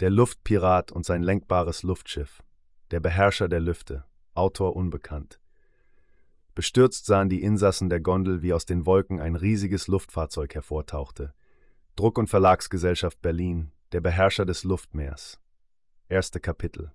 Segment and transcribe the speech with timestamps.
[0.00, 2.42] Der Luftpirat und sein lenkbares Luftschiff.
[2.90, 4.04] Der Beherrscher der Lüfte.
[4.34, 5.38] Autor unbekannt.
[6.56, 11.32] Bestürzt sahen die Insassen der Gondel, wie aus den Wolken ein riesiges Luftfahrzeug hervortauchte.
[11.94, 15.38] Druck- und Verlagsgesellschaft Berlin, der Beherrscher des Luftmeers.
[16.08, 16.90] Erste Kapitel.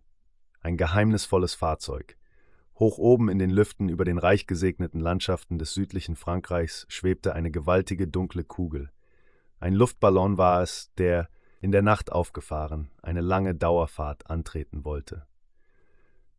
[0.60, 2.18] Ein geheimnisvolles Fahrzeug.
[2.76, 7.50] Hoch oben in den Lüften über den reich gesegneten Landschaften des südlichen Frankreichs schwebte eine
[7.50, 8.92] gewaltige dunkle Kugel.
[9.58, 11.30] Ein Luftballon war es, der,
[11.60, 15.26] in der Nacht aufgefahren, eine lange Dauerfahrt antreten wollte.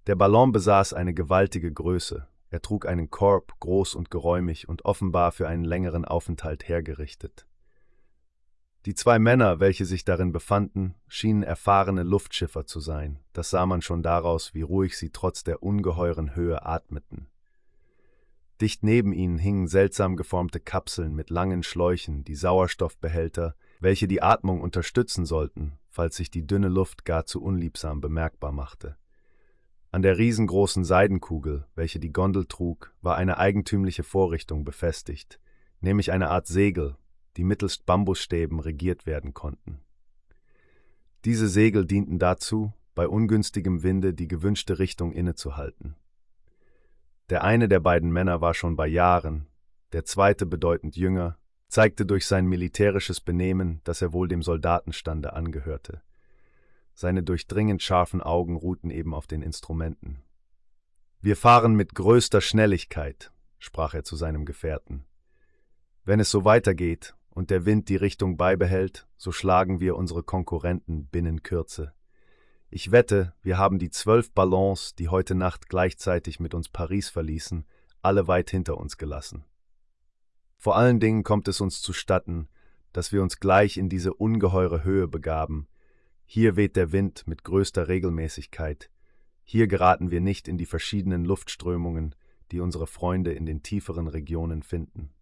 [0.06, 5.30] Der Ballon besaß eine gewaltige Größe, er trug einen Korb, groß und geräumig und offenbar
[5.32, 7.46] für einen längeren Aufenthalt hergerichtet.
[8.86, 13.82] Die zwei Männer, welche sich darin befanden, schienen erfahrene Luftschiffer zu sein, das sah man
[13.82, 17.28] schon daraus, wie ruhig sie trotz der ungeheuren Höhe atmeten.
[18.60, 24.60] Dicht neben ihnen hingen seltsam geformte Kapseln mit langen Schläuchen, die Sauerstoffbehälter, welche die Atmung
[24.60, 28.96] unterstützen sollten, falls sich die dünne Luft gar zu unliebsam bemerkbar machte.
[29.90, 35.40] An der riesengroßen Seidenkugel, welche die Gondel trug, war eine eigentümliche Vorrichtung befestigt,
[35.80, 36.96] nämlich eine Art Segel,
[37.36, 39.80] die mittelst Bambusstäben regiert werden konnten.
[41.24, 45.96] Diese Segel dienten dazu, bei ungünstigem Winde die gewünschte Richtung innezuhalten.
[47.30, 49.46] Der eine der beiden Männer war schon bei Jahren,
[49.92, 51.36] der zweite bedeutend jünger,
[51.70, 56.02] zeigte durch sein militärisches Benehmen, dass er wohl dem Soldatenstande angehörte.
[56.94, 60.22] Seine durchdringend scharfen Augen ruhten eben auf den Instrumenten.
[61.20, 65.04] Wir fahren mit größter Schnelligkeit, sprach er zu seinem Gefährten.
[66.04, 71.06] Wenn es so weitergeht und der Wind die Richtung beibehält, so schlagen wir unsere Konkurrenten
[71.06, 71.92] binnen Kürze.
[72.68, 77.64] Ich wette, wir haben die zwölf Ballons, die heute Nacht gleichzeitig mit uns Paris verließen,
[78.02, 79.44] alle weit hinter uns gelassen.
[80.60, 82.46] Vor allen Dingen kommt es uns zustatten,
[82.92, 85.66] dass wir uns gleich in diese ungeheure Höhe begaben,
[86.26, 88.90] hier weht der Wind mit größter Regelmäßigkeit.
[89.42, 92.14] Hier geraten wir nicht in die verschiedenen Luftströmungen,
[92.52, 95.14] die unsere Freunde in den tieferen Regionen finden.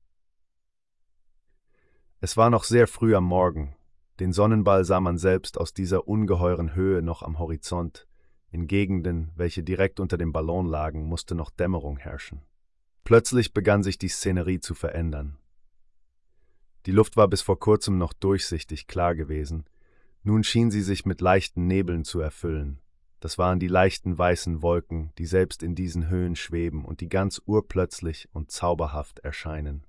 [2.21, 3.77] Es war noch sehr früh am Morgen.
[4.19, 8.09] Den Sonnenball sah man selbst aus dieser ungeheuren Höhe noch am Horizont.
[8.51, 12.43] In Gegenden, welche direkt unter dem Ballon lagen, musste noch Dämmerung herrschen.
[13.09, 15.39] Plötzlich begann sich die Szenerie zu verändern.
[16.85, 19.65] Die Luft war bis vor kurzem noch durchsichtig klar gewesen,
[20.25, 22.83] nun schien sie sich mit leichten Nebeln zu erfüllen.
[23.21, 27.41] Das waren die leichten weißen Wolken, die selbst in diesen Höhen schweben und die ganz
[27.47, 29.87] urplötzlich und zauberhaft erscheinen.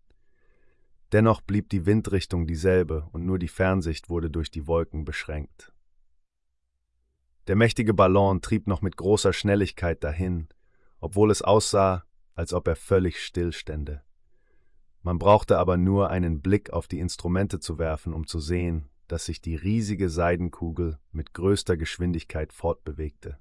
[1.12, 5.74] Dennoch blieb die Windrichtung dieselbe und nur die Fernsicht wurde durch die Wolken beschränkt.
[7.48, 10.48] Der mächtige Ballon trieb noch mit großer Schnelligkeit dahin,
[11.02, 12.06] obwohl es aussah,
[12.36, 14.04] als ob er völlig stillstände.
[15.02, 19.26] Man brauchte aber nur einen Blick auf die Instrumente zu werfen, um zu sehen, dass
[19.26, 23.40] sich die riesige Seidenkugel mit größter Geschwindigkeit fortbewegte.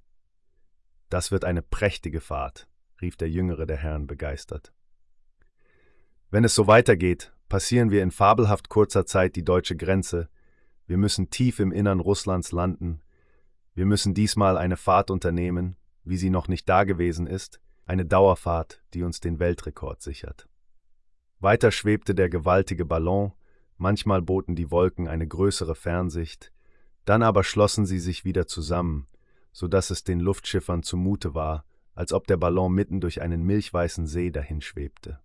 [1.10, 2.68] Das wird eine prächtige Fahrt,
[3.00, 4.72] rief der jüngere der Herren begeistert.
[6.30, 10.28] Wenn es so weitergeht, passieren wir in fabelhaft kurzer Zeit die deutsche Grenze,
[10.86, 13.02] wir müssen tief im Innern Russlands landen,
[13.74, 19.02] wir müssen diesmal eine Fahrt unternehmen, wie sie noch nicht dagewesen ist, eine Dauerfahrt, die
[19.02, 20.48] uns den Weltrekord sichert.
[21.40, 23.32] Weiter schwebte der gewaltige Ballon,
[23.78, 26.52] Manchmal boten die Wolken eine größere Fernsicht,
[27.04, 29.06] dann aber schlossen sie sich wieder zusammen,
[29.52, 34.08] so dass es den Luftschiffern zumute war, als ob der Ballon mitten durch einen milchweißen
[34.08, 35.20] See dahinschwebte.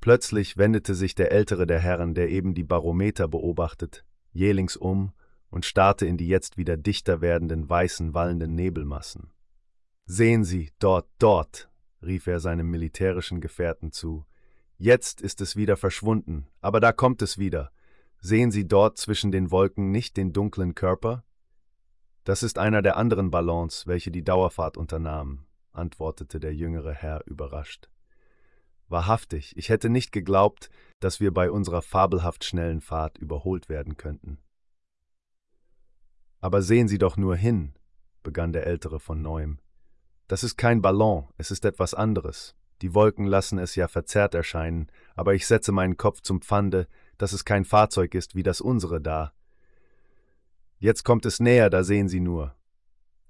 [0.00, 5.12] Plötzlich wendete sich der ältere der Herren, der eben die Barometer beobachtet, jählings um
[5.50, 9.32] und starrte in die jetzt wieder dichter werdenden weißen, wallenden Nebelmassen.
[10.10, 11.68] Sehen Sie, dort, dort,
[12.00, 14.24] rief er seinem militärischen Gefährten zu,
[14.78, 17.72] Jetzt ist es wieder verschwunden, aber da kommt es wieder.
[18.18, 21.24] Sehen Sie dort zwischen den Wolken nicht den dunklen Körper?
[22.24, 27.90] Das ist einer der anderen Ballons, welche die Dauerfahrt unternahmen, antwortete der jüngere Herr überrascht.
[28.88, 30.70] Wahrhaftig, ich hätte nicht geglaubt,
[31.00, 34.38] dass wir bei unserer fabelhaft schnellen Fahrt überholt werden könnten.
[36.40, 37.74] Aber sehen Sie doch nur hin,
[38.22, 39.58] begann der Ältere von neuem.
[40.28, 42.54] Das ist kein Ballon, es ist etwas anderes.
[42.82, 46.86] Die Wolken lassen es ja verzerrt erscheinen, aber ich setze meinen Kopf zum Pfande,
[47.16, 49.32] dass es kein Fahrzeug ist wie das unsere da.
[50.78, 52.54] Jetzt kommt es näher, da sehen Sie nur.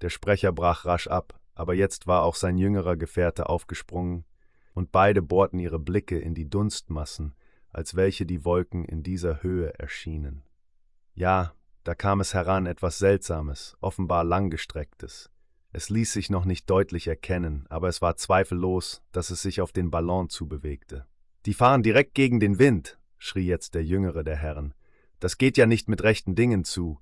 [0.01, 4.25] Der Sprecher brach rasch ab, aber jetzt war auch sein jüngerer Gefährte aufgesprungen,
[4.73, 7.33] und beide bohrten ihre Blicke in die Dunstmassen,
[7.69, 10.43] als welche die Wolken in dieser Höhe erschienen.
[11.15, 11.53] Ja,
[11.83, 15.31] da kam es heran etwas Seltsames, offenbar langgestrecktes,
[15.71, 19.71] es ließ sich noch nicht deutlich erkennen, aber es war zweifellos, dass es sich auf
[19.71, 21.05] den Ballon zubewegte.
[21.45, 24.73] Die fahren direkt gegen den Wind, schrie jetzt der jüngere der Herren.
[25.19, 26.99] Das geht ja nicht mit rechten Dingen zu.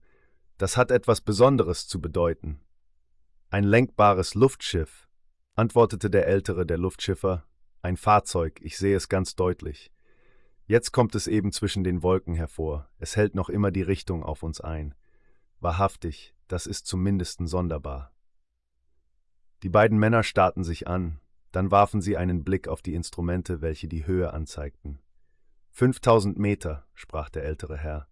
[0.58, 2.60] das hat etwas Besonderes zu bedeuten.
[3.52, 5.08] Ein lenkbares Luftschiff,
[5.56, 7.46] antwortete der ältere der Luftschiffer,
[7.84, 9.92] ein Fahrzeug, ich sehe es ganz deutlich.
[10.66, 14.44] Jetzt kommt es eben zwischen den Wolken hervor, es hält noch immer die Richtung auf
[14.44, 14.96] uns ein.
[15.60, 18.17] Wahrhaftig, das ist zumindest sonderbar.
[19.64, 21.20] Die beiden Männer starrten sich an,
[21.52, 25.00] dann warfen sie einen Blick auf die Instrumente, welche die Höhe anzeigten.
[25.72, 28.08] Fünftausend Meter, sprach der ältere Herr.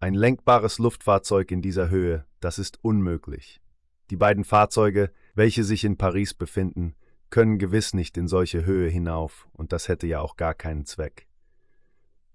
[0.00, 3.60] Ein lenkbares Luftfahrzeug in dieser Höhe, das ist unmöglich.
[4.10, 6.94] Die beiden Fahrzeuge, welche sich in Paris befinden,
[7.30, 11.26] können gewiss nicht in solche Höhe hinauf, und das hätte ja auch gar keinen Zweck.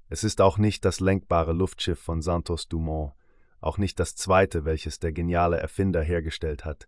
[0.09, 3.13] Es ist auch nicht das lenkbare Luftschiff von Santos Dumont,
[3.61, 6.87] auch nicht das zweite, welches der geniale Erfinder hergestellt hat.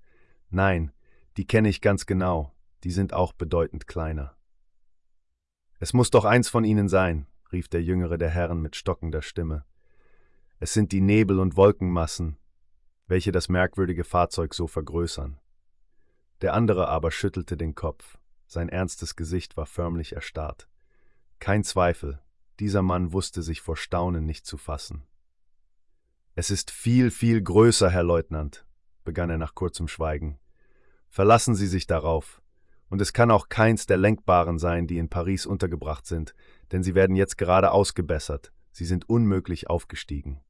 [0.50, 0.92] Nein,
[1.38, 4.36] die kenne ich ganz genau, die sind auch bedeutend kleiner.
[5.80, 9.66] Es muss doch eins von ihnen sein, rief der jüngere der Herren mit stockender Stimme.
[10.60, 12.38] Es sind die Nebel- und Wolkenmassen,
[13.08, 15.40] welche das merkwürdige Fahrzeug so vergrößern.
[16.42, 18.18] Der andere aber schüttelte den Kopf,
[18.48, 20.68] sein ernstes Gesicht war förmlich erstarrt.
[21.40, 22.22] Kein Zweifel,
[22.60, 25.08] dieser Mann wusste sich vor Staunen nicht zu fassen.
[26.36, 28.66] Es ist viel, viel größer, Herr Leutnant,
[29.04, 30.40] begann er nach kurzem Schweigen.
[31.12, 32.42] Verlassen Sie sich darauf.
[32.88, 36.34] Und es kann auch keins der Lenkbaren sein, die in Paris untergebracht sind,
[36.72, 40.42] denn sie werden jetzt gerade ausgebessert, sie sind unmöglich aufgestiegen.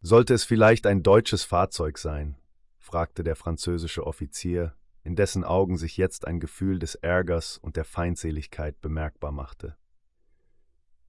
[0.00, 2.38] Sollte es vielleicht ein deutsches Fahrzeug sein?
[2.78, 7.84] fragte der französische Offizier, in dessen Augen sich jetzt ein Gefühl des Ärgers und der
[7.84, 9.76] Feindseligkeit bemerkbar machte.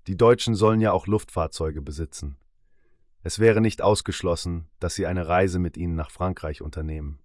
[0.08, 2.38] Die Deutschen sollen ja auch Luftfahrzeuge besitzen.
[3.22, 7.23] Es wäre nicht ausgeschlossen, dass sie eine Reise mit ihnen nach Frankreich unternehmen.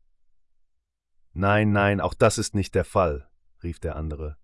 [1.38, 3.28] Nein, nein, auch das ist nicht der Fall,
[3.62, 4.36] rief der andere.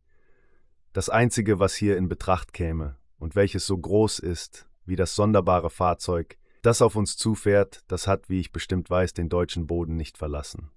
[0.92, 5.70] Das Einzige, was hier in Betracht käme, und welches so groß ist wie das sonderbare
[5.70, 10.16] Fahrzeug, das auf uns zufährt, das hat, wie ich bestimmt weiß, den deutschen Boden nicht
[10.18, 10.70] verlassen.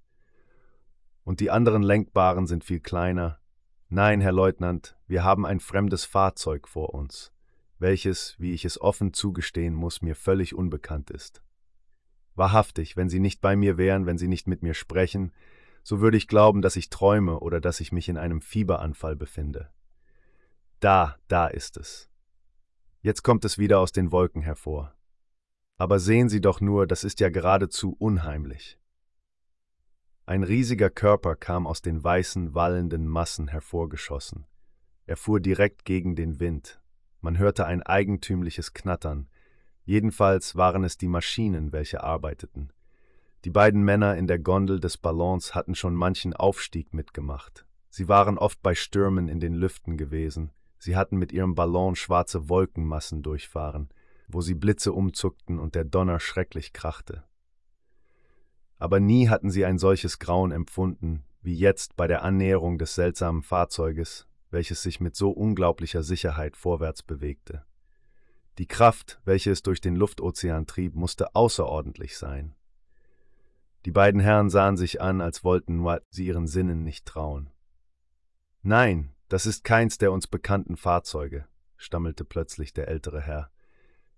[1.24, 3.38] Und die anderen Lenkbaren sind viel kleiner.
[3.88, 7.32] Nein, Herr Leutnant, wir haben ein fremdes Fahrzeug vor uns,
[7.78, 11.44] welches, wie ich es offen zugestehen muss, mir völlig unbekannt ist.
[12.34, 15.32] Wahrhaftig, wenn Sie nicht bei mir wären, wenn Sie nicht mit mir sprechen,
[15.88, 19.70] so würde ich glauben, dass ich träume oder dass ich mich in einem Fieberanfall befinde.
[20.82, 22.10] Da, da ist es.
[23.00, 24.94] Jetzt kommt es wieder aus den Wolken hervor.
[25.78, 28.78] Aber sehen Sie doch nur, das ist ja geradezu unheimlich.
[30.26, 34.46] Ein riesiger Körper kam aus den weißen, wallenden Massen hervorgeschossen.
[35.06, 36.82] Er fuhr direkt gegen den Wind.
[37.22, 39.30] Man hörte ein eigentümliches Knattern.
[39.86, 42.74] Jedenfalls waren es die Maschinen, welche arbeiteten.
[43.46, 47.66] Die beiden Männer in der Gondel des Ballons hatten schon manchen Aufstieg mitgemacht.
[47.90, 50.52] Sie waren oft bei Stürmen in den Lüften gewesen.
[50.80, 53.90] Sie hatten mit ihrem Ballon schwarze Wolkenmassen durchfahren,
[54.28, 57.24] wo sie Blitze umzuckten und der Donner schrecklich krachte.
[58.78, 63.42] Aber nie hatten sie ein solches Grauen empfunden, wie jetzt bei der Annäherung des seltsamen
[63.42, 67.66] Fahrzeuges, welches sich mit so unglaublicher Sicherheit vorwärts bewegte.
[68.58, 72.56] Die Kraft, welche es durch den Luftozean trieb, musste außerordentlich sein.
[73.88, 77.50] Die beiden Herren sahen sich an, als wollten sie ihren Sinnen nicht trauen.
[78.62, 81.48] Nein, das ist keins der uns bekannten Fahrzeuge,
[81.78, 83.50] stammelte plötzlich der ältere Herr.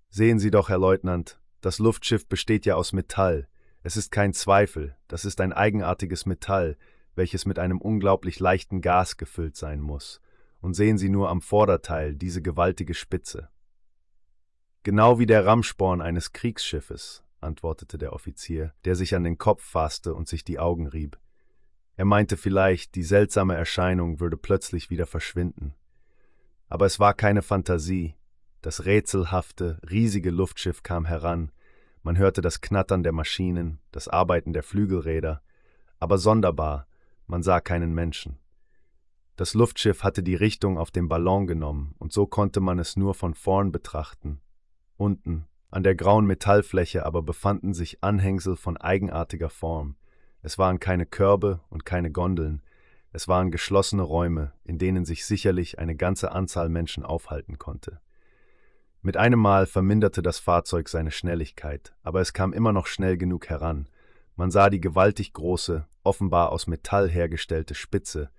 [0.10, 3.48] Sehen Sie doch, Herr Leutnant, das Luftschiff besteht ja aus Metall.
[3.84, 6.76] Es ist kein Zweifel, das ist ein eigenartiges Metall,
[7.14, 10.20] welches mit einem unglaublich leichten Gas gefüllt sein muss.
[10.62, 13.50] Und sehen Sie nur am Vorderteil diese gewaltige Spitze.
[14.82, 20.14] Genau wie der Rammsporn eines Kriegsschiffes, antwortete der Offizier, der sich an den Kopf fasste
[20.14, 21.20] und sich die Augen rieb.
[21.96, 25.76] Er meinte vielleicht, die seltsame Erscheinung würde plötzlich wieder verschwinden.
[26.68, 28.16] Aber es war keine Fantasie.
[28.62, 31.52] Das rätselhafte, riesige Luftschiff kam heran,
[32.02, 35.42] man hörte das Knattern der Maschinen, das Arbeiten der Flügelräder,
[36.00, 36.88] aber sonderbar,
[37.28, 38.40] man sah keinen Menschen.
[39.36, 43.14] Das Luftschiff hatte die Richtung auf dem Ballon genommen, und so konnte man es nur
[43.14, 44.42] von vorn betrachten.
[44.98, 49.96] Unten, an der grauen Metallfläche aber befanden sich Anhängsel von eigenartiger Form.
[50.42, 52.62] Es waren keine Körbe und keine Gondeln,
[53.12, 58.00] es waren geschlossene Räume, in denen sich sicherlich eine ganze Anzahl Menschen aufhalten konnte.
[59.02, 63.48] Mit einem Mal verminderte das Fahrzeug seine Schnelligkeit, aber es kam immer noch schnell genug
[63.50, 63.88] heran.
[64.36, 68.30] Man sah die gewaltig große, offenbar aus Metall hergestellte Spitze,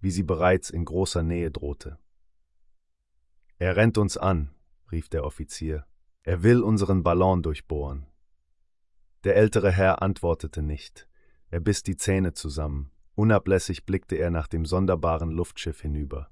[0.00, 1.98] wie sie bereits in großer Nähe drohte.
[3.58, 4.50] Er rennt uns an,
[4.92, 5.86] rief der Offizier,
[6.22, 8.06] er will unseren Ballon durchbohren.
[9.24, 11.08] Der ältere Herr antwortete nicht.
[11.50, 12.90] Er biss die Zähne zusammen.
[13.14, 16.30] Unablässig blickte er nach dem sonderbaren Luftschiff hinüber.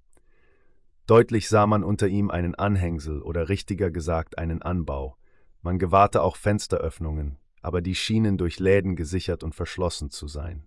[1.06, 5.16] Deutlich sah man unter ihm einen Anhängsel oder richtiger gesagt einen Anbau.
[5.62, 10.66] Man gewahrte auch Fensteröffnungen, aber die schienen durch Läden gesichert und verschlossen zu sein.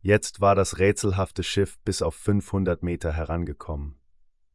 [0.00, 3.96] Jetzt war das rätselhafte Schiff bis auf 500 Meter herangekommen.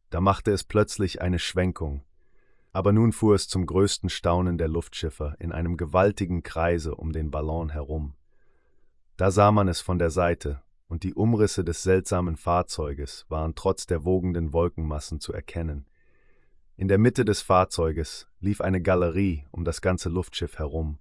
[0.10, 2.04] Da machte es plötzlich eine Schwenkung,
[2.72, 7.32] aber nun fuhr es zum größten Staunen der Luftschiffer in einem gewaltigen Kreise um den
[7.32, 8.14] Ballon herum.
[9.18, 13.86] Da sah man es von der Seite, und die Umrisse des seltsamen Fahrzeuges waren trotz
[13.86, 15.88] der wogenden Wolkenmassen zu erkennen.
[16.78, 20.98] In der Mitte des Fahrzeuges lief eine Galerie um das ganze Luftschiff herum.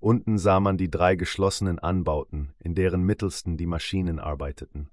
[0.00, 4.90] Unten sah man die drei geschlossenen Anbauten, in deren mittelsten die Maschinen arbeiteten.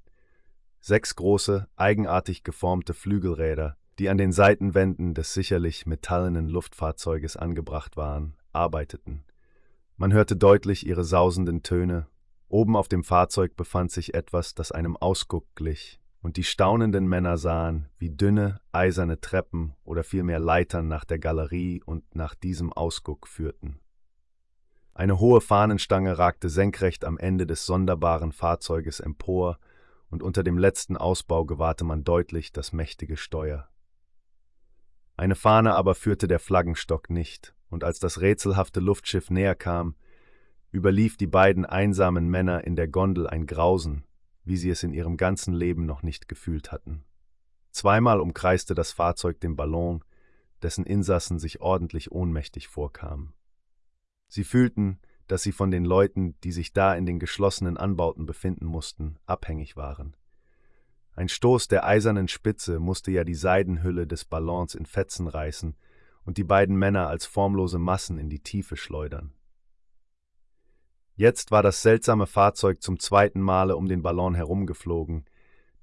[0.79, 8.35] Sechs große, eigenartig geformte Flügelräder, die an den Seitenwänden des sicherlich metallenen Luftfahrzeuges angebracht waren,
[8.53, 9.23] arbeiteten.
[9.97, 12.07] Man hörte deutlich ihre sausenden Töne
[12.49, 17.37] Oben auf dem Fahrzeug befand sich etwas, das einem Ausguck glich, und die staunenden Männer
[17.37, 23.27] sahen, wie dünne, eiserne Treppen oder vielmehr Leitern nach der Galerie und nach diesem Ausguck
[23.27, 23.79] führten.
[24.95, 29.59] Eine hohe Fahnenstange ragte senkrecht am Ende des sonderbaren Fahrzeuges empor,
[30.09, 33.69] und unter dem letzten Ausbau gewahrte man deutlich das mächtige Steuer.
[35.19, 39.95] Eine Fahne aber führte der Flaggenstock nicht, und als das rätselhafte Luftschiff näher kam,
[40.71, 44.05] überlief die beiden einsamen Männer in der Gondel ein Grausen,
[44.45, 47.03] wie sie es in ihrem ganzen Leben noch nicht gefühlt hatten.
[47.71, 50.05] Zweimal umkreiste das Fahrzeug den Ballon,
[50.61, 53.33] dessen Insassen sich ordentlich ohnmächtig vorkamen.
[54.29, 58.67] Sie fühlten, dass sie von den Leuten, die sich da in den geschlossenen Anbauten befinden
[58.67, 60.15] mussten, abhängig waren.
[61.15, 65.75] Ein Stoß der eisernen Spitze musste ja die Seidenhülle des Ballons in Fetzen reißen
[66.23, 69.33] und die beiden Männer als formlose Massen in die Tiefe schleudern.
[71.15, 75.25] Jetzt war das seltsame Fahrzeug zum zweiten Male um den Ballon herumgeflogen,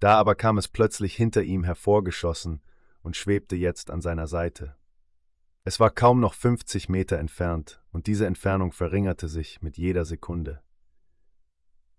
[0.00, 2.62] da aber kam es plötzlich hinter ihm hervorgeschossen
[3.02, 4.76] und schwebte jetzt an seiner Seite.
[5.64, 10.62] Es war kaum noch fünfzig Meter entfernt, und diese Entfernung verringerte sich mit jeder Sekunde.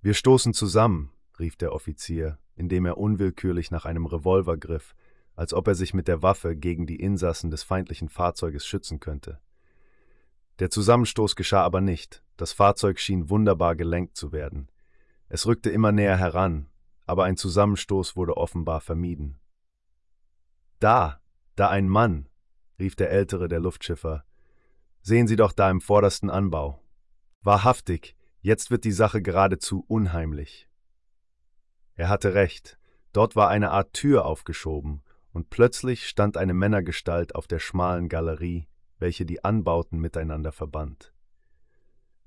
[0.02, 4.96] Wir stoßen zusammen, rief der Offizier, indem er unwillkürlich nach einem Revolver griff,
[5.36, 9.40] als ob er sich mit der Waffe gegen die Insassen des feindlichen Fahrzeuges schützen könnte.
[10.60, 14.70] Der Zusammenstoß geschah aber nicht, das Fahrzeug schien wunderbar gelenkt zu werden.
[15.30, 16.68] Es rückte immer näher heran,
[17.06, 19.40] aber ein Zusammenstoß wurde offenbar vermieden.
[20.80, 21.22] Da,
[21.56, 22.28] da ein Mann,
[22.80, 24.26] rief der ältere der Luftschiffer.
[25.02, 26.82] Sehen Sie doch da im vordersten Anbau.
[27.42, 30.67] Wahrhaftig, jetzt wird die Sache geradezu unheimlich.
[31.98, 32.78] Er hatte recht,
[33.12, 35.02] dort war eine Art Tür aufgeschoben,
[35.34, 38.68] und plötzlich stand eine Männergestalt auf der schmalen Galerie,
[39.00, 41.12] welche die Anbauten miteinander verband.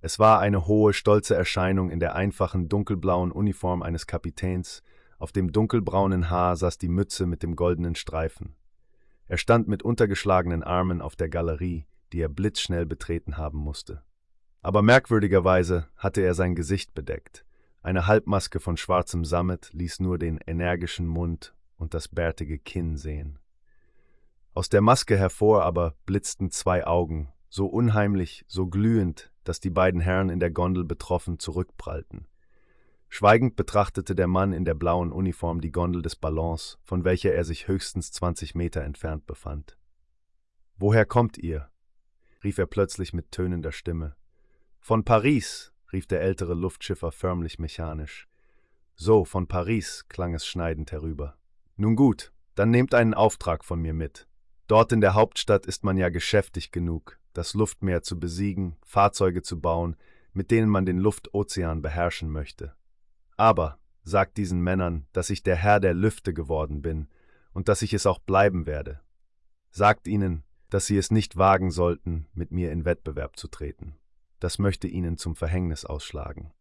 [0.01, 4.83] Es war eine hohe, stolze Erscheinung in der einfachen dunkelblauen Uniform eines Kapitäns,
[5.19, 8.57] auf dem dunkelbraunen Haar saß die Mütze mit dem goldenen Streifen.
[9.27, 14.03] Er stand mit untergeschlagenen Armen auf der Galerie, die er blitzschnell betreten haben musste.
[14.63, 17.45] Aber merkwürdigerweise hatte er sein Gesicht bedeckt.
[17.83, 23.39] Eine Halbmaske von schwarzem Sammet ließ nur den energischen Mund und das bärtige Kinn sehen.
[24.53, 30.01] Aus der Maske hervor aber blitzten zwei Augen, so unheimlich, so glühend, dass die beiden
[30.01, 32.27] Herren in der Gondel betroffen zurückprallten.
[33.09, 37.45] Schweigend betrachtete der Mann in der blauen Uniform die Gondel des Ballons, von welcher er
[37.45, 39.79] sich höchstens zwanzig Meter entfernt befand.
[40.77, 41.71] Woher kommt ihr?
[42.45, 44.17] rief er plötzlich mit tönender Stimme.
[44.79, 48.29] Von Paris, rief der ältere Luftschiffer förmlich mechanisch.
[48.95, 51.37] So, von Paris, klang es schneidend herüber.
[51.77, 54.29] Nun gut, dann nehmt einen Auftrag von mir mit.
[54.67, 59.61] Dort in der Hauptstadt ist man ja geschäftig genug, das Luftmeer zu besiegen, Fahrzeuge zu
[59.61, 59.97] bauen,
[60.33, 62.75] mit denen man den Luftozean beherrschen möchte.
[63.37, 67.09] Aber sagt diesen Männern, dass ich der Herr der Lüfte geworden bin
[67.53, 69.01] und dass ich es auch bleiben werde.
[69.71, 73.97] Sagt ihnen, dass sie es nicht wagen sollten, mit mir in Wettbewerb zu treten.
[74.41, 76.53] Das möchte ihnen zum Verhängnis ausschlagen.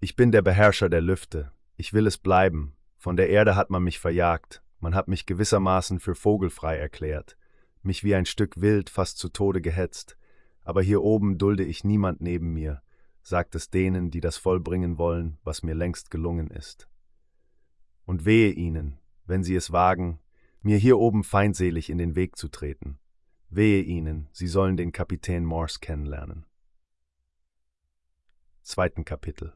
[0.00, 3.82] Ich bin der Beherrscher der Lüfte, ich will es bleiben, von der Erde hat man
[3.82, 7.36] mich verjagt, man hat mich gewissermaßen für vogelfrei erklärt,
[7.82, 10.16] mich wie ein Stück Wild fast zu Tode gehetzt,
[10.64, 12.82] aber hier oben dulde ich niemand neben mir,
[13.22, 16.88] sagt es denen, die das vollbringen wollen, was mir längst gelungen ist.
[18.04, 20.18] Und wehe ihnen, wenn sie es wagen,
[20.62, 22.98] mir hier oben feindselig in den Weg zu treten.
[23.54, 26.46] Wehe ihnen, sie sollen den Kapitän Morse kennenlernen.
[28.62, 29.52] Zweiten Kapitel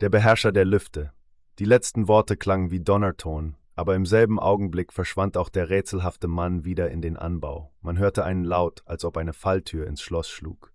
[0.00, 1.12] Der Beherrscher der Lüfte.
[1.60, 6.64] Die letzten Worte klangen wie Donnerton, aber im selben Augenblick verschwand auch der rätselhafte Mann
[6.64, 7.72] wieder in den Anbau.
[7.82, 10.72] Man hörte einen Laut, als ob eine Falltür ins Schloss schlug.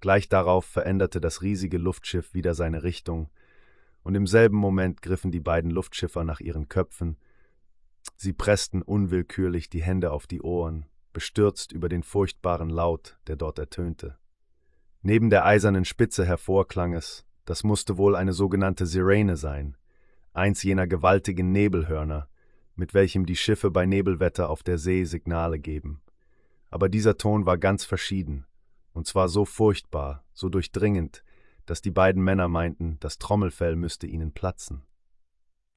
[0.00, 3.30] Gleich darauf veränderte das riesige Luftschiff wieder seine Richtung,
[4.02, 7.16] und im selben Moment griffen die beiden Luftschiffer nach ihren Köpfen.
[8.16, 13.58] Sie pressten unwillkürlich die Hände auf die Ohren, bestürzt über den furchtbaren Laut, der dort
[13.58, 14.16] ertönte.
[15.02, 19.76] Neben der eisernen Spitze hervor klang es, das musste wohl eine sogenannte Sirene sein,
[20.32, 22.28] eins jener gewaltigen Nebelhörner,
[22.76, 26.02] mit welchem die Schiffe bei Nebelwetter auf der See Signale geben.
[26.70, 28.46] Aber dieser Ton war ganz verschieden,
[28.92, 31.24] und zwar so furchtbar, so durchdringend,
[31.66, 34.82] dass die beiden Männer meinten, das Trommelfell müsste ihnen platzen.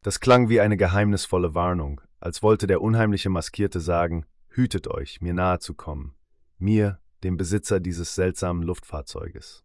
[0.02, 5.33] Das klang wie eine geheimnisvolle Warnung, als wollte der unheimliche Maskierte sagen, hütet euch, mir
[5.33, 6.15] nahe zu kommen,
[6.57, 9.63] mir, dem Besitzer dieses seltsamen Luftfahrzeuges.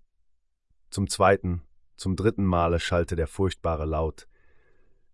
[0.91, 1.63] Zum zweiten,
[1.97, 4.29] zum dritten Male schallte der furchtbare Laut.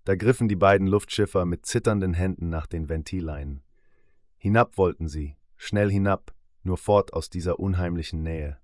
[0.04, 3.62] Da griffen die beiden Luftschiffer mit zitternden Händen nach den Ventileinen.
[4.36, 8.58] Hinab wollten sie, schnell hinab, nur fort aus dieser unheimlichen Nähe.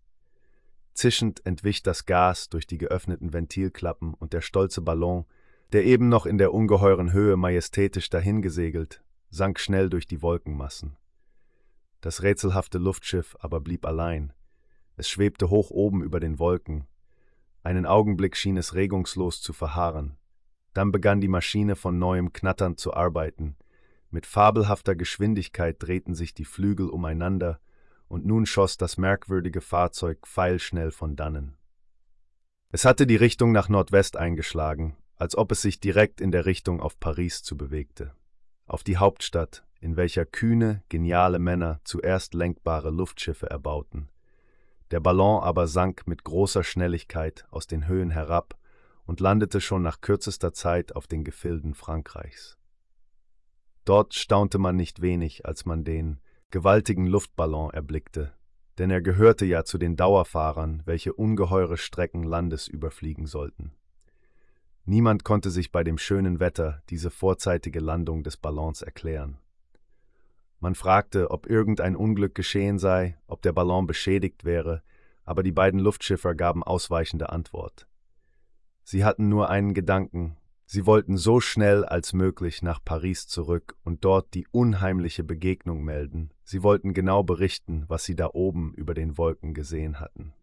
[0.93, 5.25] Zischend entwich das Gas durch die geöffneten Ventilklappen und der stolze Ballon,
[5.73, 10.97] der eben noch in der ungeheuren Höhe majestätisch dahingesegelt, sank schnell durch die Wolkenmassen.
[12.00, 14.33] Das rätselhafte Luftschiff aber blieb allein.
[14.97, 16.87] Es schwebte hoch oben über den Wolken.
[17.62, 20.16] Einen Augenblick schien es regungslos zu verharren.
[20.73, 23.57] Dann begann die Maschine von neuem knatternd zu arbeiten.
[24.11, 27.61] Mit fabelhafter Geschwindigkeit drehten sich die Flügel umeinander,
[28.09, 31.57] und nun schoss das merkwürdige Fahrzeug pfeilschnell von dannen.
[32.73, 36.80] Es hatte die Richtung nach Nordwest eingeschlagen, als ob es sich direkt in der Richtung
[36.80, 38.14] auf Paris zu bewegte,
[38.66, 44.09] auf die Hauptstadt, in welcher kühne, geniale Männer zuerst lenkbare Luftschiffe erbauten.
[44.91, 48.59] Der Ballon aber sank mit großer Schnelligkeit aus den Höhen herab
[49.07, 52.59] und landete schon nach kürzester Zeit auf den Gefilden Frankreichs.
[53.85, 56.21] Dort staunte man nicht wenig, als man den
[56.51, 58.33] gewaltigen Luftballon erblickte,
[58.79, 63.73] denn er gehörte ja zu den Dauerfahrern, welche ungeheure Strecken Landes überfliegen sollten.
[64.85, 69.39] Niemand konnte sich bei dem schönen Wetter diese vorzeitige Landung des Ballons erklären.
[70.61, 74.83] Man fragte, ob irgendein Unglück geschehen sei, ob der Ballon beschädigt wäre,
[75.25, 77.88] aber die beiden Luftschiffer gaben ausweichende Antwort.
[78.83, 80.37] Sie hatten nur einen Gedanken,
[80.67, 86.30] sie wollten so schnell als möglich nach Paris zurück und dort die unheimliche Begegnung melden,
[86.45, 90.35] sie wollten genau berichten, was sie da oben über den Wolken gesehen hatten.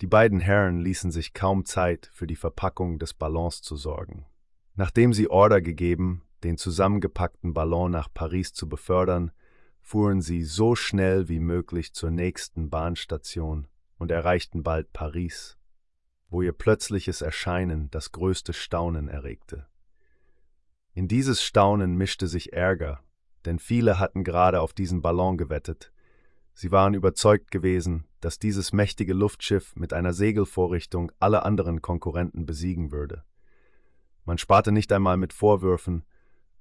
[0.00, 4.26] Die beiden Herren ließen sich kaum Zeit, für die Verpackung des Ballons zu sorgen.
[4.74, 9.30] Nachdem sie Order gegeben, den zusammengepackten Ballon nach Paris zu befördern,
[9.90, 13.66] fuhren sie so schnell wie möglich zur nächsten Bahnstation
[13.98, 15.58] und erreichten bald Paris,
[16.28, 19.66] wo ihr plötzliches Erscheinen das größte Staunen erregte.
[20.94, 23.02] In dieses Staunen mischte sich Ärger,
[23.44, 25.92] denn viele hatten gerade auf diesen Ballon gewettet,
[26.54, 32.92] Sie waren überzeugt gewesen, dass dieses mächtige Luftschiff mit einer Segelvorrichtung alle anderen Konkurrenten besiegen
[32.92, 33.24] würde.
[34.24, 36.04] Man sparte nicht einmal mit Vorwürfen,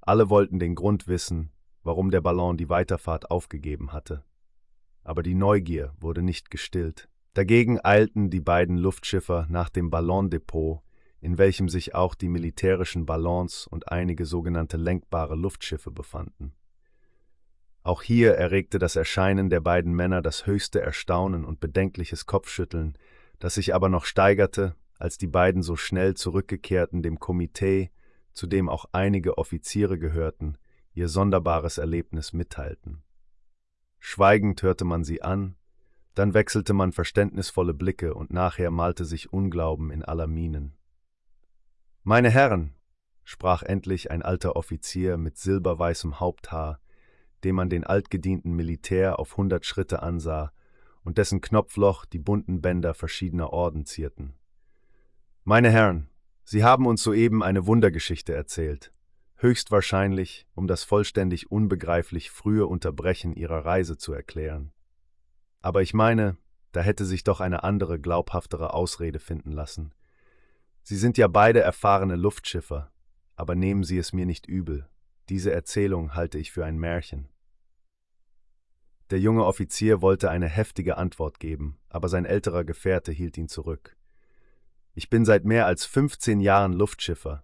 [0.01, 1.51] alle wollten den Grund wissen,
[1.83, 4.23] warum der Ballon die Weiterfahrt aufgegeben hatte.
[5.03, 7.09] Aber die Neugier wurde nicht gestillt.
[7.33, 10.81] Dagegen eilten die beiden Luftschiffer nach dem Ballondepot,
[11.21, 16.53] in welchem sich auch die militärischen Ballons und einige sogenannte lenkbare Luftschiffe befanden.
[17.83, 22.97] Auch hier erregte das Erscheinen der beiden Männer das höchste Erstaunen und bedenkliches Kopfschütteln,
[23.39, 27.89] das sich aber noch steigerte, als die beiden so schnell zurückgekehrten dem Komitee,
[28.33, 30.57] zu dem auch einige Offiziere gehörten,
[30.99, 33.01] ihr sonderbares Erlebnis mitteilten.
[33.99, 35.55] Schweigend hörte man sie an,
[36.13, 40.77] dann wechselte man verständnisvolle Blicke und nachher malte sich Unglauben in aller Mienen.
[42.03, 42.75] Meine Herren,
[43.23, 46.81] sprach endlich ein alter Offizier mit silberweißem Haupthaar,
[47.45, 50.51] dem man den altgedienten Militär auf hundert Schritte ansah
[51.03, 54.33] und dessen Knopfloch die bunten Bänder verschiedener Orden zierten.
[55.45, 56.09] Meine Herren,
[56.43, 58.91] Sie haben uns soeben eine Wundergeschichte erzählt,
[59.41, 64.71] höchstwahrscheinlich, um das vollständig unbegreiflich frühe Unterbrechen Ihrer Reise zu erklären.
[65.61, 66.37] Aber ich meine,
[66.71, 69.93] da hätte sich doch eine andere, glaubhaftere Ausrede finden lassen.
[70.83, 72.91] Sie sind ja beide erfahrene Luftschiffer,
[73.35, 74.87] aber nehmen Sie es mir nicht übel.
[75.29, 77.29] Diese Erzählung halte ich für ein Märchen.
[79.09, 83.95] Der junge Offizier wollte eine heftige Antwort geben, aber sein älterer Gefährte hielt ihn zurück.
[84.93, 87.43] Ich bin seit mehr als 15 Jahren Luftschiffer,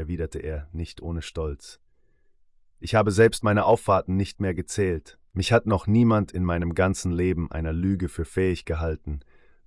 [0.00, 1.80] erwiderte er, nicht ohne Stolz.
[2.80, 5.18] Ich habe selbst meine Auffahrten nicht mehr gezählt.
[5.32, 9.20] Mich hat noch niemand in meinem ganzen Leben einer Lüge für fähig gehalten,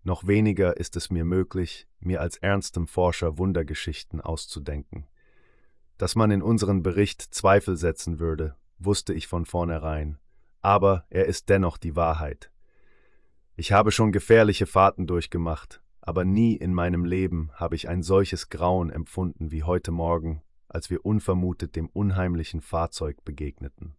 [0.05, 5.07] noch weniger ist es mir möglich, mir als ernstem Forscher Wundergeschichten auszudenken.
[5.97, 10.17] Dass man in unseren Bericht Zweifel setzen würde, wusste ich von vornherein,
[10.61, 12.51] aber er ist dennoch die Wahrheit.
[13.55, 18.49] Ich habe schon gefährliche Fahrten durchgemacht, aber nie in meinem Leben habe ich ein solches
[18.49, 23.95] Grauen empfunden wie heute Morgen, als wir unvermutet dem unheimlichen Fahrzeug begegneten.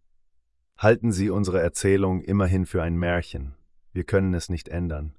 [0.77, 3.55] Halten Sie unsere Erzählung immerhin für ein Märchen,
[3.91, 5.15] wir können es nicht ändern.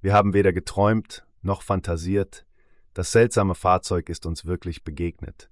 [0.00, 2.46] Wir haben weder geträumt noch fantasiert,
[2.92, 5.50] das seltsame Fahrzeug ist uns wirklich begegnet.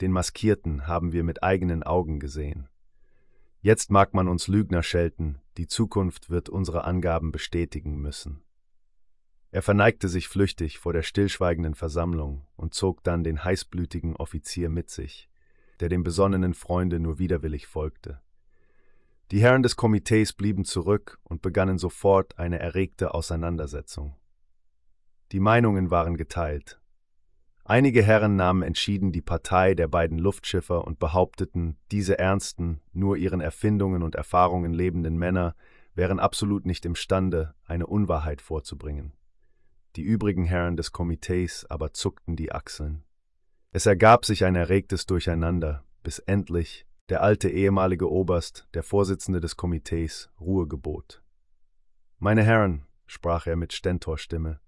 [0.00, 2.70] Den Maskierten haben wir mit eigenen Augen gesehen.
[3.60, 8.42] Jetzt mag man uns Lügner schelten, die Zukunft wird unsere Angaben bestätigen müssen.
[9.52, 14.90] Er verneigte sich flüchtig vor der stillschweigenden Versammlung und zog dann den heißblütigen Offizier mit
[14.90, 15.28] sich,
[15.80, 18.20] der dem besonnenen Freunde nur widerwillig folgte.
[19.32, 24.16] Die Herren des Komitees blieben zurück und begannen sofort eine erregte Auseinandersetzung.
[25.32, 26.80] Die Meinungen waren geteilt.
[27.64, 33.40] Einige Herren nahmen entschieden die Partei der beiden Luftschiffer und behaupteten, diese ernsten, nur ihren
[33.40, 35.54] Erfindungen und Erfahrungen lebenden Männer
[35.94, 39.12] wären absolut nicht imstande, eine Unwahrheit vorzubringen.
[39.96, 43.04] Die übrigen Herren des Komitees aber zuckten die Achseln.
[43.72, 49.56] Es ergab sich ein erregtes Durcheinander, bis endlich der alte ehemalige Oberst, der Vorsitzende des
[49.56, 51.22] Komitees, Ruhe gebot.
[52.18, 54.60] Meine Herren, sprach er mit Stentorstimme,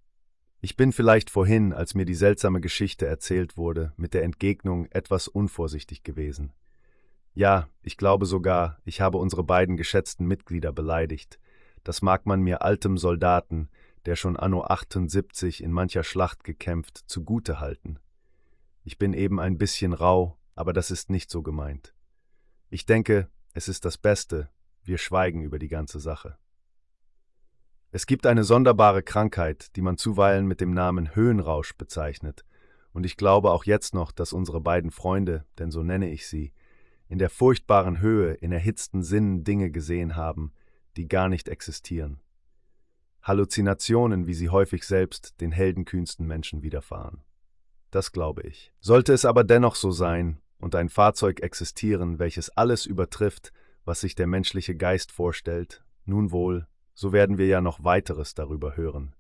[0.64, 5.26] ich bin vielleicht vorhin, als mir die seltsame Geschichte erzählt wurde, mit der Entgegnung etwas
[5.26, 6.52] unvorsichtig gewesen.
[7.34, 11.40] Ja, ich glaube sogar, ich habe unsere beiden geschätzten Mitglieder beleidigt.
[11.82, 13.70] Das mag man mir altem Soldaten,
[14.06, 17.98] der schon anno 78 in mancher Schlacht gekämpft, zugute halten.
[18.84, 21.94] Ich bin eben ein bisschen rau, aber das ist nicht so gemeint.
[22.70, 24.48] Ich denke, es ist das Beste,
[24.82, 26.36] wir schweigen über die ganze Sache.
[27.90, 32.44] Es gibt eine sonderbare Krankheit, die man zuweilen mit dem Namen Höhenrausch bezeichnet,
[32.92, 36.52] und ich glaube auch jetzt noch, dass unsere beiden Freunde, denn so nenne ich sie,
[37.08, 40.52] in der furchtbaren Höhe in erhitzten Sinnen Dinge gesehen haben,
[40.96, 42.20] die gar nicht existieren.
[43.22, 47.22] Halluzinationen, wie sie häufig selbst den heldenkühnsten Menschen widerfahren.
[47.90, 48.72] Das glaube ich.
[48.80, 53.52] Sollte es aber dennoch so sein und ein Fahrzeug existieren, welches alles übertrifft,
[53.84, 58.76] was sich der menschliche Geist vorstellt, nun wohl, so werden wir ja noch weiteres darüber
[58.76, 59.14] hören.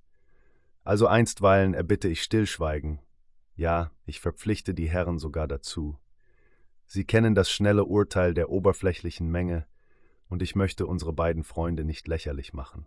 [0.84, 3.00] Also einstweilen erbitte ich Stillschweigen,
[3.54, 5.98] ja, ich verpflichte die Herren sogar dazu.
[6.86, 9.66] Sie kennen das schnelle Urteil der oberflächlichen Menge,
[10.28, 12.86] und ich möchte unsere beiden Freunde nicht lächerlich machen.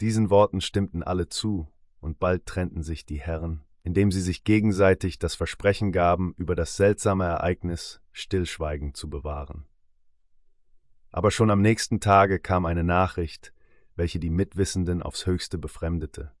[0.00, 1.68] Diesen Worten stimmten alle zu,
[2.00, 6.76] und bald trennten sich die Herren, indem sie sich gegenseitig das Versprechen gaben, über das
[6.76, 9.66] seltsame Ereignis Stillschweigen zu bewahren.
[11.10, 13.52] Aber schon am nächsten Tage kam eine Nachricht,
[13.94, 16.32] welche die Mitwissenden aufs höchste befremdete.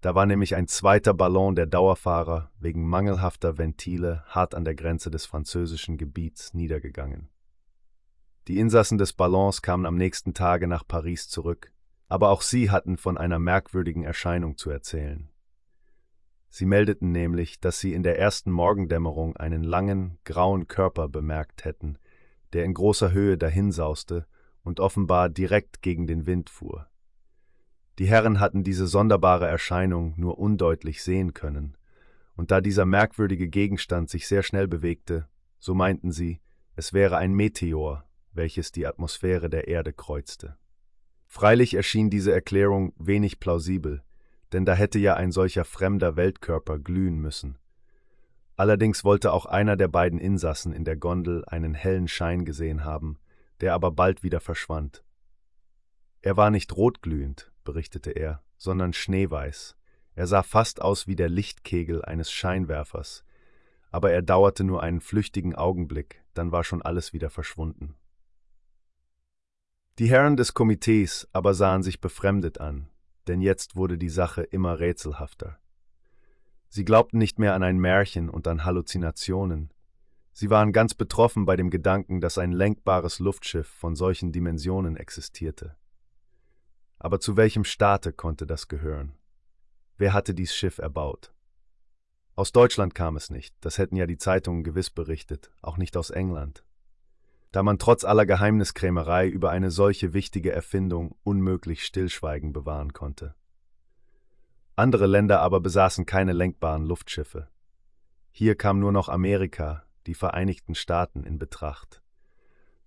[0.00, 5.12] Da war nämlich ein zweiter Ballon der Dauerfahrer wegen mangelhafter Ventile hart an der Grenze
[5.12, 7.28] des französischen Gebiets niedergegangen.
[8.48, 11.72] Die Insassen des Ballons kamen am nächsten Tage nach Paris zurück,
[12.08, 15.28] aber auch sie hatten von einer merkwürdigen Erscheinung zu erzählen.
[16.48, 21.96] Sie meldeten nämlich, dass sie in der ersten Morgendämmerung einen langen, grauen Körper bemerkt hätten,
[22.52, 24.26] der in großer Höhe dahinsauste
[24.62, 26.88] und offenbar direkt gegen den Wind fuhr.
[27.98, 31.76] Die Herren hatten diese sonderbare Erscheinung nur undeutlich sehen können,
[32.34, 36.40] und da dieser merkwürdige Gegenstand sich sehr schnell bewegte, so meinten sie,
[36.74, 40.56] es wäre ein Meteor, welches die Atmosphäre der Erde kreuzte.
[41.34, 44.02] Freilich erschien diese Erklärung wenig plausibel,
[44.52, 47.56] denn da hätte ja ein solcher fremder Weltkörper glühen müssen,
[48.56, 53.18] Allerdings wollte auch einer der beiden Insassen in der Gondel einen hellen Schein gesehen haben,
[53.60, 55.02] der aber bald wieder verschwand.
[56.20, 59.76] Er war nicht rotglühend, berichtete er, sondern schneeweiß.
[60.14, 63.24] Er sah fast aus wie der Lichtkegel eines Scheinwerfers,
[63.90, 67.94] aber er dauerte nur einen flüchtigen Augenblick, dann war schon alles wieder verschwunden.
[69.98, 72.88] Die Herren des Komitees aber sahen sich befremdet an,
[73.26, 75.58] denn jetzt wurde die Sache immer rätselhafter.
[76.70, 79.70] Sie glaubten nicht mehr an ein Märchen und an Halluzinationen.
[80.32, 85.76] Sie waren ganz betroffen bei dem Gedanken, dass ein lenkbares Luftschiff von solchen Dimensionen existierte.
[86.98, 89.12] Aber zu welchem Staate konnte das gehören?
[89.98, 91.34] Wer hatte dies Schiff erbaut?
[92.34, 96.08] Aus Deutschland kam es nicht, das hätten ja die Zeitungen gewiss berichtet, auch nicht aus
[96.08, 96.64] England.
[97.52, 103.34] Da man trotz aller Geheimniskrämerei über eine solche wichtige Erfindung unmöglich Stillschweigen bewahren konnte.
[104.74, 107.48] Andere Länder aber besaßen keine lenkbaren Luftschiffe.
[108.30, 112.02] Hier kam nur noch Amerika, die Vereinigten Staaten, in Betracht.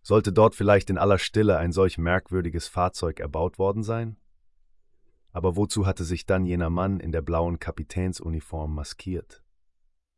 [0.02, 4.18] Sollte dort vielleicht in aller Stille ein solch merkwürdiges Fahrzeug erbaut worden sein?
[5.32, 9.44] Aber wozu hatte sich dann jener Mann in der blauen Kapitänsuniform maskiert?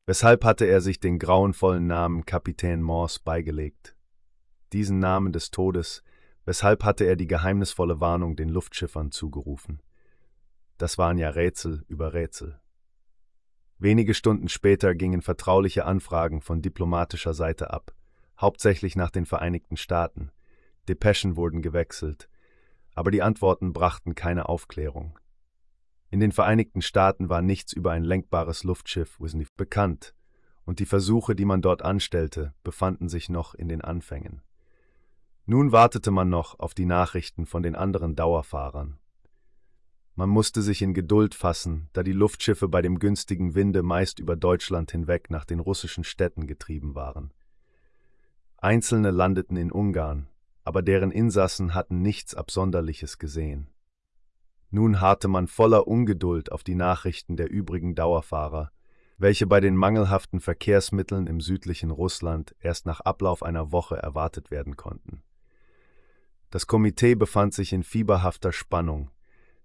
[0.05, 3.96] Weshalb hatte er sich den grauenvollen Namen Kapitän Morse beigelegt?
[4.73, 6.03] Diesen Namen des Todes,
[6.45, 9.81] weshalb hatte er die geheimnisvolle Warnung den Luftschiffern zugerufen?
[10.77, 12.59] Das waren ja Rätsel über Rätsel.
[13.79, 17.93] Wenige Stunden später gingen vertrauliche Anfragen von diplomatischer Seite ab,
[18.39, 20.31] hauptsächlich nach den Vereinigten Staaten.
[20.87, 22.29] Depeschen wurden gewechselt.
[22.95, 25.19] aber die Antworten brachten keine Aufklärung.
[26.09, 29.19] In den Vereinigten Staaten war nichts über ein lenkbares Luftschiff
[29.55, 30.15] bekannt,
[30.65, 34.41] und die Versuche, die man dort anstellte, befanden sich noch in den Anfängen.
[35.49, 38.99] Nun wartete man noch auf die Nachrichten von den anderen Dauerfahrern.
[40.13, 44.35] Man musste sich in Geduld fassen, da die Luftschiffe bei dem günstigen Winde meist über
[44.35, 47.31] Deutschland hinweg nach den russischen Städten getrieben waren.
[48.57, 50.27] Einzelne landeten in Ungarn,
[50.65, 53.69] aber deren Insassen hatten nichts Absonderliches gesehen.
[54.69, 58.73] Nun harrte man voller Ungeduld auf die Nachrichten der übrigen Dauerfahrer,
[59.17, 64.75] welche bei den mangelhaften Verkehrsmitteln im südlichen Russland erst nach Ablauf einer Woche erwartet werden
[64.75, 65.23] konnten.
[66.49, 69.11] Das Komitee befand sich in fieberhafter Spannung,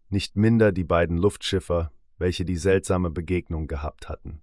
[0.09, 4.43] nicht minder die beiden Luftschiffer, welche die seltsame Begegnung gehabt hatten.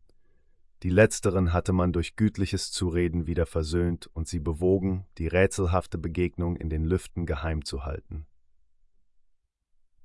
[0.84, 6.56] Die letzteren hatte man durch gütliches Zureden wieder versöhnt und sie bewogen, die rätselhafte Begegnung
[6.56, 8.25] in den Lüften geheim zu halten.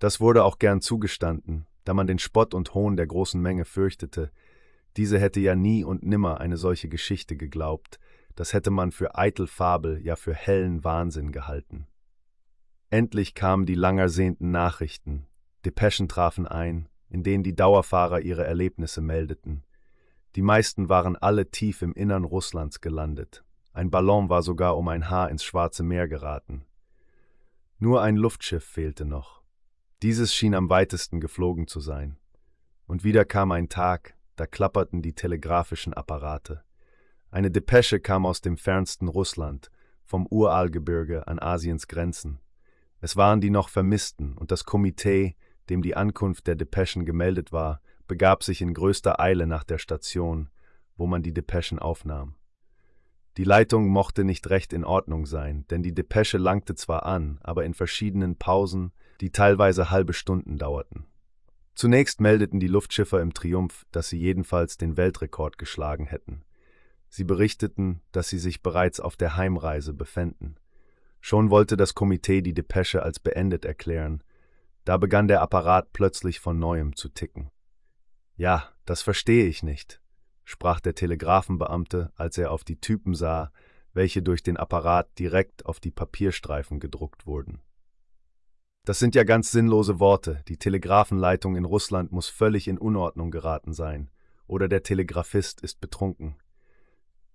[0.00, 4.32] Das wurde auch gern zugestanden, da man den Spott und Hohn der großen Menge fürchtete.
[4.96, 8.00] Diese hätte ja nie und nimmer eine solche Geschichte geglaubt,
[8.34, 11.86] das hätte man für eitel Fabel, ja für hellen Wahnsinn gehalten.
[12.90, 15.26] Endlich kamen die langersehnten Nachrichten,
[15.64, 19.64] Depeschen trafen ein, in denen die Dauerfahrer ihre Erlebnisse meldeten.
[20.36, 23.44] Die meisten waren alle tief im Innern Russlands gelandet.
[23.72, 26.64] Ein Ballon war sogar um ein Haar ins Schwarze Meer geraten.
[27.78, 29.42] Nur ein Luftschiff fehlte noch.
[30.02, 32.16] Dieses schien am weitesten geflogen zu sein.
[32.86, 36.62] Und wieder kam ein Tag, da klapperten die telegraphischen Apparate.
[37.30, 39.70] Eine Depesche kam aus dem fernsten Russland,
[40.04, 42.38] vom Uralgebirge an Asiens Grenzen.
[43.04, 45.36] Es waren die noch Vermissten, und das Komitee,
[45.68, 50.48] dem die Ankunft der Depeschen gemeldet war, begab sich in größter Eile nach der Station,
[50.96, 52.34] wo man die Depeschen aufnahm.
[53.36, 57.66] Die Leitung mochte nicht recht in Ordnung sein, denn die Depesche langte zwar an, aber
[57.66, 58.90] in verschiedenen Pausen,
[59.20, 61.04] die teilweise halbe Stunden dauerten.
[61.74, 66.42] Zunächst meldeten die Luftschiffer im Triumph, dass sie jedenfalls den Weltrekord geschlagen hätten.
[67.10, 70.58] Sie berichteten, dass sie sich bereits auf der Heimreise befänden.
[71.26, 74.22] Schon wollte das Komitee die Depesche als beendet erklären,
[74.84, 77.50] da begann der Apparat plötzlich von neuem zu ticken.
[78.36, 80.02] Ja, das verstehe ich nicht,
[80.44, 83.50] sprach der Telegrafenbeamte, als er auf die Typen sah,
[83.94, 87.62] welche durch den Apparat direkt auf die Papierstreifen gedruckt wurden.
[88.84, 90.42] Das sind ja ganz sinnlose Worte.
[90.48, 94.10] Die Telegrafenleitung in Russland muss völlig in Unordnung geraten sein.
[94.46, 96.36] Oder der Telegraphist ist betrunken.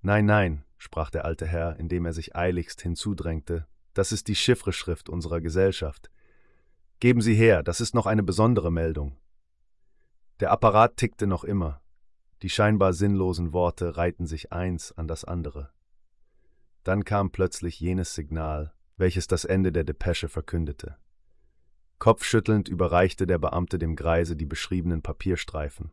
[0.04, 5.10] Nein, nein, sprach der alte Herr, indem er sich eiligst hinzudrängte, das ist die Chiffreschrift
[5.10, 6.10] unserer Gesellschaft.
[7.00, 9.18] Geben Sie her, das ist noch eine besondere Meldung.
[10.40, 11.82] Der Apparat tickte noch immer.
[12.42, 15.72] Die scheinbar sinnlosen Worte reihten sich eins an das andere.
[16.84, 20.98] Dann kam plötzlich jenes Signal, welches das Ende der Depesche verkündete.
[22.00, 25.92] Kopfschüttelnd überreichte der Beamte dem Greise die beschriebenen Papierstreifen.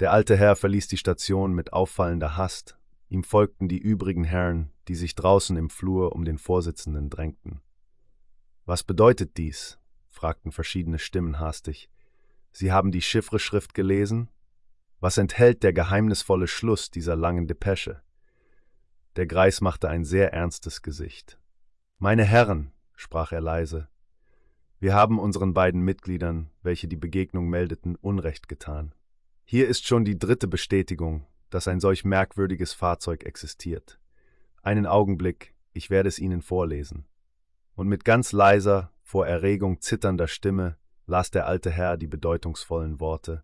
[0.00, 2.79] Der alte Herr verließ die Station mit auffallender Hast,
[3.10, 7.60] ihm folgten die übrigen Herren, die sich draußen im Flur um den Vorsitzenden drängten.
[8.64, 9.78] Was bedeutet dies?
[10.08, 11.90] fragten verschiedene Stimmen hastig.
[12.52, 14.28] Sie haben die Chiffreschrift gelesen?
[15.00, 18.02] Was enthält der geheimnisvolle Schluss dieser langen Depesche?
[19.16, 21.38] Der Greis machte ein sehr ernstes Gesicht.
[21.98, 23.88] Meine Herren, sprach er leise,
[24.78, 28.94] wir haben unseren beiden Mitgliedern, welche die Begegnung meldeten, Unrecht getan.
[29.44, 34.00] Hier ist schon die dritte Bestätigung, dass ein solch merkwürdiges Fahrzeug existiert.
[34.62, 37.06] Einen Augenblick, ich werde es Ihnen vorlesen.
[37.74, 43.42] Und mit ganz leiser, vor Erregung zitternder Stimme las der alte Herr die bedeutungsvollen Worte.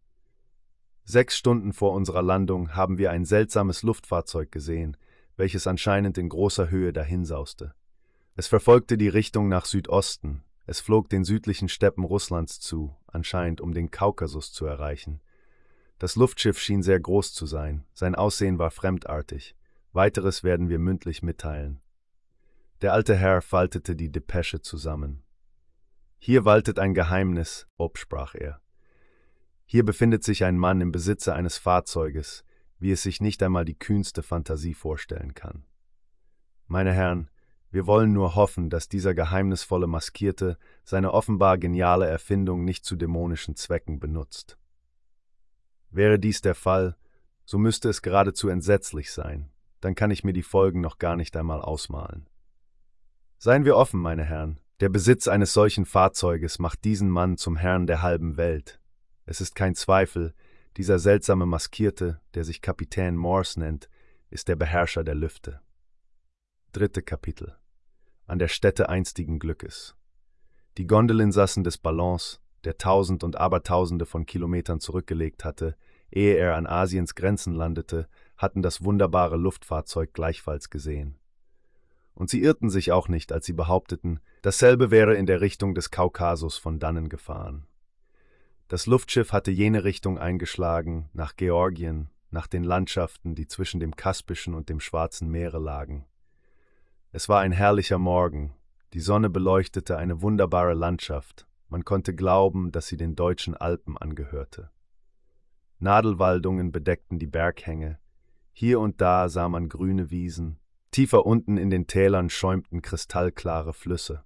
[1.05, 4.97] Sechs Stunden vor unserer Landung haben wir ein seltsames Luftfahrzeug gesehen,
[5.37, 7.75] welches anscheinend in großer Höhe dahinsauste.
[8.35, 13.73] Es verfolgte die Richtung nach Südosten, es flog den südlichen Steppen Russlands zu, anscheinend um
[13.73, 15.21] den Kaukasus zu erreichen.
[15.99, 19.57] Das Luftschiff schien sehr groß zu sein, sein Aussehen war fremdartig.
[19.93, 21.81] Weiteres werden wir mündlich mitteilen.
[22.83, 25.23] Der alte Herr faltete die Depesche zusammen.
[26.19, 28.61] Hier waltet ein Geheimnis, ob, sprach er.
[29.65, 32.45] Hier befindet sich ein Mann im Besitze eines Fahrzeuges,
[32.79, 35.65] wie es sich nicht einmal die kühnste Fantasie vorstellen kann.
[36.67, 37.31] Meine Herren,
[37.71, 43.57] wir wollen nur hoffen, dass dieser geheimnisvolle Maskierte seine offenbar geniale Erfindung nicht zu dämonischen
[43.57, 44.59] Zwecken benutzt.
[45.97, 46.95] Wäre dies der Fall,
[47.47, 49.49] so müsste es geradezu entsetzlich sein,
[49.81, 52.29] dann kann ich mir die Folgen noch gar nicht einmal ausmalen.
[53.39, 57.87] Seien wir offen, meine Herren, der Besitz eines solchen Fahrzeuges macht diesen Mann zum Herrn
[57.87, 58.79] der halben Welt.
[59.25, 60.35] Es ist kein Zweifel,
[60.77, 63.89] dieser seltsame Maskierte, der sich Kapitän Morse nennt,
[64.29, 65.63] ist der Beherrscher der Lüfte.
[66.73, 67.57] Dritte Kapitel
[68.27, 69.97] An der Stätte einstigen Glückes
[70.77, 75.75] Die Gondelinsassen des Ballons, der tausend und abertausende von Kilometern zurückgelegt hatte,
[76.11, 81.19] ehe er an Asiens Grenzen landete, hatten das wunderbare Luftfahrzeug gleichfalls gesehen.
[82.15, 85.91] Und sie irrten sich auch nicht, als sie behaupteten, dasselbe wäre in der Richtung des
[85.91, 87.67] Kaukasus von dannen gefahren.
[88.69, 94.55] Das Luftschiff hatte jene Richtung eingeschlagen, nach Georgien, nach den Landschaften, die zwischen dem Kaspischen
[94.55, 96.07] und dem Schwarzen Meere lagen.
[97.13, 98.55] Es war ein herrlicher Morgen,
[98.93, 104.71] die Sonne beleuchtete eine wunderbare Landschaft, man konnte glauben, dass sie den deutschen Alpen angehörte.
[105.79, 107.99] Nadelwaldungen bedeckten die Berghänge,
[108.53, 110.59] hier und da sah man grüne Wiesen,
[110.91, 114.25] tiefer unten in den Tälern schäumten kristallklare Flüsse.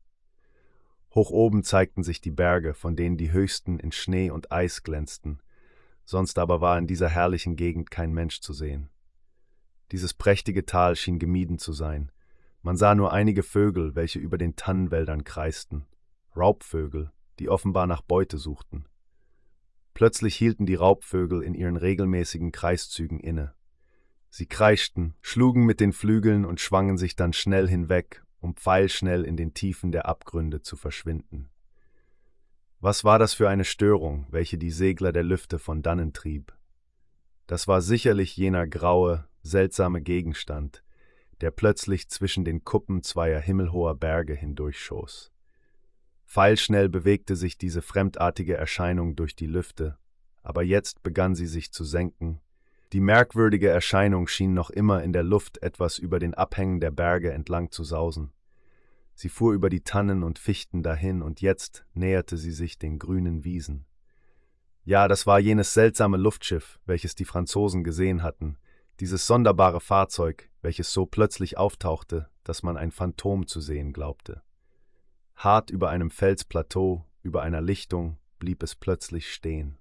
[1.13, 5.43] Hoch oben zeigten sich die Berge, von denen die höchsten in Schnee und Eis glänzten,
[6.05, 8.91] sonst aber war in dieser herrlichen Gegend kein Mensch zu sehen.
[9.91, 12.13] Dieses prächtige Tal schien gemieden zu sein,
[12.63, 15.87] man sah nur einige Vögel, welche über den Tannenwäldern kreisten,
[16.37, 18.85] Raubvögel, die offenbar nach Beute suchten.
[20.01, 23.53] Plötzlich hielten die Raubvögel in ihren regelmäßigen Kreiszügen inne.
[24.31, 29.37] Sie kreischten, schlugen mit den Flügeln und schwangen sich dann schnell hinweg, um pfeilschnell in
[29.37, 31.51] den Tiefen der Abgründe zu verschwinden.
[32.81, 36.57] Was war das für eine Störung, welche die Segler der Lüfte von dannen trieb?
[37.47, 40.83] Das war sicherlich jener graue, seltsame Gegenstand,
[41.43, 45.31] der plötzlich zwischen den Kuppen zweier himmelhoher Berge hindurchschoss.
[46.31, 49.99] Pfeilschnell bewegte sich diese fremdartige Erscheinung durch die Lüfte,
[50.45, 52.41] aber jetzt begann sie sich zu senken.
[52.93, 57.33] Die merkwürdige Erscheinung schien noch immer in der Luft etwas über den Abhängen der Berge
[57.33, 58.33] entlang zu sausen.
[59.13, 63.43] Sie fuhr über die Tannen und Fichten dahin, und jetzt näherte sie sich den grünen
[63.43, 63.85] Wiesen.
[64.85, 68.57] Ja, das war jenes seltsame Luftschiff, welches die Franzosen gesehen hatten,
[69.01, 74.43] dieses sonderbare Fahrzeug, welches so plötzlich auftauchte, dass man ein Phantom zu sehen glaubte.
[75.43, 79.79] Hart über einem Felsplateau, über einer Lichtung, blieb es plötzlich stehen.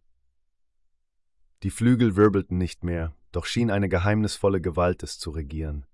[1.63, 5.85] Die Flügel wirbelten nicht mehr, doch schien eine geheimnisvolle Gewalt es zu regieren.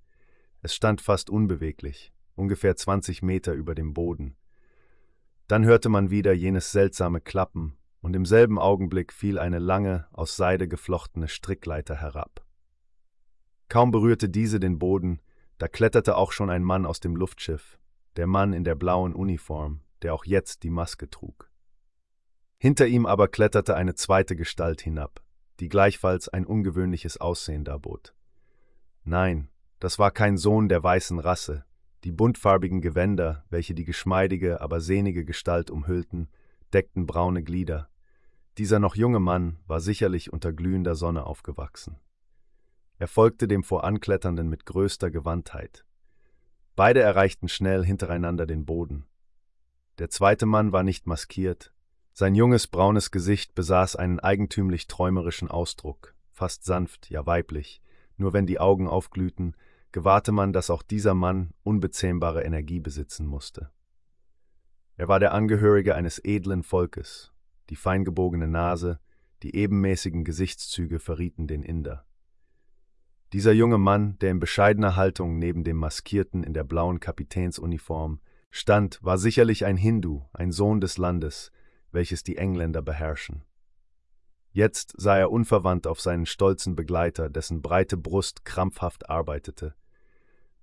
[0.61, 4.37] Es stand fast unbeweglich, ungefähr zwanzig Meter über dem Boden.
[5.47, 10.35] Dann hörte man wieder jenes seltsame Klappen, und im selben Augenblick fiel eine lange, aus
[10.35, 12.45] Seide geflochtene Strickleiter herab.
[13.67, 15.21] Kaum berührte diese den Boden,
[15.57, 17.79] da kletterte auch schon ein Mann aus dem Luftschiff,
[18.15, 21.49] der Mann in der blauen Uniform, der auch jetzt die Maske trug.
[22.57, 25.21] Hinter ihm aber kletterte eine zweite Gestalt hinab,
[25.59, 28.13] die gleichfalls ein ungewöhnliches Aussehen darbot.
[29.03, 29.49] Nein,
[29.79, 31.65] das war kein Sohn der weißen Rasse,
[32.03, 36.29] die buntfarbigen Gewänder, welche die geschmeidige, aber sehnige Gestalt umhüllten,
[36.73, 37.89] deckten braune Glieder.
[38.57, 41.97] Dieser noch junge Mann war sicherlich unter glühender Sonne aufgewachsen.
[42.97, 45.85] Er folgte dem Vorankletternden mit größter Gewandtheit.
[46.75, 49.05] Beide erreichten schnell hintereinander den Boden.
[49.97, 51.73] Der zweite Mann war nicht maskiert.
[52.11, 57.81] Sein junges, braunes Gesicht besaß einen eigentümlich träumerischen Ausdruck, fast sanft, ja weiblich.
[58.17, 59.55] Nur wenn die Augen aufglühten,
[59.93, 63.71] gewahrte man, dass auch dieser Mann unbezähmbare Energie besitzen musste.
[64.97, 67.31] Er war der Angehörige eines edlen Volkes.
[67.69, 68.99] Die feingebogene Nase,
[69.43, 72.05] die ebenmäßigen Gesichtszüge verrieten den Inder.
[73.35, 78.97] Dieser junge Mann, der in bescheidener Haltung neben dem Maskierten in der blauen Kapitänsuniform stand,
[79.03, 81.51] war sicherlich ein Hindu, ein Sohn des Landes,
[81.91, 83.43] welches die Engländer beherrschen.
[84.53, 89.75] Jetzt sah er unverwandt auf seinen stolzen Begleiter, dessen breite Brust krampfhaft arbeitete.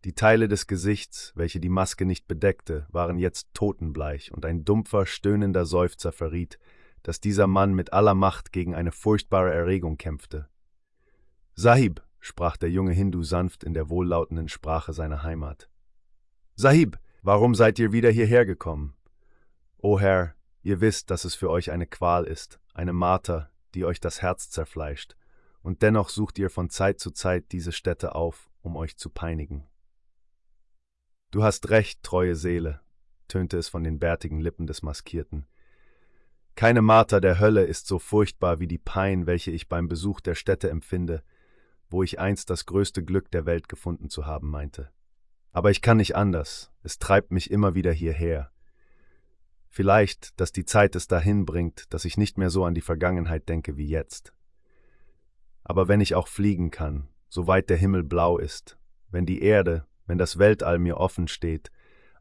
[0.06, 5.04] Die Teile des Gesichts, welche die Maske nicht bedeckte, waren jetzt totenbleich, und ein dumpfer,
[5.04, 6.58] stöhnender Seufzer verriet,
[7.02, 10.48] dass dieser Mann mit aller Macht gegen eine furchtbare Erregung kämpfte.
[11.54, 15.68] Sahib, sprach der junge Hindu sanft in der wohllautenden Sprache seiner Heimat.
[16.54, 18.94] Sahib, warum seid ihr wieder hierher gekommen?
[19.78, 23.98] O Herr, ihr wisst, dass es für euch eine Qual ist, eine Marter, die euch
[23.98, 25.16] das Herz zerfleischt,
[25.62, 29.66] und dennoch sucht ihr von Zeit zu Zeit diese Stätte auf, um euch zu peinigen.
[31.32, 32.80] Du hast recht, treue Seele,
[33.26, 35.46] tönte es von den bärtigen Lippen des Maskierten.
[36.54, 40.36] Keine Marter der Hölle ist so furchtbar wie die Pein, welche ich beim Besuch der
[40.36, 41.24] Stätte empfinde,
[41.92, 44.90] wo ich einst das größte Glück der Welt gefunden zu haben meinte.
[45.52, 48.50] Aber ich kann nicht anders, es treibt mich immer wieder hierher.
[49.68, 53.48] Vielleicht, dass die Zeit es dahin bringt, dass ich nicht mehr so an die Vergangenheit
[53.48, 54.34] denke wie jetzt.
[55.64, 58.78] Aber wenn ich auch fliegen kann, soweit der Himmel blau ist,
[59.10, 61.70] wenn die Erde, wenn das Weltall mir offen steht,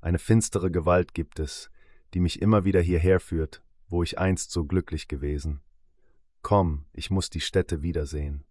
[0.01, 1.69] eine finstere Gewalt gibt es,
[2.13, 5.61] die mich immer wieder hierher führt, wo ich einst so glücklich gewesen.
[6.41, 8.43] Komm, ich muss die Städte wiedersehen.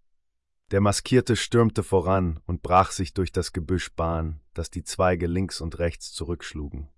[0.71, 5.61] Der Maskierte stürmte voran und brach sich durch das Gebüsch Bahn, das die Zweige links
[5.61, 6.89] und rechts zurückschlugen.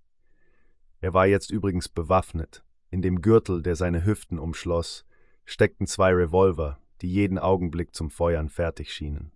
[0.99, 2.63] Er war jetzt übrigens bewaffnet.
[2.91, 5.05] In dem Gürtel, der seine Hüften umschloss,
[5.43, 9.31] steckten zwei Revolver, die jeden Augenblick zum Feuern fertig schienen.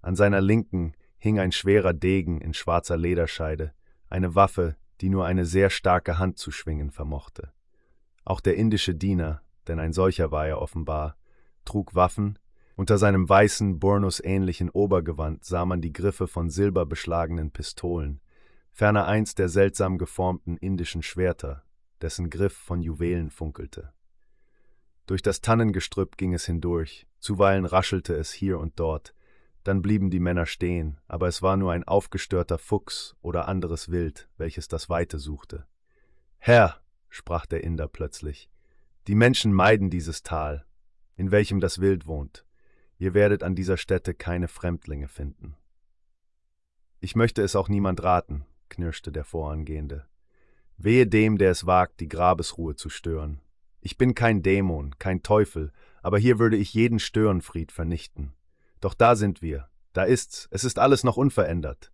[0.00, 3.74] An seiner Linken hing ein schwerer Degen in schwarzer Lederscheide,
[4.08, 7.52] eine Waffe, die nur eine sehr starke Hand zu schwingen vermochte.
[8.24, 11.18] Auch der indische Diener, denn ein solcher war er offenbar,
[11.66, 12.38] trug Waffen,
[12.76, 18.20] unter seinem weißen, Burnus-ähnlichen Obergewand sah man die Griffe von silberbeschlagenen Pistolen,
[18.72, 21.64] ferner eins der seltsam geformten indischen Schwerter,
[22.00, 23.92] dessen Griff von Juwelen funkelte.
[25.06, 29.14] Durch das Tannengestrüpp ging es hindurch, zuweilen raschelte es hier und dort,
[29.62, 34.28] dann blieben die Männer stehen, aber es war nur ein aufgestörter Fuchs oder anderes Wild,
[34.36, 35.66] welches das Weite suchte.
[36.38, 38.50] Herr, sprach der Inder plötzlich,
[39.06, 40.66] die Menschen meiden dieses Tal,
[41.16, 42.44] in welchem das Wild wohnt.
[42.98, 45.56] Ihr werdet an dieser Stätte keine Fremdlinge finden.
[47.00, 50.06] Ich möchte es auch niemand raten, knirschte der Vorangehende.
[50.76, 53.40] Wehe dem, der es wagt, die Grabesruhe zu stören.
[53.80, 55.72] Ich bin kein Dämon, kein Teufel,
[56.02, 58.32] aber hier würde ich jeden Störenfried vernichten.
[58.80, 61.92] Doch da sind wir, da ist's, es ist alles noch unverändert.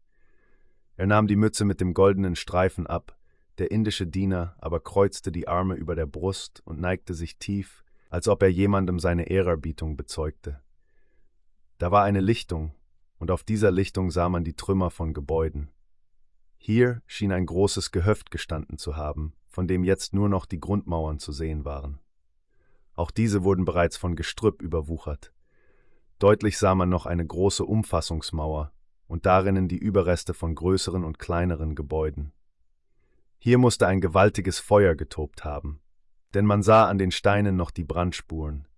[0.97, 3.17] Er nahm die Mütze mit dem goldenen Streifen ab,
[3.59, 8.27] der indische Diener aber kreuzte die Arme über der Brust und neigte sich tief, als
[8.27, 10.61] ob er jemandem seine Ehrerbietung bezeugte.
[11.81, 12.75] Da war eine Lichtung,
[13.17, 15.71] und auf dieser Lichtung sah man die Trümmer von Gebäuden.
[16.59, 21.19] Hier schien ein großes Gehöft gestanden zu haben, von dem jetzt nur noch die Grundmauern
[21.19, 21.99] zu sehen waren.
[22.93, 25.33] Auch diese wurden bereits von Gestrüpp überwuchert.
[26.19, 28.73] Deutlich sah man noch eine große Umfassungsmauer
[29.07, 32.35] und darinnen die Überreste von größeren und kleineren Gebäuden.
[33.39, 35.81] Hier musste ein gewaltiges Feuer getobt haben,
[36.35, 38.69] denn man sah an den Steinen noch die Brandspuren.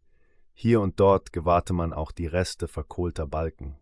[0.52, 3.78] Hier und dort gewahrte man auch die Reste verkohlter Balken.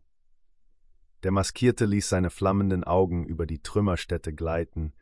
[1.22, 4.94] Der Maskierte ließ seine flammenden Augen über die Trümmerstätte gleiten,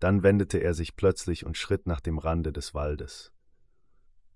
[0.00, 3.32] dann wendete er sich plötzlich und schritt nach dem Rande des Waldes.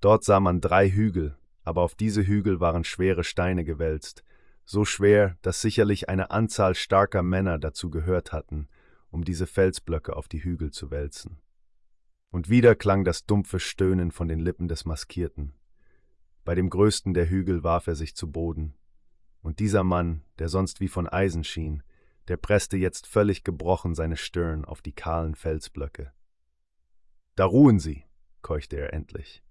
[0.00, 4.22] Dort sah man drei Hügel, aber auf diese Hügel waren schwere Steine gewälzt,
[4.64, 8.68] so schwer, dass sicherlich eine Anzahl starker Männer dazu gehört hatten,
[9.10, 11.40] um diese Felsblöcke auf die Hügel zu wälzen.
[12.30, 15.54] Und wieder klang das dumpfe Stöhnen von den Lippen des Maskierten.
[16.44, 18.74] Bei dem größten der Hügel warf er sich zu Boden.
[19.40, 21.82] Und dieser Mann, der sonst wie von Eisen schien,
[22.28, 26.12] der presste jetzt völlig gebrochen seine Stirn auf die kahlen Felsblöcke.
[27.36, 28.04] Da ruhen Sie,
[28.42, 29.42] keuchte er endlich.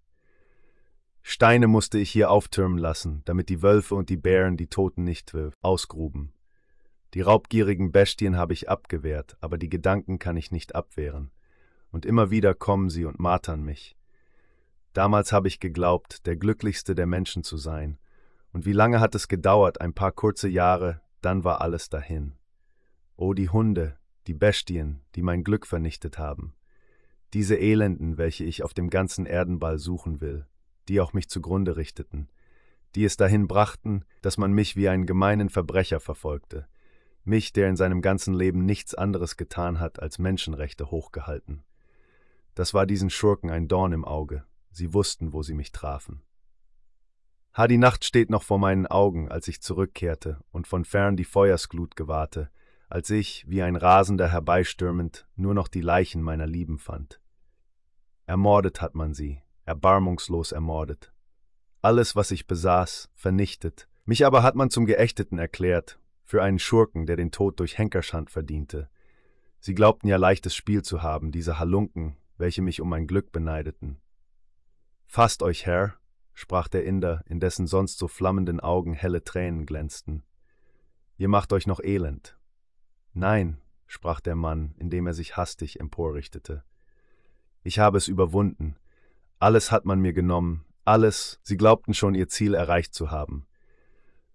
[1.22, 5.34] Steine musste ich hier auftürmen lassen, damit die Wölfe und die Bären die Toten nicht
[5.62, 6.34] ausgruben.
[7.14, 11.32] Die raubgierigen Bestien habe ich abgewehrt, aber die Gedanken kann ich nicht abwehren.
[11.92, 13.96] Und immer wieder kommen sie und martern mich.
[14.94, 17.98] Damals habe ich geglaubt, der glücklichste der Menschen zu sein.
[18.52, 22.34] Und wie lange hat es gedauert, ein paar kurze Jahre, dann war alles dahin.
[23.16, 26.54] O die Hunde, die Bestien, die mein Glück vernichtet haben.
[27.34, 30.46] Diese Elenden, welche ich auf dem ganzen Erdenball suchen will,
[30.88, 32.30] die auch mich zugrunde richteten,
[32.94, 36.68] die es dahin brachten, dass man mich wie einen gemeinen Verbrecher verfolgte,
[37.24, 41.64] mich, der in seinem ganzen Leben nichts anderes getan hat, als Menschenrechte hochgehalten.
[42.54, 46.22] Das war diesen Schurken ein Dorn im Auge, sie wussten, wo sie mich trafen.
[47.56, 51.24] Ha, die Nacht steht noch vor meinen Augen, als ich zurückkehrte und von fern die
[51.24, 52.50] Feuersglut gewahrte,
[52.90, 57.20] als ich, wie ein Rasender herbeistürmend, nur noch die Leichen meiner Lieben fand.
[58.26, 61.14] Ermordet hat man sie, erbarmungslos ermordet.
[61.82, 63.88] Alles, was ich besaß, vernichtet.
[64.06, 68.30] Mich aber hat man zum Geächteten erklärt, für einen Schurken, der den Tod durch Henkerschand
[68.30, 68.90] verdiente.
[69.60, 74.00] Sie glaubten ja leichtes Spiel zu haben, diese Halunken, welche mich um mein Glück beneideten.
[75.16, 75.94] Fasst euch, Herr,
[76.34, 80.24] sprach der Inder, in dessen sonst so flammenden Augen helle Tränen glänzten.
[81.18, 82.36] Ihr macht euch noch elend.
[83.14, 86.64] Nein, sprach der Mann, indem er sich hastig emporrichtete.
[87.62, 88.76] Ich habe es überwunden.
[89.38, 93.46] Alles hat man mir genommen, alles, sie glaubten schon ihr Ziel erreicht zu haben.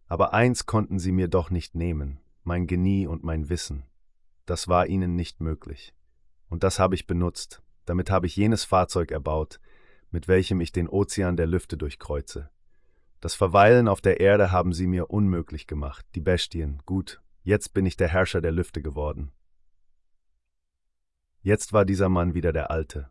[0.06, 3.82] Aber eins konnten sie mir doch nicht nehmen, mein Genie und mein Wissen.
[4.46, 5.92] Das war ihnen nicht möglich.
[6.48, 9.58] Und das habe ich benutzt, damit habe ich jenes Fahrzeug erbaut,
[10.10, 12.50] mit welchem ich den Ozean der Lüfte durchkreuze.
[13.20, 17.86] Das Verweilen auf der Erde haben sie mir unmöglich gemacht, die Bestien, gut, Jetzt bin
[17.86, 19.32] ich der Herrscher der Lüfte geworden.
[21.40, 23.10] Jetzt war dieser Mann wieder der Alte.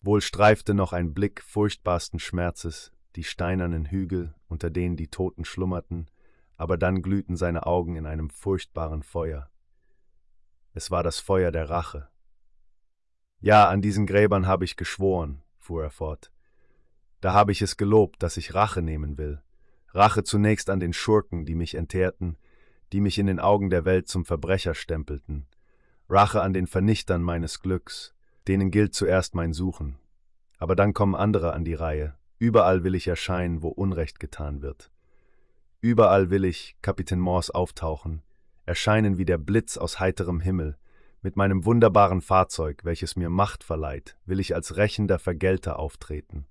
[0.00, 6.08] Wohl streifte noch ein Blick furchtbarsten Schmerzes die steinernen Hügel, unter denen die Toten schlummerten,
[6.56, 9.50] aber dann glühten seine Augen in einem furchtbaren Feuer.
[10.74, 12.08] Es war das Feuer der Rache.
[13.40, 16.30] Ja, an diesen Gräbern habe ich geschworen, fuhr er fort.
[17.20, 19.42] Da habe ich es gelobt, dass ich Rache nehmen will.
[19.94, 22.36] Rache zunächst an den Schurken, die mich entehrten,
[22.92, 25.46] die mich in den Augen der Welt zum Verbrecher stempelten,
[26.08, 28.14] Rache an den Vernichtern meines Glücks,
[28.48, 29.98] Denen gilt zuerst mein Suchen.
[30.58, 32.16] Aber dann kommen andere an die Reihe.
[32.38, 34.90] Überall will ich erscheinen, wo Unrecht getan wird.
[35.80, 38.22] Überall will ich, Kapitän Morse, auftauchen,
[38.66, 40.76] erscheinen wie der Blitz aus heiterem Himmel.
[41.24, 46.46] Mit meinem wunderbaren Fahrzeug, welches mir Macht verleiht, will ich als rächender Vergelter auftreten.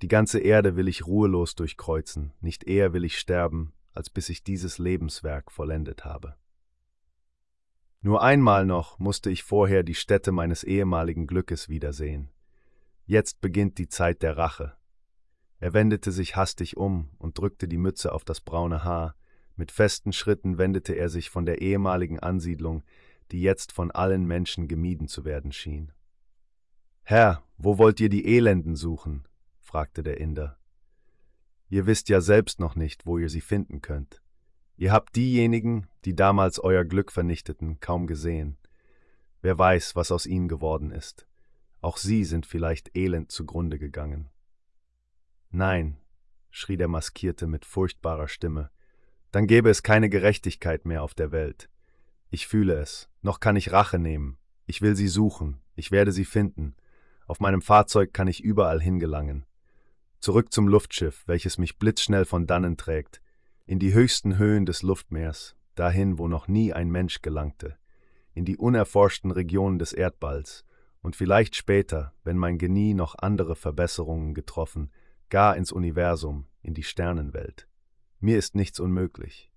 [0.00, 4.44] Die ganze Erde will ich ruhelos durchkreuzen, nicht eher will ich sterben, als bis ich
[4.44, 6.36] dieses Lebenswerk vollendet habe.
[8.00, 12.30] Nur einmal noch musste ich vorher die Stätte meines ehemaligen Glückes wiedersehen.
[13.06, 14.76] Jetzt beginnt die Zeit der Rache.
[15.58, 19.16] Er wendete sich hastig um und drückte die Mütze auf das braune Haar.
[19.56, 22.84] Mit festen Schritten wendete er sich von der ehemaligen Ansiedlung,
[23.32, 25.92] die jetzt von allen Menschen gemieden zu werden schien.
[27.02, 29.26] Herr, wo wollt ihr die Elenden suchen?
[29.60, 30.58] fragte der Inder.
[31.68, 34.22] Ihr wisst ja selbst noch nicht, wo ihr sie finden könnt.
[34.76, 38.56] Ihr habt diejenigen, die damals euer Glück vernichteten, kaum gesehen.
[39.42, 41.26] Wer weiß, was aus ihnen geworden ist.
[41.80, 44.30] Auch sie sind vielleicht elend zugrunde gegangen.
[45.50, 45.98] Nein,
[46.50, 48.70] schrie der Maskierte mit furchtbarer Stimme,
[49.32, 51.68] dann gäbe es keine Gerechtigkeit mehr auf der Welt.
[52.30, 54.38] Ich fühle es, noch kann ich Rache nehmen.
[54.66, 56.76] Ich will sie suchen, ich werde sie finden.
[57.26, 59.46] Auf meinem Fahrzeug kann ich überall hingelangen.
[60.20, 63.20] Zurück zum Luftschiff, welches mich blitzschnell von dannen trägt,
[63.66, 67.76] in die höchsten Höhen des Luftmeers, dahin, wo noch nie ein Mensch gelangte,
[68.34, 70.64] in die unerforschten Regionen des Erdballs
[71.00, 74.90] und vielleicht später, wenn mein Genie noch andere Verbesserungen getroffen,
[75.30, 77.68] gar ins Universum, in die Sternenwelt.
[78.20, 79.50] Mir ist nichts unmöglich.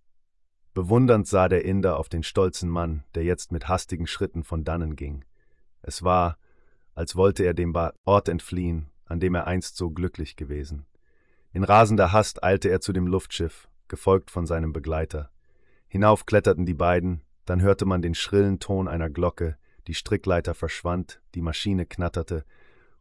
[0.77, 4.95] Bewundernd sah der Inder auf den stolzen Mann, der jetzt mit hastigen Schritten von dannen
[4.95, 5.25] ging.
[5.81, 6.37] Es war,
[6.93, 7.75] als wollte er dem
[8.05, 10.85] Ort entfliehen, an dem er einst so glücklich gewesen.
[11.51, 15.31] In rasender Hast eilte er zu dem Luftschiff, gefolgt von seinem Begleiter.
[15.87, 19.57] Hinauf kletterten die beiden, dann hörte man den schrillen Ton einer Glocke,
[19.87, 22.45] die Strickleiter verschwand, die Maschine knatterte,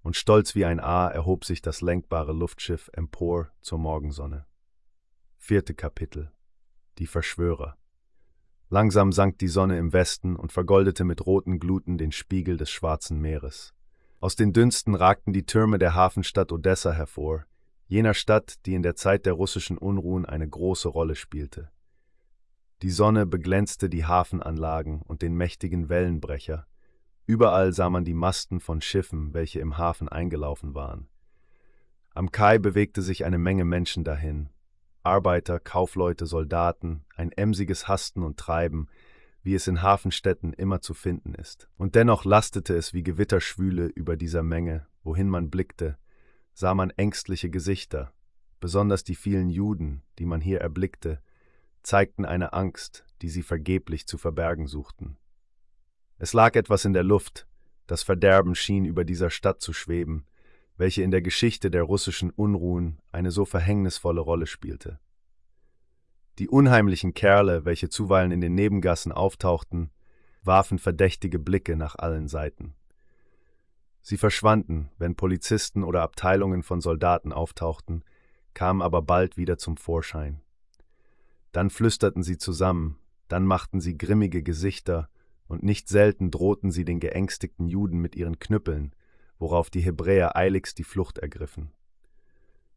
[0.00, 4.46] und stolz wie ein A erhob sich das lenkbare Luftschiff empor zur Morgensonne.
[5.36, 6.32] Vierte Kapitel
[6.98, 7.76] Die Verschwörer
[8.68, 13.20] Langsam sank die Sonne im Westen und vergoldete mit roten Gluten den Spiegel des Schwarzen
[13.20, 13.74] Meeres.
[14.20, 17.44] Aus den Dünsten ragten die Türme der Hafenstadt Odessa hervor,
[17.86, 21.70] jener Stadt, die in der Zeit der russischen Unruhen eine große Rolle spielte.
[22.82, 26.66] Die Sonne beglänzte die Hafenanlagen und den mächtigen Wellenbrecher,
[27.26, 31.08] Überall sah man die Masten von Schiffen, welche im Hafen eingelaufen waren.
[32.14, 34.48] Am Kai bewegte sich eine Menge Menschen dahin.
[35.06, 38.88] Arbeiter, Kaufleute, Soldaten, ein emsiges Hasten und Treiben,
[39.42, 41.68] wie es in Hafenstädten immer zu finden ist.
[41.76, 45.96] Und dennoch lastete es wie Gewitterschwüle über dieser Menge, wohin man blickte,
[46.52, 48.12] sah man ängstliche Gesichter,
[48.58, 51.22] besonders die vielen Juden, die man hier erblickte,
[51.84, 55.16] zeigten eine Angst, die sie vergeblich zu verbergen suchten.
[56.18, 57.46] Es lag etwas in der Luft,
[57.86, 60.26] das Verderben schien über dieser Stadt zu schweben,
[60.76, 64.98] welche in der Geschichte der russischen Unruhen eine so verhängnisvolle Rolle spielte.
[66.38, 69.90] Die unheimlichen Kerle, welche zuweilen in den Nebengassen auftauchten,
[70.42, 72.74] warfen verdächtige Blicke nach allen Seiten.
[74.02, 78.04] Sie verschwanden, wenn Polizisten oder Abteilungen von Soldaten auftauchten,
[78.54, 80.42] kamen aber bald wieder zum Vorschein.
[81.52, 82.98] Dann flüsterten sie zusammen,
[83.28, 85.08] dann machten sie grimmige Gesichter
[85.48, 88.94] und nicht selten drohten sie den geängstigten Juden mit ihren Knüppeln,
[89.38, 91.72] worauf die Hebräer eiligst die Flucht ergriffen.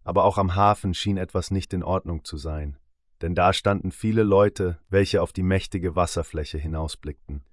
[0.04, 2.78] Aber auch am Hafen schien etwas nicht in Ordnung zu sein,
[3.22, 7.44] denn da standen viele Leute, welche auf die mächtige Wasserfläche hinausblickten.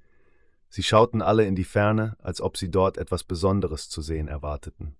[0.68, 4.96] Sie schauten alle in die Ferne, als ob sie dort etwas Besonderes zu sehen erwarteten.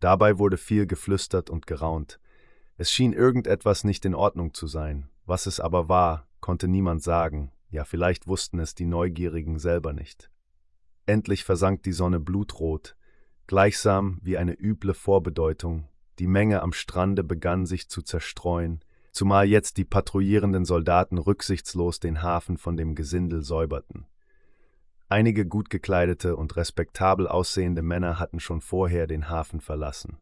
[0.00, 2.20] Dabei wurde viel geflüstert und geraunt.
[2.76, 7.50] Es schien irgendetwas nicht in Ordnung zu sein, was es aber war, konnte niemand sagen,
[7.70, 10.30] ja, vielleicht wussten es die Neugierigen selber nicht.
[11.06, 12.96] Endlich versank die Sonne blutrot,
[13.46, 15.88] gleichsam wie eine üble Vorbedeutung.
[16.18, 18.80] Die Menge am Strande begann sich zu zerstreuen,
[19.12, 24.06] zumal jetzt die patrouillierenden Soldaten rücksichtslos den Hafen von dem Gesindel säuberten.
[25.08, 30.18] Einige gut gekleidete und respektabel aussehende Männer hatten schon vorher den Hafen verlassen.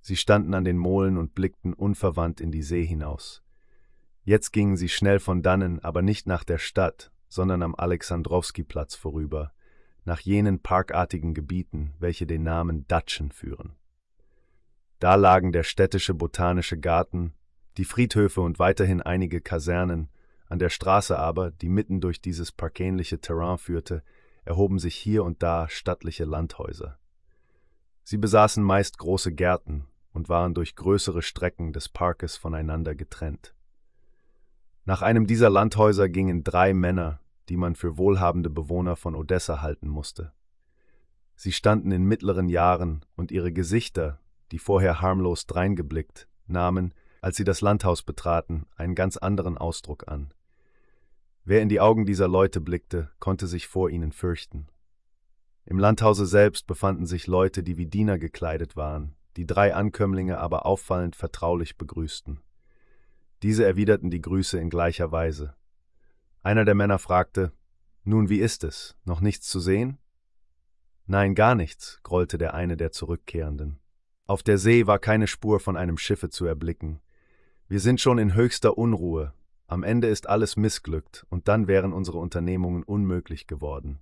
[0.00, 3.42] Sie standen an den Molen und blickten unverwandt in die See hinaus.
[4.22, 9.52] Jetzt gingen sie schnell von dannen, aber nicht nach der Stadt, sondern am Alexandrowski-Platz vorüber,
[10.08, 13.76] nach jenen parkartigen Gebieten, welche den Namen Datschen führen.
[15.00, 17.34] Da lagen der städtische botanische Garten,
[17.76, 20.08] die Friedhöfe und weiterhin einige Kasernen,
[20.48, 24.02] an der Straße aber, die mitten durch dieses parkähnliche Terrain führte,
[24.46, 26.98] erhoben sich hier und da stattliche Landhäuser.
[28.02, 33.54] Sie besaßen meist große Gärten und waren durch größere Strecken des Parkes voneinander getrennt.
[34.86, 39.88] Nach einem dieser Landhäuser gingen drei Männer, die man für wohlhabende Bewohner von Odessa halten
[39.88, 40.32] musste.
[41.36, 44.20] Sie standen in mittleren Jahren und ihre Gesichter,
[44.50, 50.32] die vorher harmlos dreingeblickt, nahmen, als sie das Landhaus betraten, einen ganz anderen Ausdruck an.
[51.44, 54.68] Wer in die Augen dieser Leute blickte, konnte sich vor ihnen fürchten.
[55.64, 60.66] Im Landhause selbst befanden sich Leute, die wie Diener gekleidet waren, die drei Ankömmlinge aber
[60.66, 62.40] auffallend vertraulich begrüßten.
[63.42, 65.54] Diese erwiderten die Grüße in gleicher Weise.
[66.42, 67.52] Einer der Männer fragte,
[68.04, 68.96] Nun, wie ist es?
[69.04, 69.98] Noch nichts zu sehen?
[71.06, 73.80] Nein, gar nichts, grollte der eine der Zurückkehrenden.
[74.26, 77.00] Auf der See war keine Spur von einem Schiffe zu erblicken.
[77.66, 79.32] Wir sind schon in höchster Unruhe.
[79.66, 84.00] Am Ende ist alles missglückt, und dann wären unsere Unternehmungen unmöglich geworden.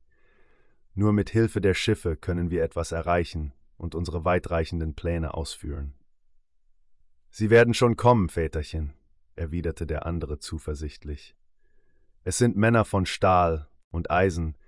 [0.94, 5.94] Nur mit Hilfe der Schiffe können wir etwas erreichen und unsere weitreichenden Pläne ausführen.
[7.30, 8.94] Sie werden schon kommen, Väterchen,
[9.34, 11.36] erwiderte der andere zuversichtlich.
[12.26, 14.58] Es sind Männer von Stahl und Eisen,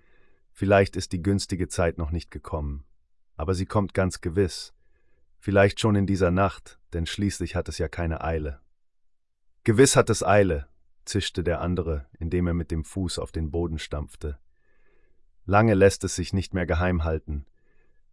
[0.53, 2.85] vielleicht ist die günstige Zeit noch nicht gekommen,
[3.35, 4.75] aber sie kommt ganz gewiss,
[5.41, 8.61] vielleicht schon in dieser Nacht, denn schließlich hat es ja keine Eile.
[9.65, 10.69] Gewiss hat es Eile,
[11.05, 14.39] zischte der andere, indem er mit dem Fuß auf den Boden stampfte.
[15.45, 17.45] Lange lässt es sich nicht mehr geheim halten.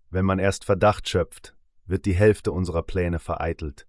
[0.09, 3.85] Wenn man erst Verdacht schöpft, wird die Hälfte unserer Pläne vereitelt.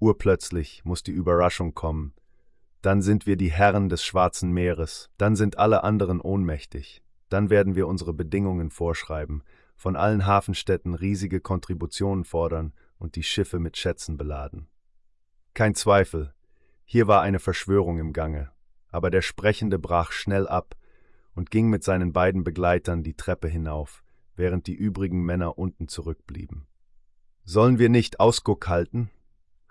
[0.00, 2.12] Urplötzlich muss die Überraschung kommen.
[2.84, 7.02] Dann sind wir die Herren des Schwarzen Meeres, dann sind alle anderen ohnmächtig.
[7.30, 9.42] Dann werden wir unsere Bedingungen vorschreiben,
[9.74, 14.68] von allen Hafenstädten riesige Kontributionen fordern und die Schiffe mit Schätzen beladen.
[15.54, 16.34] Kein Zweifel,
[16.84, 18.50] hier war eine Verschwörung im Gange,
[18.90, 20.74] aber der Sprechende brach schnell ab
[21.34, 24.04] und ging mit seinen beiden Begleitern die Treppe hinauf,
[24.36, 26.66] während die übrigen Männer unten zurückblieben.
[27.44, 29.10] Sollen wir nicht Ausguck halten?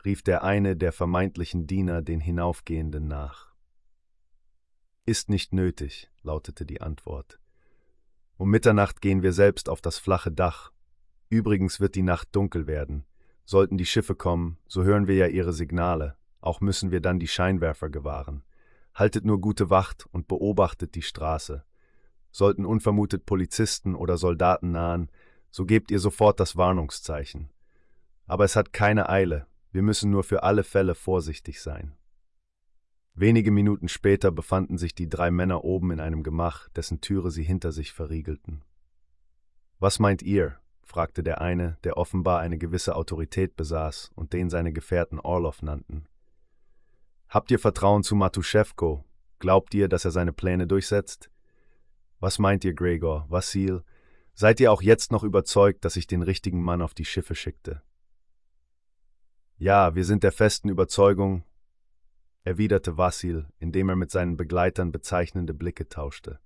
[0.06, 3.54] Rief der eine der vermeintlichen Diener den Hinaufgehenden nach.
[5.06, 7.40] Ist nicht nötig, lautete die Antwort.
[8.38, 10.72] Um Mitternacht gehen wir selbst auf das flache Dach.
[11.30, 13.06] Übrigens wird die Nacht dunkel werden.
[13.46, 17.28] Sollten die Schiffe kommen, so hören wir ja ihre Signale, auch müssen wir dann die
[17.28, 18.44] Scheinwerfer gewahren.
[18.94, 21.64] Haltet nur gute Wacht und beobachtet die Straße.
[22.32, 25.10] Sollten unvermutet Polizisten oder Soldaten nahen,
[25.52, 27.50] so gebt ihr sofort das Warnungszeichen.
[28.26, 31.96] Aber es hat keine Eile, wir müssen nur für alle Fälle vorsichtig sein.
[33.16, 37.44] Wenige Minuten später befanden sich die drei Männer oben in einem Gemach, dessen Türe sie
[37.44, 38.64] hinter sich verriegelten.
[39.80, 40.58] Was meint ihr?
[40.84, 46.06] fragte der eine, der offenbar eine gewisse Autorität besaß und den seine Gefährten Orlov nannten.
[47.30, 49.04] Habt ihr Vertrauen zu Matuschewko?
[49.40, 51.32] Glaubt ihr, dass er seine Pläne durchsetzt?
[52.20, 53.84] Was meint ihr, Gregor, Vassil?
[54.36, 57.82] Seid ihr auch jetzt noch überzeugt, dass ich den richtigen Mann auf die Schiffe schickte?
[59.64, 61.46] Ja, wir sind der festen Überzeugung,
[62.44, 66.42] erwiderte Vassil, indem er mit seinen Begleitern bezeichnende Blicke tauschte.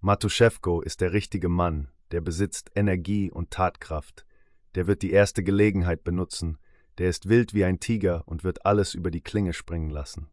[0.00, 4.24] Matuschewko ist der richtige Mann, der besitzt Energie und Tatkraft,
[4.76, 6.56] der wird die erste Gelegenheit benutzen,
[6.96, 10.30] der ist wild wie ein Tiger und wird alles über die Klinge springen lassen.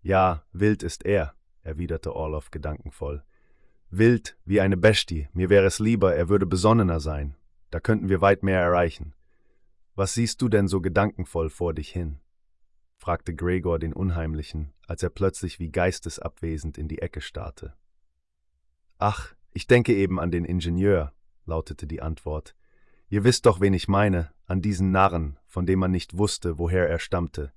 [0.00, 3.22] Ja, wild ist er, erwiderte Orloff gedankenvoll.
[3.90, 7.36] Wild wie eine Bestie, mir wäre es lieber, er würde besonnener sein,
[7.70, 9.12] da könnten wir weit mehr erreichen.
[9.96, 12.20] Was siehst du denn so gedankenvoll vor dich hin?
[12.98, 17.72] fragte Gregor den Unheimlichen, als er plötzlich wie geistesabwesend in die Ecke starrte.
[18.98, 21.14] Ach, ich denke eben an den Ingenieur,
[21.46, 22.54] lautete die Antwort.
[23.08, 26.86] Ihr wisst doch, wen ich meine, an diesen Narren, von dem man nicht wusste, woher
[26.88, 27.52] er stammte.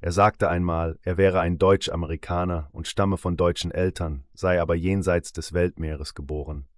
[0.00, 5.32] Er sagte einmal, er wäre ein Deutsch-Amerikaner und stamme von deutschen Eltern, sei aber jenseits
[5.32, 6.68] des Weltmeeres geboren.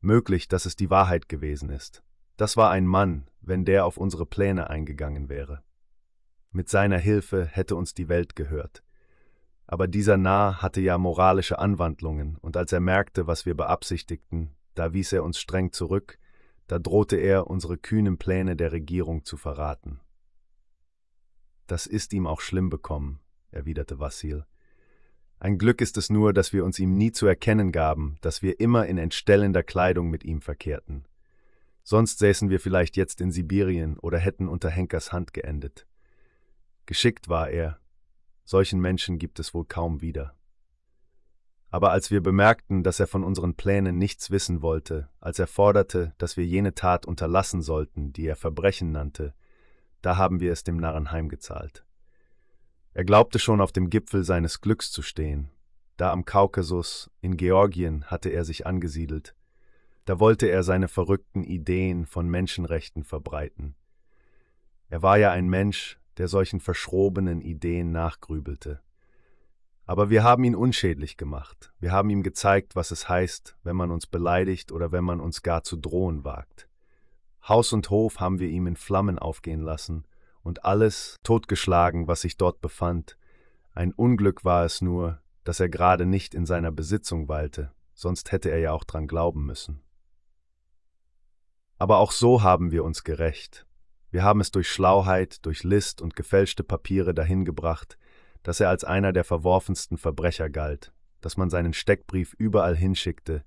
[0.00, 2.02] Möglich, dass es die Wahrheit gewesen ist.
[2.36, 5.62] Das war ein Mann, wenn der auf unsere Pläne eingegangen wäre.
[6.50, 8.82] Mit seiner Hilfe hätte uns die Welt gehört.
[9.66, 14.92] Aber dieser Narr hatte ja moralische Anwandlungen, und als er merkte, was wir beabsichtigten, da
[14.92, 16.18] wies er uns streng zurück,
[16.66, 20.00] da drohte er, unsere kühnen Pläne der Regierung zu verraten.
[21.66, 23.20] Das ist ihm auch schlimm bekommen,
[23.50, 24.44] erwiderte Vassil.
[25.38, 28.60] Ein Glück ist es nur, dass wir uns ihm nie zu erkennen gaben, dass wir
[28.60, 31.06] immer in entstellender Kleidung mit ihm verkehrten.
[31.86, 35.86] Sonst säßen wir vielleicht jetzt in Sibirien oder hätten unter Henkers Hand geendet.
[36.86, 37.78] Geschickt war er.
[38.42, 40.34] Solchen Menschen gibt es wohl kaum wieder.
[41.68, 46.14] Aber als wir bemerkten, dass er von unseren Plänen nichts wissen wollte, als er forderte,
[46.18, 49.34] dass wir jene Tat unterlassen sollten, die er Verbrechen nannte,
[50.00, 51.84] da haben wir es dem Narren heimgezahlt.
[52.92, 55.50] Er glaubte schon auf dem Gipfel seines Glücks zu stehen.
[55.96, 59.34] Da am Kaukasus, in Georgien, hatte er sich angesiedelt.
[60.04, 63.74] Da wollte er seine verrückten Ideen von Menschenrechten verbreiten.
[64.88, 68.80] Er war ja ein Mensch, der solchen verschrobenen Ideen nachgrübelte.
[69.86, 71.72] Aber wir haben ihn unschädlich gemacht.
[71.78, 75.42] Wir haben ihm gezeigt, was es heißt, wenn man uns beleidigt oder wenn man uns
[75.42, 76.68] gar zu drohen wagt.
[77.46, 80.06] Haus und Hof haben wir ihm in Flammen aufgehen lassen
[80.42, 83.18] und alles totgeschlagen, was sich dort befand.
[83.74, 88.50] Ein Unglück war es nur, dass er gerade nicht in seiner Besitzung weilte, sonst hätte
[88.50, 89.83] er ja auch dran glauben müssen.
[91.84, 93.66] Aber auch so haben wir uns gerecht.
[94.10, 97.98] Wir haben es durch Schlauheit, durch List und gefälschte Papiere dahin gebracht,
[98.42, 103.44] dass er als einer der verworfensten Verbrecher galt, dass man seinen Steckbrief überall hinschickte,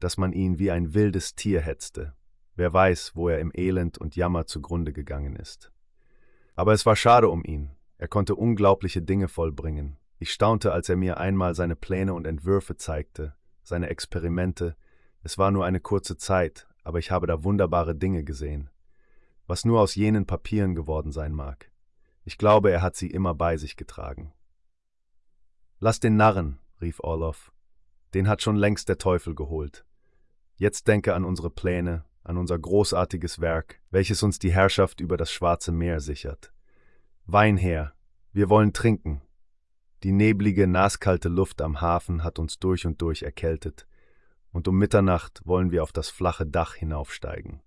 [0.00, 2.14] dass man ihn wie ein wildes Tier hetzte.
[2.56, 5.70] Wer weiß, wo er im Elend und Jammer zugrunde gegangen ist.
[6.54, 7.72] Aber es war schade um ihn.
[7.98, 9.98] Er konnte unglaubliche Dinge vollbringen.
[10.18, 14.74] Ich staunte, als er mir einmal seine Pläne und Entwürfe zeigte, seine Experimente.
[15.22, 18.70] Es war nur eine kurze Zeit, aber ich habe da wunderbare Dinge gesehen.
[19.46, 21.70] Was nur aus jenen Papieren geworden sein mag.
[22.24, 24.32] Ich glaube, er hat sie immer bei sich getragen.
[25.80, 27.52] Lass den Narren, rief Orloff.
[28.14, 29.84] Den hat schon längst der Teufel geholt.
[30.56, 35.30] Jetzt denke an unsere Pläne, an unser großartiges Werk, welches uns die Herrschaft über das
[35.30, 36.52] Schwarze Meer sichert.
[37.26, 37.92] Wein her,
[38.32, 39.20] wir wollen trinken.
[40.02, 43.86] Die neblige, naskalte Luft am Hafen hat uns durch und durch erkältet,
[44.54, 47.60] und um Mitternacht wollen wir auf das flache Dach hinaufsteigen.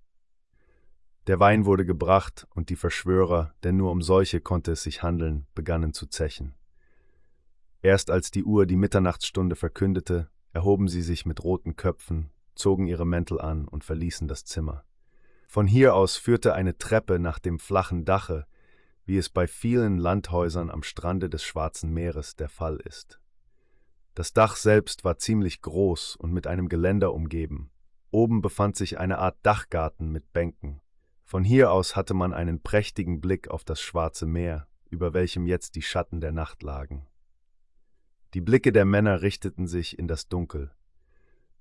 [1.28, 5.46] Der Wein wurde gebracht, und die Verschwörer, denn nur um solche konnte es sich handeln,
[5.54, 6.56] begannen zu zechen.
[7.82, 13.06] Erst als die Uhr die Mitternachtsstunde verkündete, erhoben sie sich mit roten Köpfen, zogen ihre
[13.06, 14.86] Mäntel an und verließen das Zimmer.
[15.46, 18.48] Von hier aus führte eine Treppe nach dem flachen Dache,
[19.04, 23.20] wie es bei vielen Landhäusern am Strande des Schwarzen Meeres der Fall ist.
[24.18, 27.70] Das Dach selbst war ziemlich groß und mit einem Geländer umgeben.
[28.10, 30.82] Oben befand sich eine Art Dachgarten mit Bänken.
[31.24, 35.76] Von hier aus hatte man einen prächtigen Blick auf das Schwarze Meer, über welchem jetzt
[35.76, 37.06] die Schatten der Nacht lagen.
[38.34, 40.72] Die Blicke der Männer richteten sich in das Dunkel.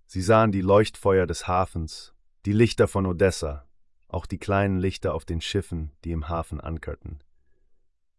[0.07, 2.15] Sie sahen die Leuchtfeuer des Hafens,
[2.47, 3.69] die Lichter von Odessa,
[4.09, 7.23] auch die kleinen Lichter auf den Schiffen, die im Hafen ankerten.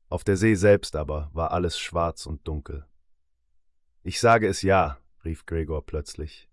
[0.10, 2.86] Auf der See selbst aber war alles schwarz und dunkel.
[4.08, 6.48] Ich sage es ja, rief Gregor plötzlich.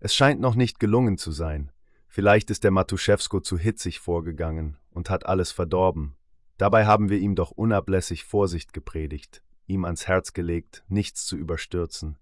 [0.00, 1.70] Es scheint noch nicht gelungen zu sein.
[2.08, 6.16] Vielleicht ist der Matuschewsko zu hitzig vorgegangen und hat alles verdorben.
[6.56, 12.16] Dabei haben wir ihm doch unablässig Vorsicht gepredigt, ihm ans Herz gelegt, nichts zu überstürzen.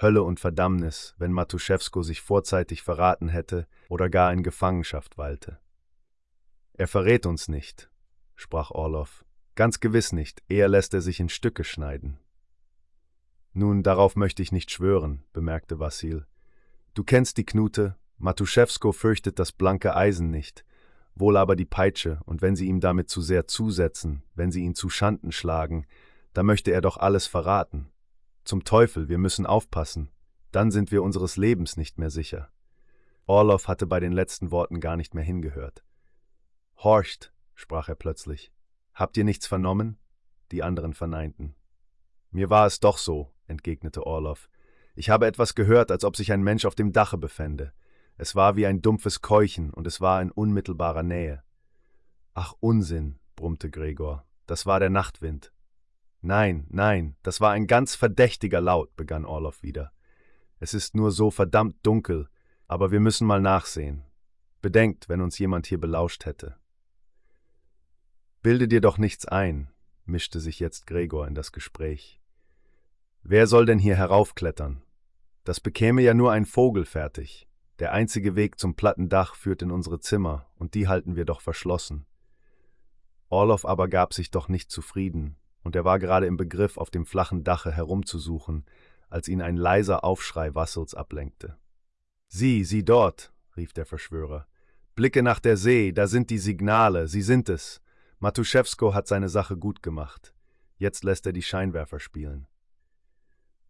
[0.00, 5.58] Hölle und Verdammnis, wenn Matuschewsko sich vorzeitig verraten hätte oder gar in Gefangenschaft weilte.
[6.72, 7.90] Er verrät uns nicht,
[8.36, 9.26] sprach Orloff.
[9.54, 12.20] Ganz gewiss nicht, eher lässt er sich in Stücke schneiden.
[13.56, 16.26] Nun, darauf möchte ich nicht schwören, bemerkte Vassil.
[16.92, 20.64] Du kennst die Knute, Matuschewsko fürchtet das blanke Eisen nicht,
[21.14, 24.74] wohl aber die Peitsche, und wenn sie ihm damit zu sehr zusetzen, wenn sie ihn
[24.74, 25.86] zu Schanden schlagen,
[26.32, 27.90] da möchte er doch alles verraten.
[28.44, 30.10] Zum Teufel, wir müssen aufpassen,
[30.50, 32.50] dann sind wir unseres Lebens nicht mehr sicher.
[33.26, 35.84] Orloff hatte bei den letzten Worten gar nicht mehr hingehört.
[36.76, 38.52] Horcht, sprach er plötzlich.
[38.94, 39.96] Habt ihr nichts vernommen?
[40.50, 41.54] Die anderen verneinten.
[42.30, 44.48] Mir war es doch so, entgegnete Orloff.
[44.94, 47.72] Ich habe etwas gehört, als ob sich ein Mensch auf dem Dache befände.
[48.16, 51.42] Es war wie ein dumpfes Keuchen und es war in unmittelbarer Nähe.
[52.32, 55.52] Ach Unsinn, brummte Gregor, das war der Nachtwind.
[56.20, 59.92] Nein, nein, das war ein ganz verdächtiger Laut, begann Orloff wieder.
[60.58, 62.28] Es ist nur so verdammt dunkel,
[62.66, 64.04] aber wir müssen mal nachsehen.
[64.62, 66.56] Bedenkt, wenn uns jemand hier belauscht hätte.
[68.42, 69.68] Bilde dir doch nichts ein,
[70.06, 72.20] mischte sich jetzt Gregor in das Gespräch.
[73.26, 74.82] Wer soll denn hier heraufklettern?
[75.44, 77.48] Das bekäme ja nur ein Vogel fertig.
[77.78, 81.40] Der einzige Weg zum platten Dach führt in unsere Zimmer, und die halten wir doch
[81.40, 82.04] verschlossen.
[83.30, 87.06] Orloff aber gab sich doch nicht zufrieden, und er war gerade im Begriff, auf dem
[87.06, 88.66] flachen Dache herumzusuchen,
[89.08, 91.56] als ihn ein leiser Aufschrei Wassels ablenkte.
[92.28, 94.46] Sieh, sieh dort, rief der Verschwörer.
[94.96, 97.80] Blicke nach der See, da sind die Signale, sie sind es.
[98.18, 100.34] Matuschewsko hat seine Sache gut gemacht.
[100.76, 102.48] Jetzt lässt er die Scheinwerfer spielen.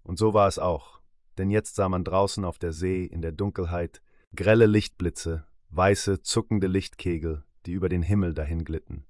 [0.04, 0.94] Und so war es auch
[1.38, 4.02] denn jetzt sah man draußen auf der See in der Dunkelheit
[4.34, 9.04] grelle Lichtblitze, weiße, zuckende Lichtkegel, die über den Himmel dahin glitten.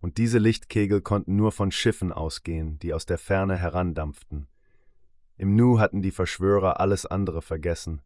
[0.00, 4.48] Und diese Lichtkegel konnten nur von Schiffen ausgehen, die aus der Ferne herandampften.
[5.36, 8.02] Im Nu hatten die Verschwörer alles andere vergessen.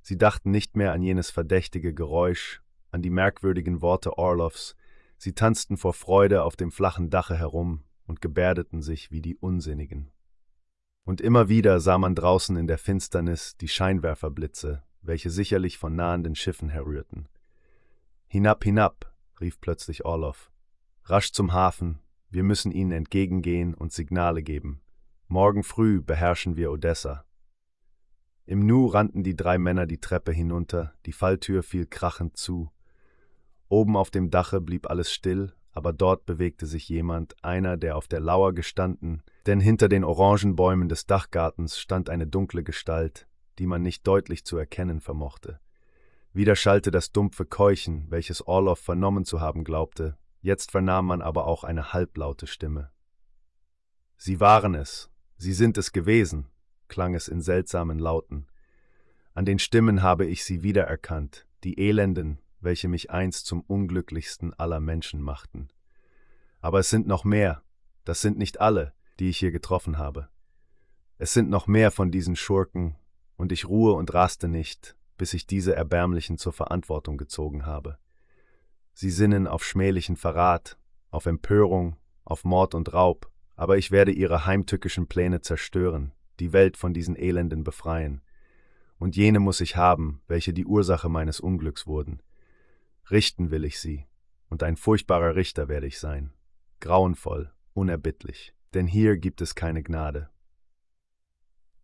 [0.00, 4.76] Sie dachten nicht mehr an jenes verdächtige Geräusch, an die merkwürdigen Worte Orloffs,
[5.18, 10.10] sie tanzten vor Freude auf dem flachen Dache herum und gebärdeten sich wie die Unsinnigen.
[11.04, 16.34] Und immer wieder sah man draußen in der Finsternis die Scheinwerferblitze, welche sicherlich von nahenden
[16.34, 17.28] Schiffen herrührten.
[18.26, 20.50] Hinab, hinab, rief plötzlich Orloff.
[21.04, 22.00] Rasch zum Hafen,
[22.30, 24.80] wir müssen ihnen entgegengehen und Signale geben.
[25.28, 27.24] Morgen früh beherrschen wir Odessa.
[28.46, 32.70] Im Nu rannten die drei Männer die Treppe hinunter, die Falltür fiel krachend zu.
[33.68, 38.06] Oben auf dem Dache blieb alles still, aber dort bewegte sich jemand, einer, der auf
[38.06, 43.26] der Lauer gestanden, denn hinter den Orangenbäumen des Dachgartens stand eine dunkle Gestalt,
[43.58, 45.60] die man nicht deutlich zu erkennen vermochte.
[46.32, 51.46] Wieder schallte das dumpfe Keuchen, welches Orloff vernommen zu haben glaubte, jetzt vernahm man aber
[51.46, 52.90] auch eine halblaute Stimme.
[54.16, 56.46] Sie waren es, sie sind es gewesen,
[56.86, 58.46] klang es in seltsamen Lauten.
[59.34, 64.80] An den Stimmen habe ich sie wiedererkannt, die Elenden, welche mich einst zum unglücklichsten aller
[64.80, 65.68] Menschen machten.
[66.60, 67.62] Aber es sind noch mehr,
[68.04, 70.28] das sind nicht alle, die ich hier getroffen habe.
[71.18, 72.96] Es sind noch mehr von diesen Schurken,
[73.36, 77.98] und ich ruhe und raste nicht, bis ich diese Erbärmlichen zur Verantwortung gezogen habe.
[78.92, 80.78] Sie sinnen auf schmählichen Verrat,
[81.10, 86.76] auf Empörung, auf Mord und Raub, aber ich werde ihre heimtückischen Pläne zerstören, die Welt
[86.76, 88.22] von diesen Elenden befreien.
[88.98, 92.20] Und jene muss ich haben, welche die Ursache meines Unglücks wurden.
[93.10, 94.06] Richten will ich sie,
[94.48, 96.32] und ein furchtbarer Richter werde ich sein,
[96.80, 100.30] grauenvoll, unerbittlich, denn hier gibt es keine Gnade.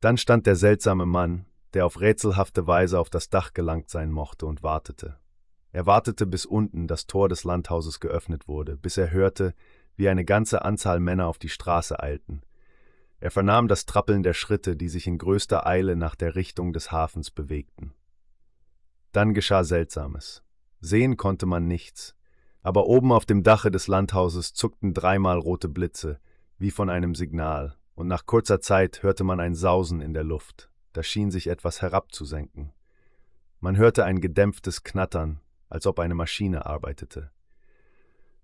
[0.00, 4.46] Dann stand der seltsame Mann, der auf rätselhafte Weise auf das Dach gelangt sein mochte,
[4.46, 5.18] und wartete.
[5.72, 9.54] Er wartete, bis unten das Tor des Landhauses geöffnet wurde, bis er hörte,
[9.96, 12.42] wie eine ganze Anzahl Männer auf die Straße eilten.
[13.20, 16.90] Er vernahm das Trappeln der Schritte, die sich in größter Eile nach der Richtung des
[16.90, 17.92] Hafens bewegten.
[19.12, 20.42] Dann geschah Seltsames.
[20.80, 22.14] Sehen konnte man nichts,
[22.62, 26.20] aber oben auf dem Dache des Landhauses zuckten dreimal rote Blitze,
[26.58, 30.70] wie von einem Signal, und nach kurzer Zeit hörte man ein Sausen in der Luft,
[30.92, 32.72] da schien sich etwas herabzusenken.
[33.60, 37.30] Man hörte ein gedämpftes Knattern, als ob eine Maschine arbeitete.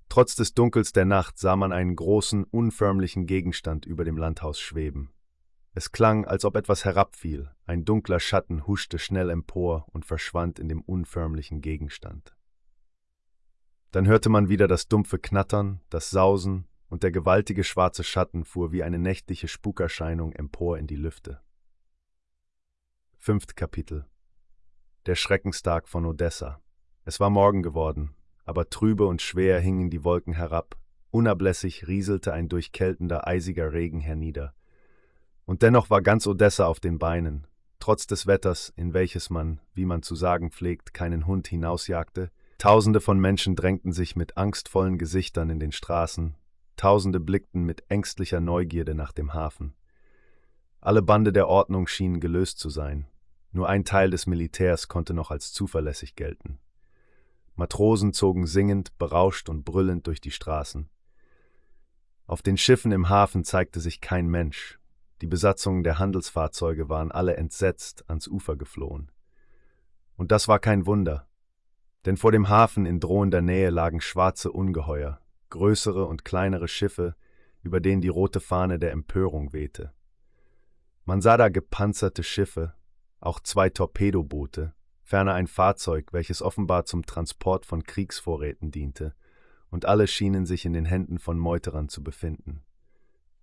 [0.09, 5.11] Trotz des Dunkels der Nacht sah man einen großen, unförmlichen Gegenstand über dem Landhaus schweben.
[5.79, 10.71] Es klang, als ob etwas herabfiel, ein dunkler Schatten huschte schnell empor und verschwand in
[10.71, 12.35] dem unförmlichen Gegenstand.
[13.91, 18.73] Dann hörte man wieder das dumpfe Knattern, das Sausen, und der gewaltige schwarze Schatten fuhr
[18.73, 21.43] wie eine nächtliche Spukerscheinung empor in die Lüfte.
[23.19, 24.07] Fünft Kapitel
[25.05, 26.63] Der Schreckenstag von Odessa.
[27.05, 28.15] Es war Morgen geworden,
[28.47, 30.79] aber trübe und schwer hingen die Wolken herab,
[31.11, 34.56] unablässig rieselte ein durchkältender, eisiger Regen hernieder.
[35.47, 37.47] Und dennoch war ganz Odessa auf den Beinen,
[37.79, 43.01] trotz des Wetters, in welches man, wie man zu sagen pflegt, keinen Hund hinausjagte, Tausende
[43.01, 46.37] von Menschen drängten sich mit angstvollen Gesichtern in den Straßen,
[46.77, 49.75] Tausende blickten mit ängstlicher Neugierde nach dem Hafen.
[50.81, 53.07] Alle Bande der Ordnung schienen gelöst zu sein,
[53.53, 56.59] nur ein Teil des Militärs konnte noch als zuverlässig gelten.
[57.55, 60.91] Matrosen zogen singend, berauscht und brüllend durch die Straßen.
[62.27, 64.79] Auf den Schiffen im Hafen zeigte sich kein Mensch.
[65.23, 69.11] Die Besatzungen der Handelsfahrzeuge waren alle entsetzt ans Ufer geflohen.
[70.17, 71.27] Und das war kein Wunder,
[72.07, 77.17] denn vor dem Hafen in drohender Nähe lagen schwarze Ungeheuer, größere und kleinere Schiffe,
[77.63, 79.93] über denen die rote Fahne der Empörung wehte.
[81.05, 82.75] Man sah da gepanzerte Schiffe,
[83.21, 89.15] auch zwei Torpedoboote, ferner ein Fahrzeug, welches offenbar zum Transport von Kriegsvorräten diente,
[89.69, 92.63] und alle schienen sich in den Händen von Meuterern zu befinden.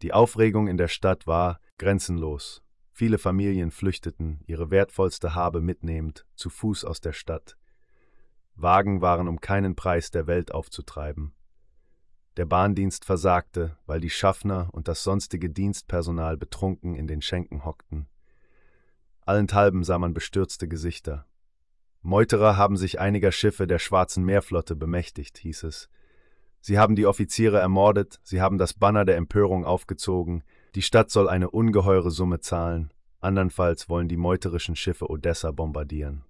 [0.03, 2.61] Die Aufregung in der Stadt war grenzenlos.
[2.91, 7.55] Viele Familien flüchteten, ihre wertvollste Habe mitnehmend, zu Fuß aus der Stadt.
[8.53, 11.33] Wagen waren um keinen Preis der Welt aufzutreiben.
[12.35, 18.09] Der Bahndienst versagte, weil die Schaffner und das sonstige Dienstpersonal betrunken in den Schenken hockten.
[19.21, 21.27] Allenthalben sah man bestürzte Gesichter.
[22.01, 25.89] Meuterer haben sich einiger Schiffe der Schwarzen Meerflotte bemächtigt, hieß es.
[26.65, 30.45] Sie haben die Offiziere ermordet, sie haben das Banner der Empörung aufgezogen,
[30.75, 36.23] die Stadt soll eine ungeheure Summe zahlen, andernfalls wollen die meuterischen Schiffe Odessa bombardieren.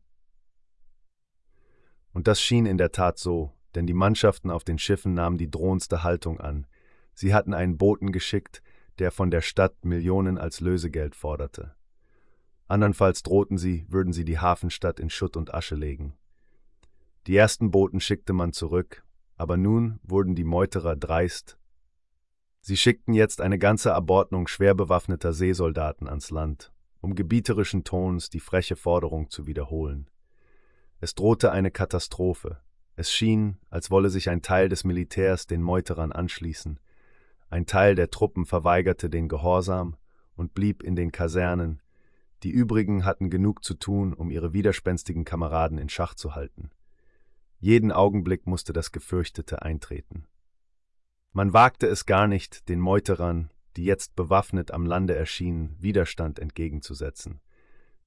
[2.14, 5.52] Und das schien in der Tat so, denn die Mannschaften auf den Schiffen nahmen die
[5.52, 6.66] drohendste Haltung an.
[7.14, 8.64] Sie hatten einen Boten geschickt,
[8.98, 11.76] der von der Stadt Millionen als Lösegeld forderte.
[12.68, 16.16] Andernfalls drohten sie, würden sie die Hafenstadt in Schutt und Asche legen.
[17.28, 19.04] Die ersten Booten schickte man zurück,
[19.36, 21.58] aber nun wurden die Meuterer dreist.
[22.62, 26.72] Sie schickten jetzt eine ganze Abordnung schwer bewaffneter Seesoldaten ans Land,
[27.02, 30.10] um gebieterischen Tons die freche Forderung zu wiederholen.
[31.02, 32.62] Es drohte eine Katastrophe.
[32.96, 36.80] Es schien, als wolle sich ein Teil des Militärs den Meuterern anschließen.
[37.50, 39.98] Ein Teil der Truppen verweigerte den Gehorsam
[40.36, 41.82] und blieb in den Kasernen,
[42.44, 46.72] die übrigen hatten genug zu tun, um ihre widerspenstigen Kameraden in Schach zu halten.
[47.64, 50.28] Jeden Augenblick musste das Gefürchtete eintreten.
[51.32, 57.40] Man wagte es gar nicht, den Meuterern, die jetzt bewaffnet am Lande erschienen, Widerstand entgegenzusetzen.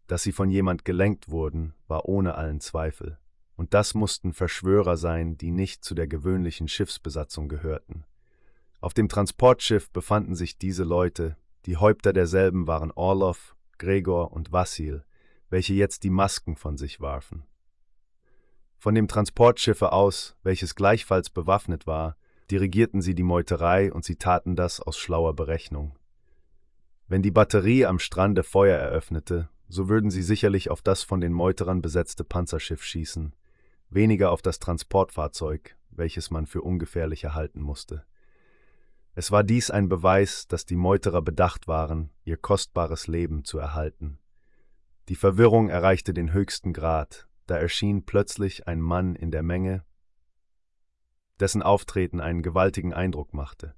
[0.09, 3.19] Dass sie von jemand gelenkt wurden, war ohne allen Zweifel.
[3.57, 8.05] Und das mussten Verschwörer sein, die nicht zu der gewöhnlichen Schiffsbesatzung gehörten.
[8.83, 15.07] Auf dem Transportschiff befanden sich diese Leute, die Häupter derselben waren Orlov, Gregor und Vassil,
[15.49, 17.47] welche jetzt die Masken von sich warfen.
[18.79, 22.17] Von dem Transportschiffe aus, welches gleichfalls bewaffnet war,
[22.51, 25.99] dirigierten sie die Meuterei und sie taten das aus schlauer Berechnung.
[27.09, 31.33] Wenn die Batterie am Strande Feuer eröffnete, so würden sie sicherlich auf das von den
[31.33, 33.35] Meuterern besetzte Panzerschiff schießen,
[33.91, 38.05] weniger auf das Transportfahrzeug, welches man für ungefährlicher halten musste.
[39.15, 44.19] Es war dies ein Beweis, dass die Meuterer bedacht waren, ihr kostbares Leben zu erhalten.
[45.09, 49.85] Die Verwirrung erreichte den höchsten Grad, da erschien plötzlich ein Mann in der Menge,
[51.41, 53.75] dessen Auftreten einen gewaltigen Eindruck machte.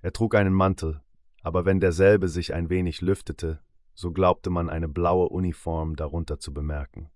[0.00, 1.02] Er trug einen Mantel,
[1.42, 3.60] aber wenn derselbe sich ein wenig lüftete,
[3.94, 7.10] so glaubte man eine blaue Uniform darunter zu bemerken.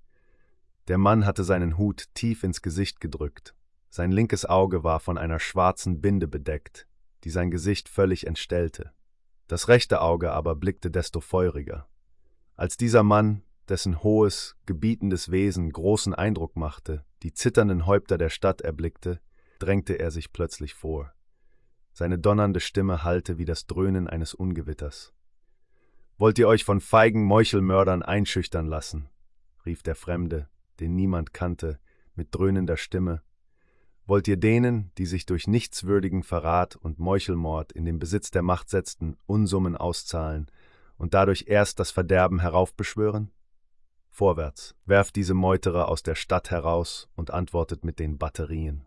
[0.88, 3.56] Der Mann hatte seinen Hut tief ins Gesicht gedrückt,
[3.96, 6.86] sein linkes Auge war von einer schwarzen Binde bedeckt,
[7.24, 8.92] die sein Gesicht völlig entstellte.
[9.46, 11.88] Das rechte Auge aber blickte desto feuriger.
[12.56, 18.60] Als dieser Mann, dessen hohes, gebietendes Wesen großen Eindruck machte, die zitternden Häupter der Stadt
[18.60, 19.20] erblickte,
[19.58, 21.12] drängte er sich plötzlich vor.
[21.92, 25.14] Seine donnernde Stimme hallte wie das Dröhnen eines Ungewitters.
[26.18, 29.08] Wollt ihr euch von feigen Meuchelmördern einschüchtern lassen?
[29.64, 30.48] rief der Fremde,
[30.80, 31.78] den niemand kannte,
[32.14, 33.22] mit dröhnender Stimme.
[34.06, 38.70] Wollt ihr denen, die sich durch nichtswürdigen Verrat und Meuchelmord in den Besitz der Macht
[38.70, 40.50] setzten, Unsummen auszahlen
[40.96, 43.32] und dadurch erst das Verderben heraufbeschwören?
[44.16, 48.86] Vorwärts, werft diese Meuterer aus der Stadt heraus und antwortet mit den Batterien.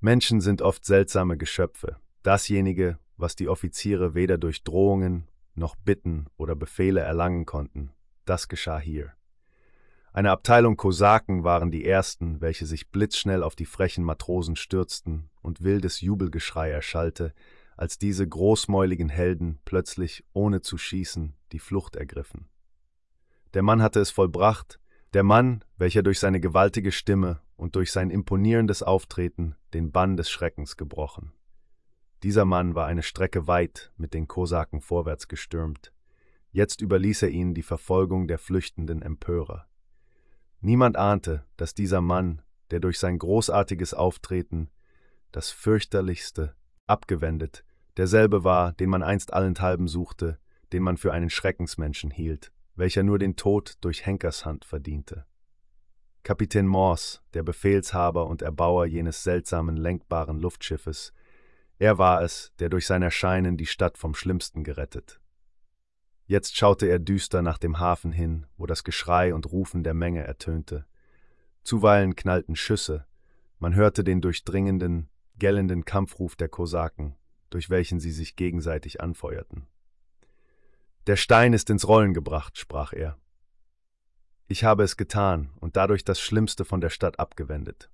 [0.00, 1.96] Menschen sind oft seltsame Geschöpfe.
[2.22, 7.92] Dasjenige, was die Offiziere weder durch Drohungen noch Bitten oder Befehle erlangen konnten,
[8.24, 9.12] das geschah hier.
[10.14, 15.62] Eine Abteilung Kosaken waren die ersten, welche sich blitzschnell auf die frechen Matrosen stürzten, und
[15.62, 17.34] wildes Jubelgeschrei erschallte,
[17.76, 22.48] als diese großmäuligen Helden plötzlich, ohne zu schießen, die Flucht ergriffen.
[23.54, 24.80] Der Mann hatte es vollbracht,
[25.12, 30.30] der Mann, welcher durch seine gewaltige Stimme und durch sein imponierendes Auftreten den Bann des
[30.30, 31.32] Schreckens gebrochen.
[32.22, 35.92] Dieser Mann war eine Strecke weit mit den Kosaken vorwärts gestürmt.
[36.50, 39.66] Jetzt überließ er ihnen die Verfolgung der flüchtenden Empörer.
[40.60, 44.70] Niemand ahnte, dass dieser Mann, der durch sein großartiges Auftreten
[45.32, 46.54] das fürchterlichste
[46.86, 47.64] abgewendet,
[47.96, 50.38] derselbe war, den man einst allenthalben suchte,
[50.72, 55.26] den man für einen Schreckensmenschen hielt, welcher nur den Tod durch Henkershand verdiente.
[56.22, 61.12] Kapitän Morse, der Befehlshaber und Erbauer jenes seltsamen lenkbaren Luftschiffes,
[61.78, 65.20] er war es, der durch sein Erscheinen die Stadt vom Schlimmsten gerettet.
[66.26, 70.22] Jetzt schaute er düster nach dem Hafen hin, wo das Geschrei und Rufen der Menge
[70.22, 70.86] ertönte.
[71.64, 73.06] Zuweilen knallten Schüsse,
[73.58, 75.08] man hörte den durchdringenden,
[75.38, 77.16] gellenden Kampfruf der Kosaken,
[77.50, 79.66] durch welchen sie sich gegenseitig anfeuerten.
[81.08, 83.18] Der Stein ist ins Rollen gebracht, sprach er.
[84.46, 87.90] Ich habe es getan und dadurch das Schlimmste von der Stadt abgewendet.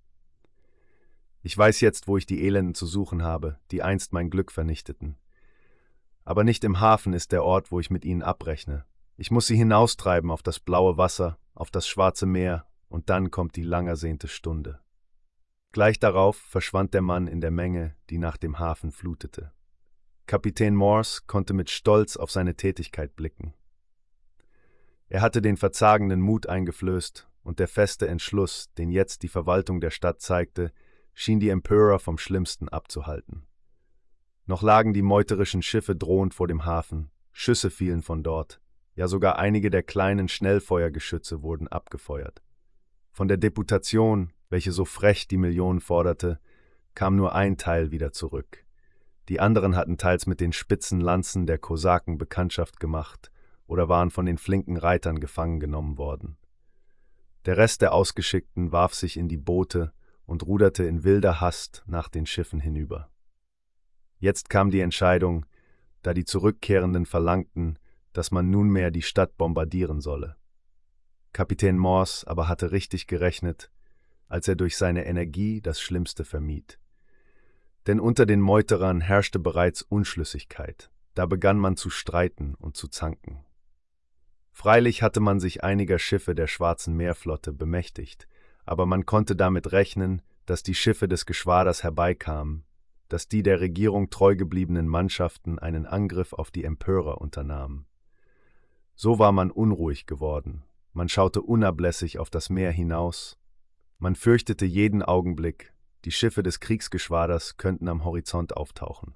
[1.43, 5.17] Ich weiß jetzt, wo ich die Elenden zu suchen habe, die einst mein Glück vernichteten.
[6.25, 8.85] Aber nicht im Hafen ist der Ort, wo ich mit ihnen abrechne.
[9.17, 13.57] Ich muss sie hinaustreiben auf das blaue Wasser, auf das schwarze Meer, und dann kommt
[13.57, 14.81] die langersehnte Stunde.
[15.73, 19.53] Gleich darauf verschwand der Mann in der Menge, die nach dem Hafen flutete.
[20.29, 23.55] Kapitän Morse konnte mit Stolz auf seine Tätigkeit blicken.
[25.09, 29.89] Er hatte den verzagenden Mut eingeflößt, und der feste Entschluss, den jetzt die Verwaltung der
[29.89, 30.71] Stadt zeigte,
[31.15, 33.47] schien die Empörer vom Schlimmsten abzuhalten.
[34.45, 38.61] Noch lagen die meuterischen Schiffe drohend vor dem Hafen, Schüsse fielen von dort,
[38.97, 42.43] ja sogar einige der kleinen Schnellfeuergeschütze wurden abgefeuert.
[43.13, 46.39] Von der Deputation, welche so frech die Millionen forderte,
[46.95, 48.68] kam nur ein Teil wieder zurück.
[49.29, 53.31] Die anderen hatten teils mit den spitzen Lanzen der Kosaken Bekanntschaft gemacht
[53.67, 56.39] oder waren von den flinken Reitern gefangen genommen worden.
[57.45, 59.93] Der Rest der Ausgeschickten warf sich in die Boote
[60.25, 63.11] und ruderte in wilder Hast nach den Schiffen hinüber.
[64.19, 65.45] Jetzt kam die Entscheidung,
[66.03, 67.79] da die Zurückkehrenden verlangten,
[68.15, 70.37] dass man nunmehr die Stadt bombardieren solle.
[71.35, 73.71] Kapitän Morse aber hatte richtig gerechnet,
[74.27, 76.79] als er durch seine Energie das Schlimmste vermied
[77.89, 83.47] denn unter den Meuterern herrschte bereits Unschlüssigkeit, da begann man zu streiten und zu zanken.
[84.53, 88.29] Freilich hatte man sich einiger Schiffe der Schwarzen Meerflotte bemächtigt,
[88.67, 92.65] aber man konnte damit rechnen, dass die Schiffe des Geschwaders herbeikamen,
[93.09, 97.87] dass die der Regierung treu gebliebenen Mannschaften einen Angriff auf die Empörer unternahmen.
[98.97, 100.63] So war man unruhig geworden,
[100.93, 103.39] man schaute unablässig auf das Meer hinaus,
[103.99, 105.73] man fürchtete jeden Augenblick,
[106.09, 109.15] die Schiffe des Kriegsgeschwaders könnten am Horizont auftauchen.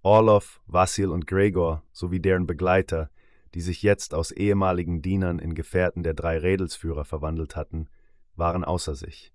[0.00, 3.10] Orlov, Vassil und Gregor sowie deren Begleiter,
[3.52, 7.90] die sich jetzt aus ehemaligen Dienern in Gefährten der drei Rädelsführer verwandelt hatten,
[8.36, 9.34] waren außer sich.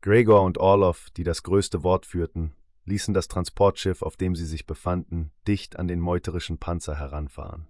[0.00, 2.54] Gregor und Orlov, die das größte Wort führten,
[2.86, 7.68] ließen das Transportschiff, auf dem sie sich befanden, dicht an den meuterischen Panzer heranfahren.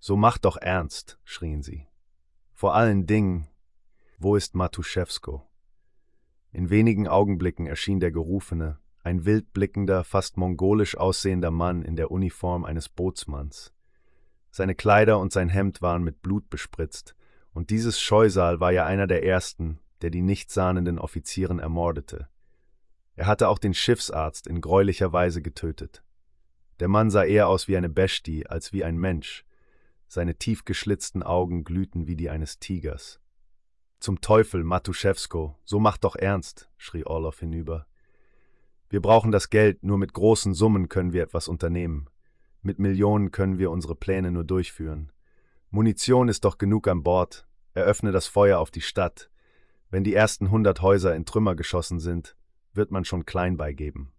[0.00, 1.86] So macht doch ernst, schrien sie.
[2.54, 3.46] Vor allen Dingen,
[4.18, 5.45] wo ist Matuszewsko?
[6.56, 12.10] In wenigen Augenblicken erschien der Gerufene, ein wild blickender, fast mongolisch aussehender Mann in der
[12.10, 13.74] Uniform eines Bootsmanns.
[14.50, 17.14] Seine Kleider und sein Hemd waren mit Blut bespritzt,
[17.52, 22.26] und dieses Scheusal war ja einer der ersten, der die nichtsahnenden Offizieren ermordete.
[23.16, 26.02] Er hatte auch den Schiffsarzt in greulicher Weise getötet.
[26.80, 29.44] Der Mann sah eher aus wie eine Bestie als wie ein Mensch.
[30.08, 33.20] Seine tief geschlitzten Augen glühten wie die eines Tigers.
[34.06, 37.88] Zum Teufel, Matuszewsko, so macht doch ernst, schrie Orlov hinüber.
[38.88, 42.08] Wir brauchen das Geld, nur mit großen Summen können wir etwas unternehmen.
[42.62, 45.10] Mit Millionen können wir unsere Pläne nur durchführen.
[45.70, 47.48] Munition ist doch genug an Bord.
[47.74, 49.28] Eröffne das Feuer auf die Stadt.
[49.90, 52.36] Wenn die ersten hundert Häuser in Trümmer geschossen sind,
[52.74, 54.12] wird man schon klein beigeben.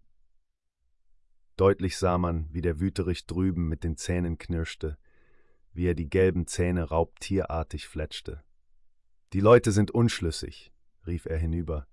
[1.56, 4.98] Deutlich sah man, wie der Wüterich drüben mit den Zähnen knirschte,
[5.72, 8.44] wie er die gelben Zähne raubtierartig fletschte.
[9.32, 10.72] Die Leute sind unschlüssig,
[11.06, 11.86] rief er hinüber.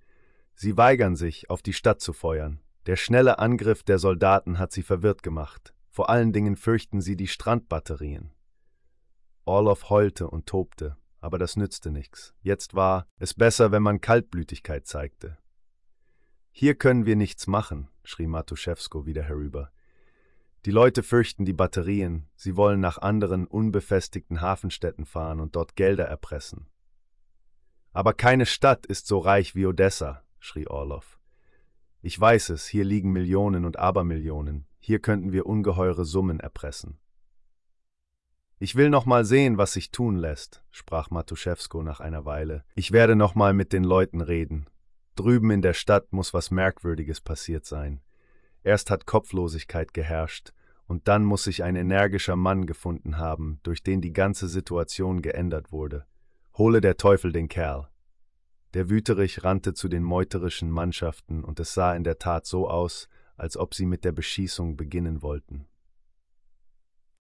[0.53, 2.61] Sie weigern sich, auf die Stadt zu feuern.
[2.85, 5.73] Der schnelle Angriff der Soldaten hat sie verwirrt gemacht.
[5.89, 8.31] Vor allen Dingen fürchten sie die Strandbatterien.
[9.43, 12.33] Orlov heulte und tobte, aber das nützte nichts.
[12.41, 15.37] Jetzt war es besser, wenn man Kaltblütigkeit zeigte.
[16.51, 19.71] Hier können wir nichts machen, schrie Matuszewsko wieder herüber.
[20.65, 26.05] Die Leute fürchten die Batterien, sie wollen nach anderen unbefestigten Hafenstädten fahren und dort Gelder
[26.05, 26.67] erpressen.
[27.95, 31.17] Aber keine Stadt ist so reich wie Odessa, schrie Orlov.
[32.01, 36.99] Ich weiß es, hier liegen Millionen und Abermillionen, hier könnten wir ungeheure Summen erpressen.
[38.59, 42.65] Ich will noch mal sehen, was sich tun lässt, sprach Matuszewsko nach einer Weile.
[42.75, 44.65] Ich werde noch mal mit den Leuten reden.
[45.15, 48.01] Drüben in der Stadt muss was Merkwürdiges passiert sein.
[48.65, 50.51] Erst hat Kopflosigkeit geherrscht,
[50.85, 55.71] und dann muss sich ein energischer Mann gefunden haben, durch den die ganze Situation geändert
[55.71, 56.05] wurde.
[56.57, 57.89] Hole der Teufel den Kerl.
[58.75, 63.09] Der Wüterich rannte zu den meuterischen Mannschaften, und es sah in der Tat so aus,
[63.35, 65.67] als ob sie mit der Beschießung beginnen wollten.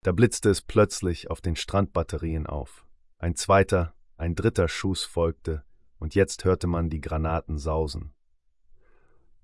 [0.03, 2.85] Da blitzte es plötzlich auf den Strandbatterien auf.
[3.17, 5.63] Ein zweiter, ein dritter Schuss folgte,
[5.97, 8.13] und jetzt hörte man die Granaten sausen.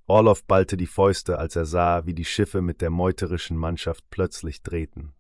[0.06, 4.62] Orlov ballte die Fäuste, als er sah, wie die Schiffe mit der meuterischen Mannschaft plötzlich
[4.62, 5.14] drehten.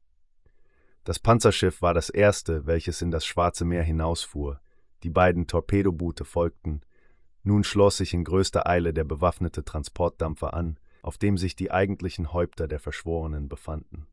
[1.04, 4.60] Das Panzerschiff war das erste, welches in das Schwarze Meer hinausfuhr,
[5.04, 6.82] die beiden Torpedoboote folgten,
[7.44, 12.34] nun schloss sich in größter Eile der bewaffnete Transportdampfer an, auf dem sich die eigentlichen
[12.34, 14.08] Häupter der Verschworenen befanden.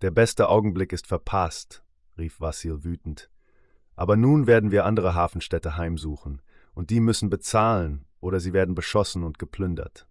[0.00, 1.84] Der beste Augenblick ist verpasst,
[2.16, 3.30] rief Vassil wütend.
[3.96, 6.40] Aber nun werden wir andere Hafenstädte heimsuchen,
[6.72, 10.06] und die müssen bezahlen, oder sie werden beschossen und geplündert.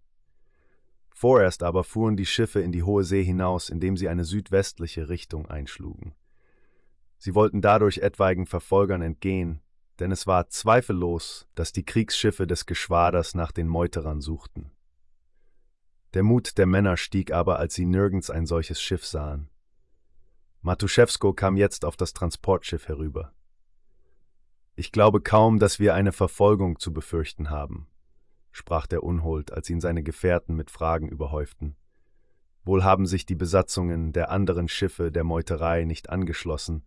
[1.20, 5.50] Vorerst aber fuhren die Schiffe in die hohe See hinaus, indem sie eine südwestliche Richtung
[5.50, 6.14] einschlugen.
[7.18, 9.60] Sie wollten dadurch etwaigen Verfolgern entgehen,
[9.98, 14.70] denn es war zweifellos, dass die Kriegsschiffe des Geschwaders nach den Meuterern suchten.
[16.14, 19.50] Der Mut der Männer stieg aber, als sie nirgends ein solches Schiff sahen.
[20.62, 23.34] Matuszewsko kam jetzt auf das Transportschiff herüber.
[24.74, 27.88] Ich glaube kaum, dass wir eine Verfolgung zu befürchten haben,
[28.52, 31.76] sprach der Unhold, als ihn seine Gefährten mit Fragen überhäuften.
[32.64, 36.84] Wohl haben sich die Besatzungen der anderen Schiffe der Meuterei nicht angeschlossen,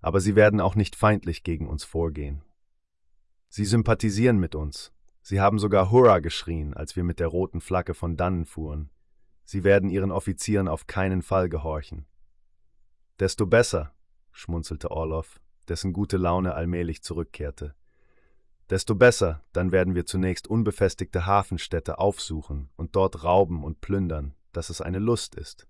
[0.00, 2.42] aber sie werden auch nicht feindlich gegen uns vorgehen.
[3.48, 4.92] Sie sympathisieren mit uns.
[5.22, 8.90] Sie haben sogar Hurra geschrien, als wir mit der roten Flagge von dannen fuhren.
[9.44, 12.06] Sie werden ihren Offizieren auf keinen Fall gehorchen.
[13.18, 13.92] Desto besser,
[14.30, 17.74] schmunzelte Orlov, dessen gute Laune allmählich zurückkehrte.
[18.68, 24.70] Desto besser, dann werden wir zunächst unbefestigte Hafenstädte aufsuchen und dort rauben und plündern, dass
[24.70, 25.68] es eine Lust ist.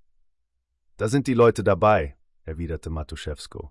[0.97, 3.71] Da sind die Leute dabei, erwiderte Matuszewsko.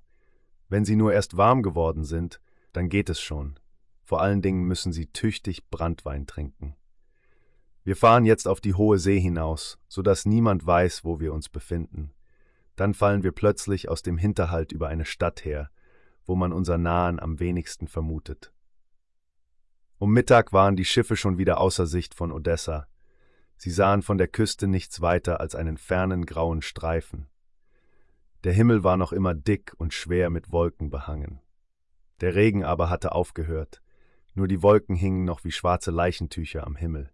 [0.70, 2.40] Wenn sie nur erst warm geworden sind,
[2.72, 3.60] dann geht es schon.
[4.04, 6.76] Vor allen Dingen müssen sie tüchtig Brandwein trinken.
[7.84, 11.50] Wir fahren jetzt auf die hohe See hinaus, so dass niemand weiß, wo wir uns
[11.50, 12.12] befinden.
[12.76, 15.72] Dann fallen wir plötzlich aus dem Hinterhalt über eine Stadt her,
[16.26, 18.52] wo man unser Nahen am wenigsten vermutet.
[19.98, 22.88] Um Mittag waren die Schiffe schon wieder außer Sicht von Odessa.
[23.56, 27.28] Sie sahen von der Küste nichts weiter als einen fernen grauen Streifen.
[28.44, 31.40] Der Himmel war noch immer dick und schwer mit Wolken behangen.
[32.20, 33.82] Der Regen aber hatte aufgehört,
[34.34, 37.12] nur die Wolken hingen noch wie schwarze Leichentücher am Himmel.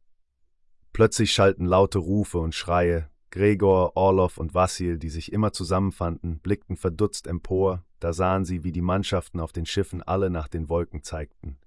[0.91, 6.75] Plötzlich schallten laute Rufe und Schreie, Gregor, Orlov und Vassil, die sich immer zusammenfanden, blickten
[6.75, 11.03] verdutzt empor, da sahen sie, wie die Mannschaften auf den Schiffen alle nach den Wolken
[11.03, 11.57] zeigten.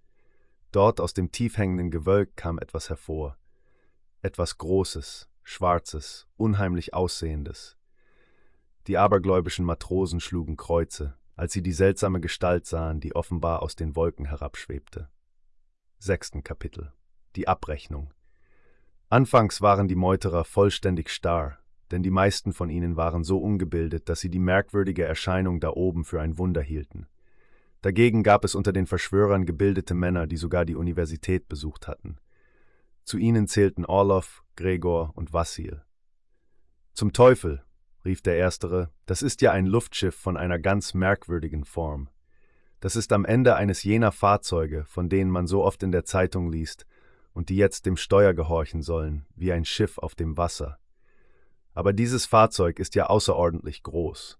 [0.74, 3.38] Dort aus dem tief hängenden Gewölk kam etwas hervor.
[4.22, 7.76] Etwas Großes, Schwarzes, unheimlich Aussehendes.
[8.88, 13.94] Die abergläubischen Matrosen schlugen Kreuze, als sie die seltsame Gestalt sahen, die offenbar aus den
[13.94, 15.08] Wolken herabschwebte.
[15.98, 16.92] Sechsten Kapitel
[17.36, 18.12] Die Abrechnung
[19.08, 21.56] Anfangs waren die Meuterer vollständig starr,
[21.92, 26.04] denn die meisten von ihnen waren so ungebildet, dass sie die merkwürdige Erscheinung da oben
[26.04, 27.06] für ein Wunder hielten.
[27.84, 32.16] Dagegen gab es unter den Verschwörern gebildete Männer, die sogar die Universität besucht hatten.
[33.02, 35.82] Zu ihnen zählten Orlov, Gregor und Vassil.
[36.94, 37.62] Zum Teufel,
[38.02, 42.08] rief der Erstere, das ist ja ein Luftschiff von einer ganz merkwürdigen Form.
[42.80, 46.50] Das ist am Ende eines jener Fahrzeuge, von denen man so oft in der Zeitung
[46.50, 46.86] liest,
[47.34, 50.78] und die jetzt dem Steuer gehorchen sollen, wie ein Schiff auf dem Wasser.
[51.74, 54.38] Aber dieses Fahrzeug ist ja außerordentlich groß.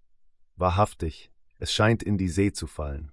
[0.57, 3.11] Wahrhaftig, es scheint in die See zu fallen.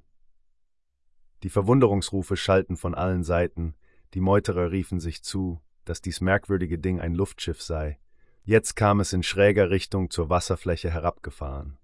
[1.43, 3.75] Die Verwunderungsrufe schallten von allen Seiten,
[4.13, 7.99] die Meuterer riefen sich zu, dass dies merkwürdige Ding ein Luftschiff sei.
[8.43, 11.77] Jetzt kam es in schräger Richtung zur Wasserfläche herabgefahren.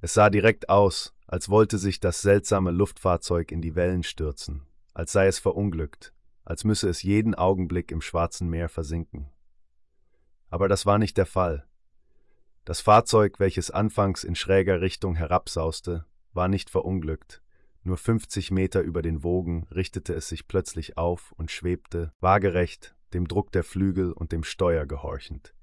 [0.00, 5.12] Es sah direkt aus, als wollte sich das seltsame Luftfahrzeug in die Wellen stürzen, als
[5.12, 6.14] sei es verunglückt,
[6.44, 9.30] als müsse es jeden Augenblick im Schwarzen Meer versinken.
[10.48, 11.66] Aber das war nicht der Fall.
[12.64, 17.42] Das Fahrzeug, welches anfangs in schräger Richtung herabsauste, war nicht verunglückt.
[17.82, 23.26] Nur 50 Meter über den Wogen richtete es sich plötzlich auf und schwebte, waagerecht, dem
[23.26, 25.54] Druck der Flügel und dem Steuer gehorchend.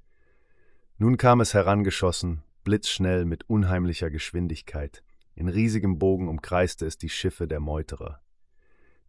[0.98, 5.04] Nun kam es herangeschossen, blitzschnell mit unheimlicher Geschwindigkeit.
[5.36, 8.20] In riesigem Bogen umkreiste es die Schiffe der Meuterer.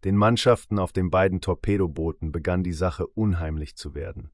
[0.04, 4.30] Den Mannschaften auf den beiden Torpedobooten begann die Sache unheimlich zu werden.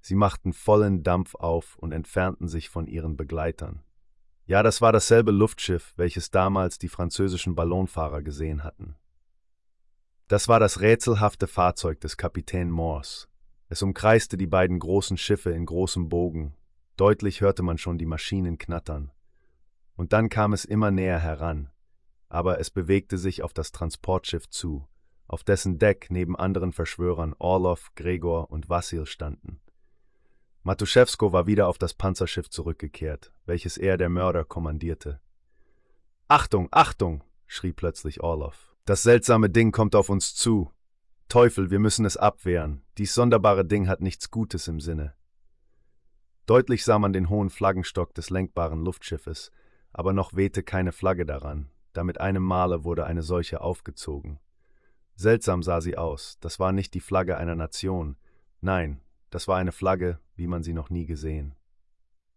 [0.00, 3.82] Sie machten vollen Dampf auf und entfernten sich von ihren Begleitern.
[4.48, 8.96] Ja, das war dasselbe Luftschiff, welches damals die französischen Ballonfahrer gesehen hatten.
[10.26, 13.26] Das war das rätselhafte Fahrzeug des Kapitän Morse.
[13.68, 16.54] Es umkreiste die beiden großen Schiffe in großem Bogen.
[16.96, 19.10] Deutlich hörte man schon die Maschinen knattern.
[19.96, 21.68] Und dann kam es immer näher heran,
[22.30, 24.88] aber es bewegte sich auf das Transportschiff zu,
[25.26, 29.60] auf dessen Deck neben anderen Verschwörern Orlov, Gregor und Vassil standen.
[30.62, 35.20] Matuszewsko war wieder auf das Panzerschiff zurückgekehrt, welches er der Mörder kommandierte.
[36.28, 37.24] Achtung, Achtung!
[37.46, 38.74] schrie plötzlich Orlov.
[38.84, 40.70] Das seltsame Ding kommt auf uns zu.
[41.28, 42.82] Teufel, wir müssen es abwehren.
[42.96, 45.14] Dies sonderbare Ding hat nichts Gutes im Sinne.
[46.46, 49.50] Deutlich sah man den hohen Flaggenstock des lenkbaren Luftschiffes,
[49.92, 54.40] aber noch wehte keine Flagge daran, da mit einem Male wurde eine solche aufgezogen.
[55.14, 58.16] Seltsam sah sie aus, das war nicht die Flagge einer Nation,
[58.62, 61.54] nein, das war eine Flagge, wie man sie noch nie gesehen.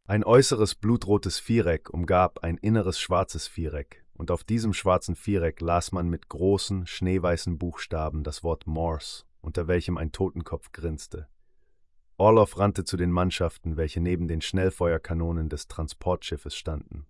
[0.05, 5.91] Ein äußeres blutrotes Viereck umgab ein inneres schwarzes Viereck, und auf diesem schwarzen Viereck las
[5.91, 11.27] man mit großen, schneeweißen Buchstaben das Wort Morse, unter welchem ein Totenkopf grinste.
[12.18, 17.07] Orlov rannte zu den Mannschaften, welche neben den Schnellfeuerkanonen des Transportschiffes standen.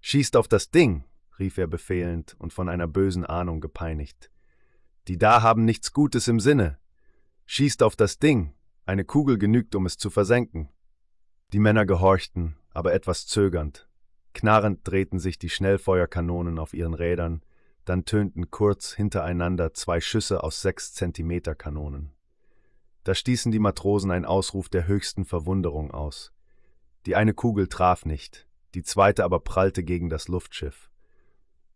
[0.00, 1.04] Schießt auf das Ding!
[1.38, 4.30] rief er befehlend und von einer bösen Ahnung gepeinigt.
[5.08, 6.78] Die da haben nichts Gutes im Sinne.
[7.52, 8.54] Schießt auf das Ding,
[8.86, 10.68] eine Kugel genügt, um es zu versenken.
[11.52, 13.88] Die Männer gehorchten, aber etwas zögernd.
[14.34, 17.42] Knarrend drehten sich die Schnellfeuerkanonen auf ihren Rädern,
[17.84, 22.12] dann tönten kurz hintereinander zwei Schüsse aus sechs Zentimeter Kanonen.
[23.02, 26.32] Da stießen die Matrosen einen Ausruf der höchsten Verwunderung aus.
[27.04, 30.88] Die eine Kugel traf nicht, die zweite aber prallte gegen das Luftschiff.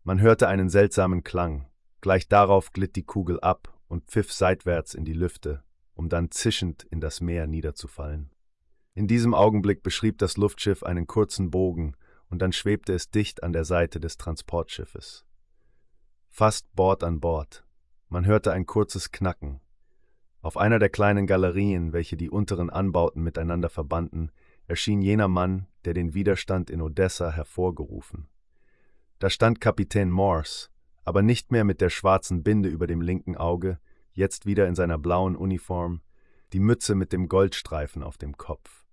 [0.05, 1.67] Man hörte einen seltsamen Klang.
[1.99, 5.63] Gleich darauf glitt die Kugel ab und pfiff seitwärts in die Lüfte,
[5.93, 8.31] um dann zischend in das Meer niederzufallen.
[8.93, 11.95] In diesem Augenblick beschrieb das Luftschiff einen kurzen Bogen
[12.29, 15.25] und dann schwebte es dicht an der Seite des Transportschiffes.
[16.29, 17.65] Fast Bord an Bord.
[18.09, 19.61] Man hörte ein kurzes Knacken.
[20.41, 24.31] Auf einer der kleinen Galerien, welche die unteren Anbauten miteinander verbanden,
[24.67, 28.27] erschien jener Mann, der den Widerstand in Odessa hervorgerufen.
[29.19, 30.69] Da stand Kapitän Morse,
[31.05, 33.79] aber nicht mehr mit der schwarzen Binde über dem linken Auge,
[34.11, 36.01] jetzt wieder in seiner blauen Uniform,
[36.51, 38.85] die Mütze mit dem Goldstreifen auf dem Kopf.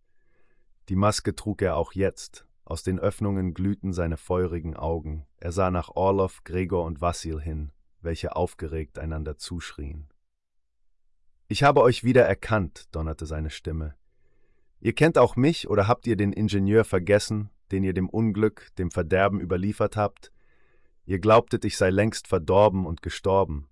[0.89, 5.70] Die Maske trug er auch jetzt, aus den Öffnungen glühten seine feurigen Augen, er sah
[5.70, 10.09] nach Orlov, Gregor und Vassil hin, welche aufgeregt einander zuschrien.
[11.48, 13.94] Ich habe euch wieder erkannt, donnerte seine Stimme.
[14.80, 18.90] Ihr kennt auch mich oder habt ihr den Ingenieur vergessen, den ihr dem Unglück, dem
[18.90, 20.32] Verderben überliefert habt?
[21.04, 23.68] Ihr glaubtet, ich sei längst verdorben und gestorben.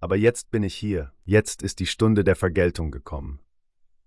[0.00, 3.40] Aber jetzt bin ich hier, jetzt ist die Stunde der Vergeltung gekommen.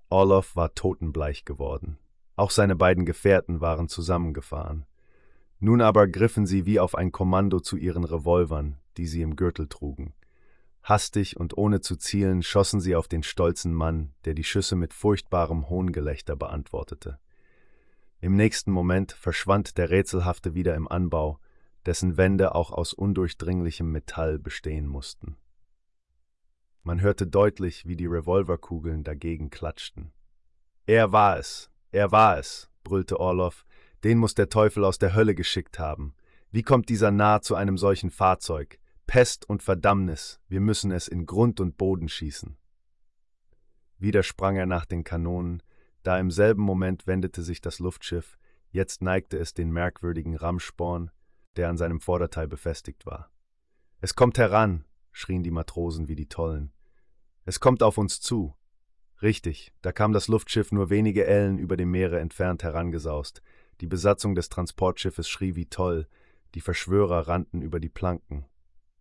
[0.10, 1.98] Orloff war totenbleich geworden.
[2.36, 4.86] Auch seine beiden Gefährten waren zusammengefahren.
[5.60, 9.68] Nun aber griffen sie wie auf ein Kommando zu ihren Revolvern, die sie im Gürtel
[9.68, 10.14] trugen.
[10.84, 14.94] Hastig und ohne zu zielen schossen sie auf den stolzen Mann, der die Schüsse mit
[14.94, 17.20] furchtbarem Hohngelächter beantwortete.
[18.20, 21.40] Im nächsten Moment verschwand der Rätselhafte wieder im Anbau,
[21.86, 25.38] dessen Wände auch aus undurchdringlichem Metall bestehen mussten.
[26.84, 30.12] Man hörte deutlich, wie die Revolverkugeln dagegen klatschten.
[30.86, 33.66] Er war es, er war es, brüllte Orloff,
[34.04, 36.16] den muss der Teufel aus der Hölle geschickt haben.
[36.50, 38.80] Wie kommt dieser Narr zu einem solchen Fahrzeug?
[39.06, 42.58] Pest und Verdammnis, wir müssen es in Grund und Boden schießen.
[44.00, 45.62] Wieder sprang er nach den Kanonen,
[46.02, 48.40] da im selben Moment wendete sich das Luftschiff,
[48.72, 51.12] jetzt neigte es den merkwürdigen Rammsporn,
[51.58, 53.32] der an seinem Vorderteil befestigt war.
[54.00, 56.72] Es kommt heran, schrien die Matrosen wie die Tollen.
[57.46, 58.56] Es kommt auf uns zu.
[59.22, 63.42] Richtig, da kam das Luftschiff nur wenige Ellen über dem Meere entfernt herangesaust.
[63.80, 66.08] Die Besatzung des Transportschiffes schrie wie toll,
[66.56, 68.46] die Verschwörer rannten über die Planken.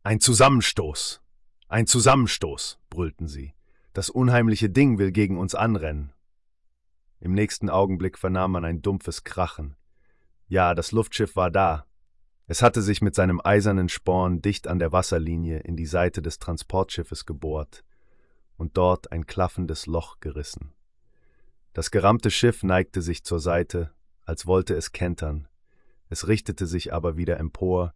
[0.02, 1.22] Ein Zusammenstoß.
[1.68, 3.54] Ein Zusammenstoß, brüllten sie.
[3.92, 6.12] Das unheimliche Ding will gegen uns anrennen.
[7.20, 9.76] Im nächsten Augenblick vernahm man ein dumpfes Krachen.
[10.48, 11.86] Ja, das Luftschiff war da,
[12.50, 16.40] es hatte sich mit seinem eisernen Sporn dicht an der Wasserlinie in die Seite des
[16.40, 17.84] Transportschiffes gebohrt
[18.56, 20.72] und dort ein klaffendes Loch gerissen.
[21.74, 23.92] Das gerammte Schiff neigte sich zur Seite,
[24.24, 25.46] als wollte es kentern,
[26.08, 27.94] es richtete sich aber wieder empor,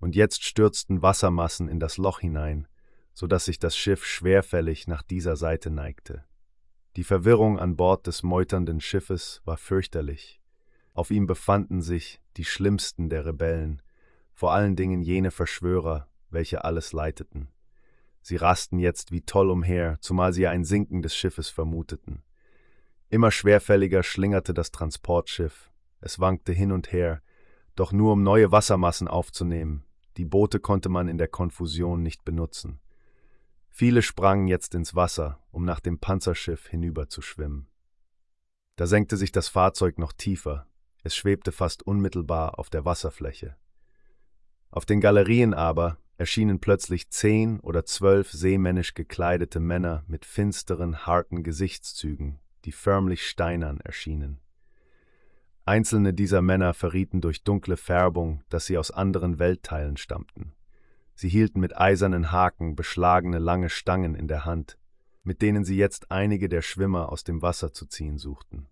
[0.00, 2.68] und jetzt stürzten Wassermassen in das Loch hinein,
[3.14, 6.24] so dass sich das Schiff schwerfällig nach dieser Seite neigte.
[6.96, 10.42] Die Verwirrung an Bord des meuternden Schiffes war fürchterlich.
[10.92, 13.80] Auf ihm befanden sich die schlimmsten der Rebellen,
[14.34, 17.48] vor allen Dingen jene Verschwörer, welche alles leiteten.
[18.20, 22.22] Sie rasten jetzt wie toll umher, zumal sie ein Sinken des Schiffes vermuteten.
[23.08, 25.70] Immer schwerfälliger schlingerte das Transportschiff,
[26.00, 27.22] es wankte hin und her,
[27.76, 29.84] doch nur um neue Wassermassen aufzunehmen,
[30.16, 32.80] die Boote konnte man in der Konfusion nicht benutzen.
[33.68, 37.68] Viele sprangen jetzt ins Wasser, um nach dem Panzerschiff hinüberzuschwimmen.
[38.76, 40.66] Da senkte sich das Fahrzeug noch tiefer,
[41.02, 43.56] es schwebte fast unmittelbar auf der Wasserfläche.
[44.74, 51.44] Auf den Galerien aber erschienen plötzlich zehn oder zwölf seemännisch gekleidete Männer mit finsteren, harten
[51.44, 54.40] Gesichtszügen, die förmlich steinern erschienen.
[55.64, 60.54] Einzelne dieser Männer verrieten durch dunkle Färbung, dass sie aus anderen Weltteilen stammten.
[61.14, 64.76] Sie hielten mit eisernen Haken beschlagene lange Stangen in der Hand,
[65.22, 68.66] mit denen sie jetzt einige der Schwimmer aus dem Wasser zu ziehen suchten.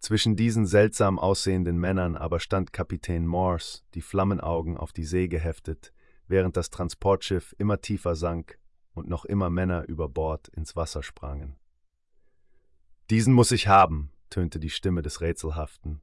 [0.00, 5.92] Zwischen diesen seltsam aussehenden Männern aber stand Kapitän Morse, die Flammenaugen auf die See geheftet,
[6.28, 8.58] während das Transportschiff immer tiefer sank
[8.92, 11.56] und noch immer Männer über Bord ins Wasser sprangen.
[13.10, 16.02] Diesen muss ich haben, tönte die Stimme des Rätselhaften,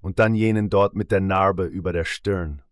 [0.00, 2.62] und dann jenen dort mit der Narbe über der Stirn.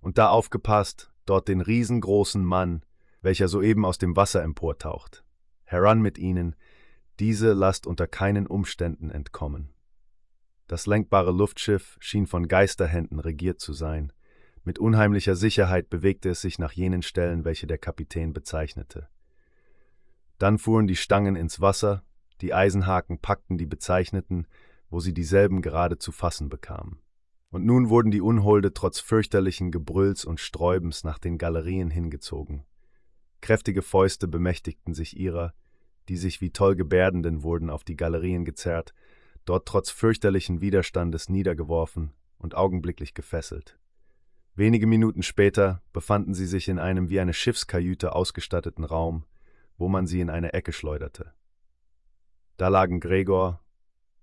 [0.00, 2.82] Und da aufgepasst, dort den riesengroßen Mann,
[3.20, 5.24] welcher soeben aus dem Wasser emportaucht.
[5.64, 6.56] Heran mit ihnen,
[7.18, 9.72] diese lasst unter keinen Umständen entkommen.
[10.66, 14.12] Das lenkbare Luftschiff schien von Geisterhänden regiert zu sein.
[14.64, 19.08] Mit unheimlicher Sicherheit bewegte es sich nach jenen Stellen, welche der Kapitän bezeichnete.
[20.38, 22.02] Dann fuhren die Stangen ins Wasser,
[22.40, 24.46] die Eisenhaken packten die Bezeichneten,
[24.90, 27.00] wo sie dieselben gerade zu fassen bekamen.
[27.50, 32.66] Und nun wurden die Unholde trotz fürchterlichen Gebrülls und Sträubens nach den Galerien hingezogen.
[33.40, 35.54] Kräftige Fäuste bemächtigten sich ihrer,
[36.08, 38.94] die sich wie toll Gebärdenden wurden auf die Galerien gezerrt,
[39.46, 43.78] dort trotz fürchterlichen Widerstandes niedergeworfen und augenblicklich gefesselt.
[44.54, 49.24] Wenige Minuten später befanden sie sich in einem wie eine Schiffskajüte ausgestatteten Raum,
[49.78, 51.32] wo man sie in eine Ecke schleuderte.
[52.56, 53.60] Da lagen Gregor,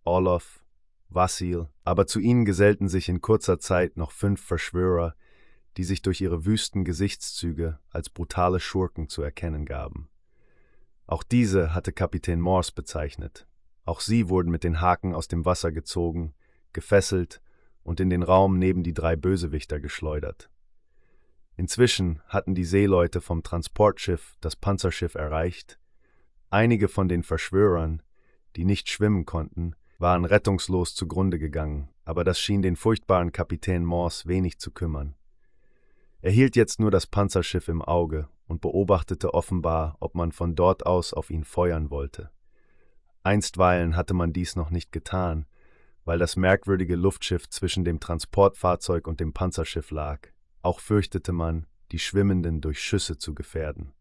[0.04, 0.64] Orlov,
[1.10, 5.16] Vassil, aber zu ihnen gesellten sich in kurzer Zeit noch fünf Verschwörer,
[5.78, 10.10] die sich durch ihre wüsten Gesichtszüge als brutale Schurken zu erkennen gaben.
[11.06, 13.48] Auch diese hatte Kapitän Morse bezeichnet,
[13.86, 16.34] auch sie wurden mit den Haken aus dem Wasser gezogen,
[16.72, 17.42] gefesselt
[17.84, 20.50] und in den Raum neben die drei Bösewichter geschleudert.
[21.56, 25.80] Inzwischen hatten die Seeleute vom Transportschiff das Panzerschiff erreicht.
[26.50, 28.02] Einige von den Verschwörern,
[28.56, 34.28] die nicht schwimmen konnten, waren rettungslos zugrunde gegangen, aber das schien den furchtbaren Kapitän Morse
[34.28, 35.16] wenig zu kümmern.
[36.22, 40.86] Er hielt jetzt nur das Panzerschiff im Auge und beobachtete offenbar, ob man von dort
[40.86, 42.32] aus auf ihn feuern wollte.
[43.24, 45.46] Einstweilen hatte man dies noch nicht getan,
[46.06, 50.28] weil das merkwürdige Luftschiff zwischen dem Transportfahrzeug und dem Panzerschiff lag.
[50.62, 53.94] Auch fürchtete man, die Schwimmenden durch Schüsse zu gefährden.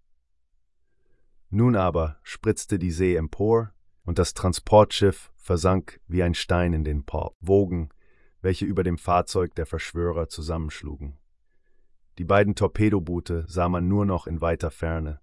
[1.51, 3.73] Nun aber spritzte die See empor,
[4.05, 7.91] und das Transportschiff versank wie ein Stein in den Port, Wogen,
[8.41, 11.19] welche über dem Fahrzeug der Verschwörer zusammenschlugen.
[12.19, 15.21] Die beiden Torpedoboote sah man nur noch in weiter Ferne.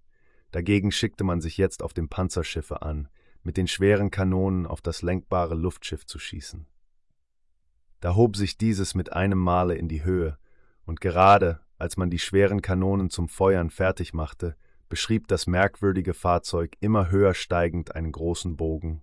[0.50, 3.08] Dagegen schickte man sich jetzt auf dem Panzerschiffe an,
[3.42, 6.66] mit den schweren Kanonen auf das lenkbare Luftschiff zu schießen.
[8.00, 10.38] Da hob sich dieses mit einem Male in die Höhe,
[10.84, 14.54] und gerade als man die schweren Kanonen zum Feuern fertig machte,
[14.90, 19.02] beschrieb das merkwürdige Fahrzeug immer höher steigend einen großen Bogen,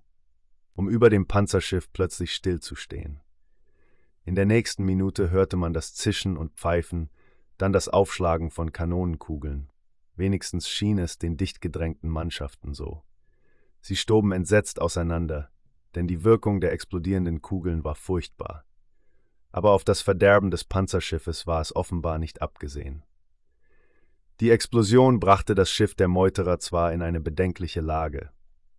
[0.75, 3.21] um über dem Panzerschiff plötzlich stillzustehen.
[4.25, 7.09] In der nächsten Minute hörte man das Zischen und Pfeifen,
[7.57, 9.71] dann das Aufschlagen von Kanonenkugeln.
[10.15, 13.03] Wenigstens schien es den dicht gedrängten Mannschaften so.
[13.81, 15.49] Sie stoben entsetzt auseinander,
[15.95, 18.65] denn die Wirkung der explodierenden Kugeln war furchtbar.
[19.51, 23.03] Aber auf das Verderben des Panzerschiffes war es offenbar nicht abgesehen.
[24.39, 28.29] Die Explosion brachte das Schiff der Meuterer zwar in eine bedenkliche Lage,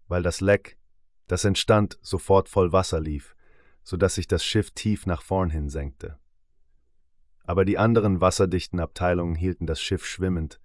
[0.06, 0.78] weil das Leck,
[1.26, 3.34] das entstand, sofort voll Wasser lief,
[3.82, 6.18] so dass sich das Schiff tief nach vorn hin senkte.
[7.42, 10.60] Aber die anderen wasserdichten Abteilungen hielten das Schiff schwimmend,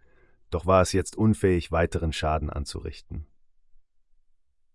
[0.51, 3.25] doch war es jetzt unfähig, weiteren Schaden anzurichten.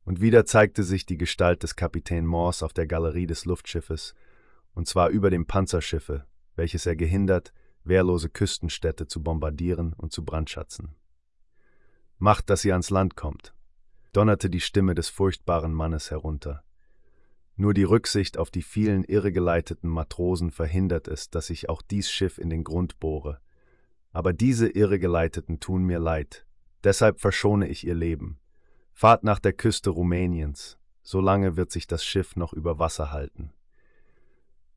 [0.08, 4.14] Und wieder zeigte sich die Gestalt des Kapitän Morse auf der Galerie des Luftschiffes,
[4.72, 6.24] und zwar über dem Panzerschiffe,
[6.56, 7.52] welches er gehindert,
[7.84, 10.94] wehrlose Küstenstädte zu bombardieren und zu brandschatzen.
[12.16, 13.54] Macht, dass ihr ans Land kommt,
[14.14, 16.64] donnerte die Stimme des furchtbaren Mannes herunter.
[17.56, 22.38] Nur die Rücksicht auf die vielen irregeleiteten Matrosen verhindert es, dass ich auch dies Schiff
[22.38, 23.42] in den Grund bohre.
[24.12, 26.46] Aber diese Irregeleiteten tun mir leid,
[26.82, 28.40] deshalb verschone ich ihr Leben,
[29.00, 33.52] Fahrt nach der Küste Rumäniens, solange wird sich das Schiff noch über Wasser halten.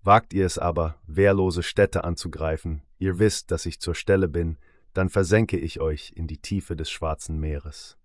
[0.03, 4.59] Wagt ihr es aber, wehrlose Städte anzugreifen, ihr wisst, dass ich zur Stelle bin,
[4.93, 7.97] dann versenke ich euch in die Tiefe des Schwarzen Meeres.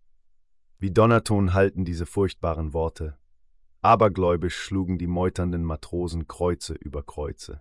[0.79, 3.19] Wie Donnerton halten diese furchtbaren Worte.
[3.83, 7.61] Abergläubisch schlugen die meuternden Matrosen Kreuze über Kreuze.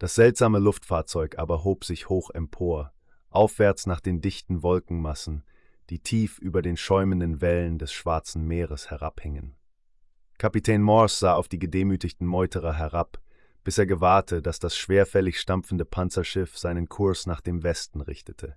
[0.00, 2.92] Das seltsame Luftfahrzeug aber hob sich hoch empor,
[3.30, 5.44] aufwärts nach den dichten Wolkenmassen,
[5.90, 9.56] die tief über den schäumenden Wellen des Schwarzen Meeres herabhingen.
[10.38, 13.20] Kapitän Morse sah auf die gedemütigten Meuterer herab,
[13.64, 18.56] bis er gewahrte, dass das schwerfällig stampfende Panzerschiff seinen Kurs nach dem Westen richtete.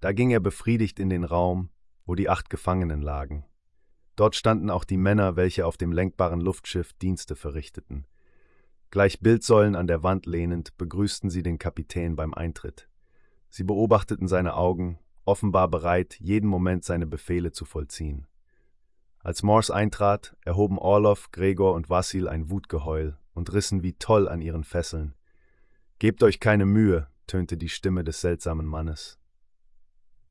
[0.00, 1.70] Da ging er befriedigt in den Raum,
[2.04, 3.44] wo die acht Gefangenen lagen.
[4.16, 8.06] Dort standen auch die Männer, welche auf dem lenkbaren Luftschiff Dienste verrichteten.
[8.90, 12.88] Gleich Bildsäulen an der Wand lehnend, begrüßten sie den Kapitän beim Eintritt.
[13.48, 14.98] Sie beobachteten seine Augen
[15.30, 18.26] offenbar bereit, jeden Moment seine Befehle zu vollziehen.
[19.20, 24.40] Als Morse eintrat, erhoben Orlov, Gregor und Vassil ein Wutgeheul und rissen wie toll an
[24.40, 25.14] ihren Fesseln.
[26.00, 29.20] Gebt euch keine Mühe, tönte die Stimme des seltsamen Mannes.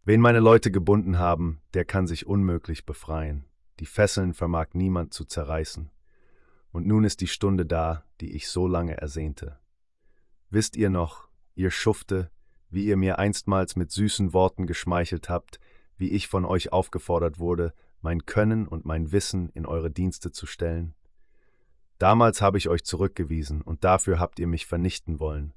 [0.03, 3.45] Wen meine Leute gebunden haben, der kann sich unmöglich befreien.
[3.80, 5.91] Die Fesseln vermag niemand zu zerreißen.
[6.71, 9.59] Und nun ist die Stunde da, die ich so lange ersehnte.
[10.49, 12.31] Wisst ihr noch, ihr Schufte,
[12.70, 15.60] wie ihr mir einstmals mit süßen Worten geschmeichelt habt,
[15.98, 20.46] wie ich von euch aufgefordert wurde, mein Können und mein Wissen in eure Dienste zu
[20.46, 20.96] stellen?
[21.98, 25.54] Damals habe ich euch zurückgewiesen, und dafür habt ihr mich vernichten wollen.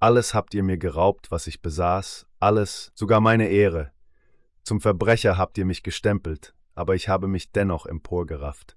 [0.00, 3.92] Alles habt ihr mir geraubt, was ich besaß, alles, sogar meine Ehre.
[4.64, 8.76] Zum Verbrecher habt ihr mich gestempelt, aber ich habe mich dennoch emporgerafft.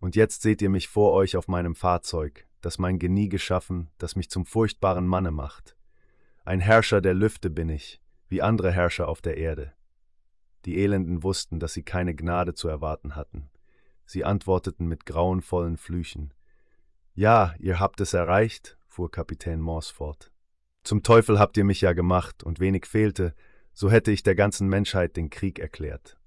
[0.00, 4.16] Und jetzt seht ihr mich vor euch auf meinem Fahrzeug, das mein Genie geschaffen, das
[4.16, 5.76] mich zum furchtbaren Manne macht.
[6.48, 8.00] Ein Herrscher der Lüfte bin ich,
[8.30, 9.74] wie andere Herrscher auf der Erde.
[10.64, 13.50] Die Elenden wussten, dass sie keine Gnade zu erwarten hatten.
[14.06, 16.32] Sie antworteten mit grauenvollen Flüchen.
[17.12, 20.32] Ja, ihr habt es erreicht, fuhr Kapitän Morse fort.
[20.84, 23.34] Zum Teufel habt ihr mich ja gemacht, und wenig fehlte,
[23.74, 26.18] so hätte ich der ganzen Menschheit den Krieg erklärt.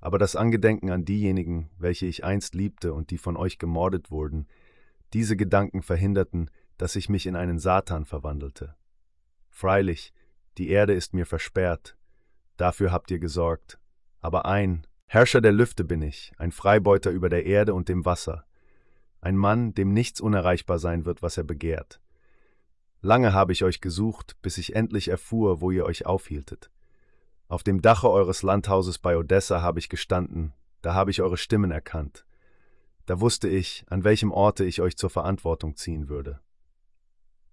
[0.00, 4.48] Aber das Angedenken an diejenigen, welche ich einst liebte und die von euch gemordet wurden,
[5.12, 8.74] diese Gedanken verhinderten, dass ich mich in einen Satan verwandelte.
[9.58, 10.12] Freilich,
[10.56, 11.96] die Erde ist mir versperrt,
[12.58, 13.80] dafür habt ihr gesorgt.
[14.20, 18.44] Aber ein, Herrscher der Lüfte bin ich, ein Freibeuter über der Erde und dem Wasser,
[19.20, 22.00] ein Mann, dem nichts unerreichbar sein wird, was er begehrt.
[23.00, 26.70] Lange habe ich euch gesucht, bis ich endlich erfuhr, wo ihr euch aufhieltet.
[27.48, 30.52] Auf dem Dache eures Landhauses bei Odessa habe ich gestanden,
[30.82, 32.24] da habe ich eure Stimmen erkannt.
[33.06, 36.38] Da wusste ich, an welchem Orte ich euch zur Verantwortung ziehen würde.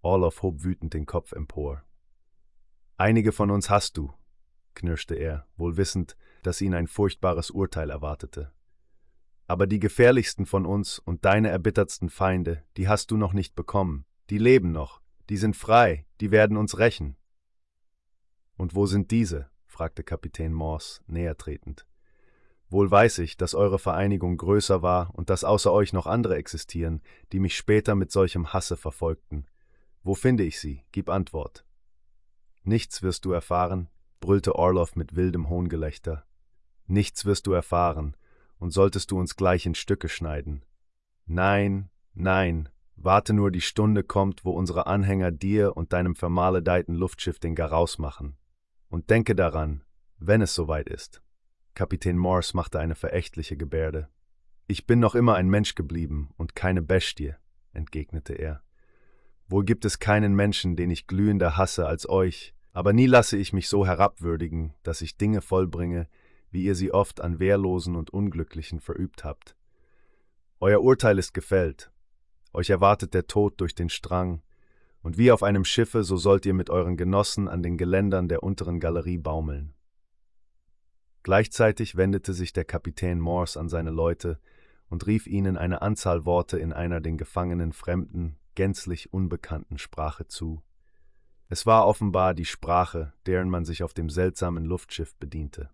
[0.03, 1.81] Orloff hob wütend den Kopf empor.
[2.97, 4.13] Einige von uns hast du,
[4.73, 8.53] knirschte er, wohl wissend, dass ihn ein furchtbares Urteil erwartete.
[9.47, 14.05] Aber die gefährlichsten von uns und deine erbittertsten Feinde, die hast du noch nicht bekommen.
[14.29, 17.17] Die leben noch, die sind frei, die werden uns rächen.
[18.55, 19.49] Und wo sind diese?
[19.65, 21.85] fragte Kapitän Morse, näher tretend.
[22.69, 27.01] Wohl weiß ich, dass eure Vereinigung größer war und dass außer euch noch andere existieren,
[27.33, 29.47] die mich später mit solchem Hasse verfolgten.
[30.01, 30.83] Wo finde ich sie?
[30.93, 31.64] Gib Antwort.
[32.67, 33.89] Nichts wirst du erfahren,
[34.19, 36.25] brüllte Orloff mit wildem Hohngelächter.
[36.87, 38.17] Nichts wirst du erfahren,
[38.57, 40.65] und solltest du uns gleich in Stücke schneiden.
[41.27, 47.37] Nein, nein, warte nur die Stunde kommt, wo unsere Anhänger dir und deinem vermaledeiten Luftschiff
[47.37, 48.35] den Garaus machen.
[48.89, 49.83] Und denke daran,
[50.17, 51.21] wenn es soweit ist.
[51.75, 54.09] Kapitän Morse machte eine verächtliche Gebärde.
[54.65, 57.35] Ich bin noch immer ein Mensch geblieben und keine Bestie,
[57.73, 58.63] entgegnete er.
[59.47, 63.53] Wohl gibt es keinen Menschen, den ich glühender hasse als euch, aber nie lasse ich
[63.53, 66.09] mich so herabwürdigen, dass ich Dinge vollbringe,
[66.51, 69.55] wie ihr sie oft an Wehrlosen und Unglücklichen verübt habt.
[70.59, 71.89] Euer Urteil ist gefällt.
[72.51, 74.41] Euch erwartet der Tod durch den Strang,
[75.01, 78.43] und wie auf einem Schiffe, so sollt ihr mit euren Genossen an den Geländern der
[78.43, 79.73] unteren Galerie baumeln.
[81.23, 84.37] Gleichzeitig wendete sich der Kapitän Morse an seine Leute
[84.89, 90.61] und rief ihnen eine Anzahl Worte in einer den Gefangenen fremden, gänzlich unbekannten Sprache zu.
[91.47, 95.69] Es war offenbar die Sprache, deren man sich auf dem seltsamen Luftschiff bediente.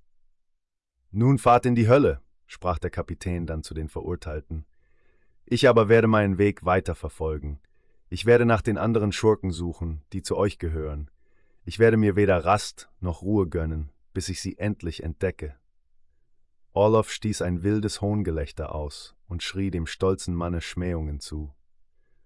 [1.12, 4.66] Nun fahrt in die Hölle, sprach der Kapitän dann zu den Verurteilten.
[5.46, 7.60] Ich aber werde meinen Weg weiter verfolgen.
[8.10, 11.10] Ich werde nach den anderen Schurken suchen, die zu euch gehören.
[11.64, 15.56] Ich werde mir weder Rast noch Ruhe gönnen, bis ich sie endlich entdecke.
[16.74, 21.54] Orloff stieß ein wildes Hohngelächter aus und schrie dem stolzen Manne Schmähungen zu.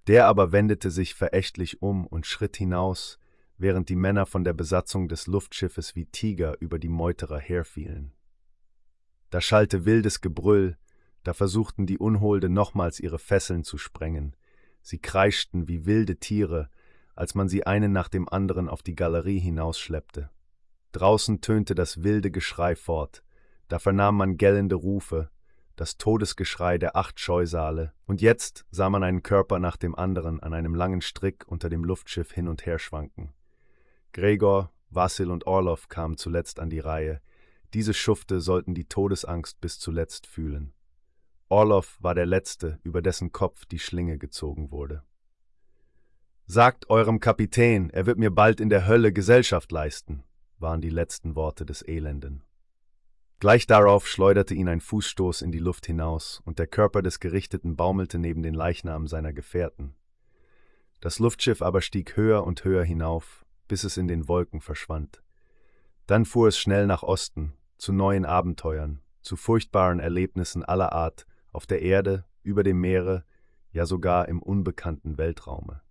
[0.07, 3.19] Der aber wendete sich verächtlich um und schritt hinaus,
[3.57, 8.13] während die Männer von der Besatzung des Luftschiffes wie Tiger über die Meuterer herfielen.
[9.29, 10.77] Da schallte wildes Gebrüll,
[11.23, 14.35] da versuchten die Unholde nochmals ihre Fesseln zu sprengen,
[14.81, 16.69] sie kreischten wie wilde Tiere,
[17.15, 20.29] als man sie einen nach dem anderen auf die Galerie hinausschleppte.
[20.91, 23.23] Draußen tönte das wilde Geschrei fort,
[23.67, 25.29] da vernahm man gellende Rufe,
[25.75, 30.53] das Todesgeschrei der acht Scheusale, und jetzt sah man einen Körper nach dem anderen an
[30.53, 33.33] einem langen Strick unter dem Luftschiff hin und her schwanken.
[34.15, 37.19] Gregor, Vassil und Orlov kamen zuletzt an die Reihe.
[37.73, 40.71] Diese Schufte sollten die Todesangst bis zuletzt fühlen.
[41.49, 45.03] Orlov war der Letzte, über dessen Kopf die Schlinge gezogen wurde.
[46.45, 50.23] Sagt eurem Kapitän, er wird mir bald in der Hölle Gesellschaft leisten,
[50.59, 52.41] waren die letzten Worte des Elenden.
[53.41, 57.75] Gleich darauf schleuderte ihn ein Fußstoß in die Luft hinaus, und der Körper des Gerichteten
[57.75, 59.93] baumelte neben den Leichnam seiner Gefährten.
[61.01, 65.21] Das Luftschiff aber stieg höher und höher hinauf, bis es in den Wolken verschwand.
[66.07, 71.65] Dann fuhr es schnell nach Osten, zu neuen Abenteuern, zu furchtbaren Erlebnissen aller Art, auf
[71.65, 73.25] der Erde, über dem Meere,
[73.71, 75.81] ja sogar im unbekannten Weltraume.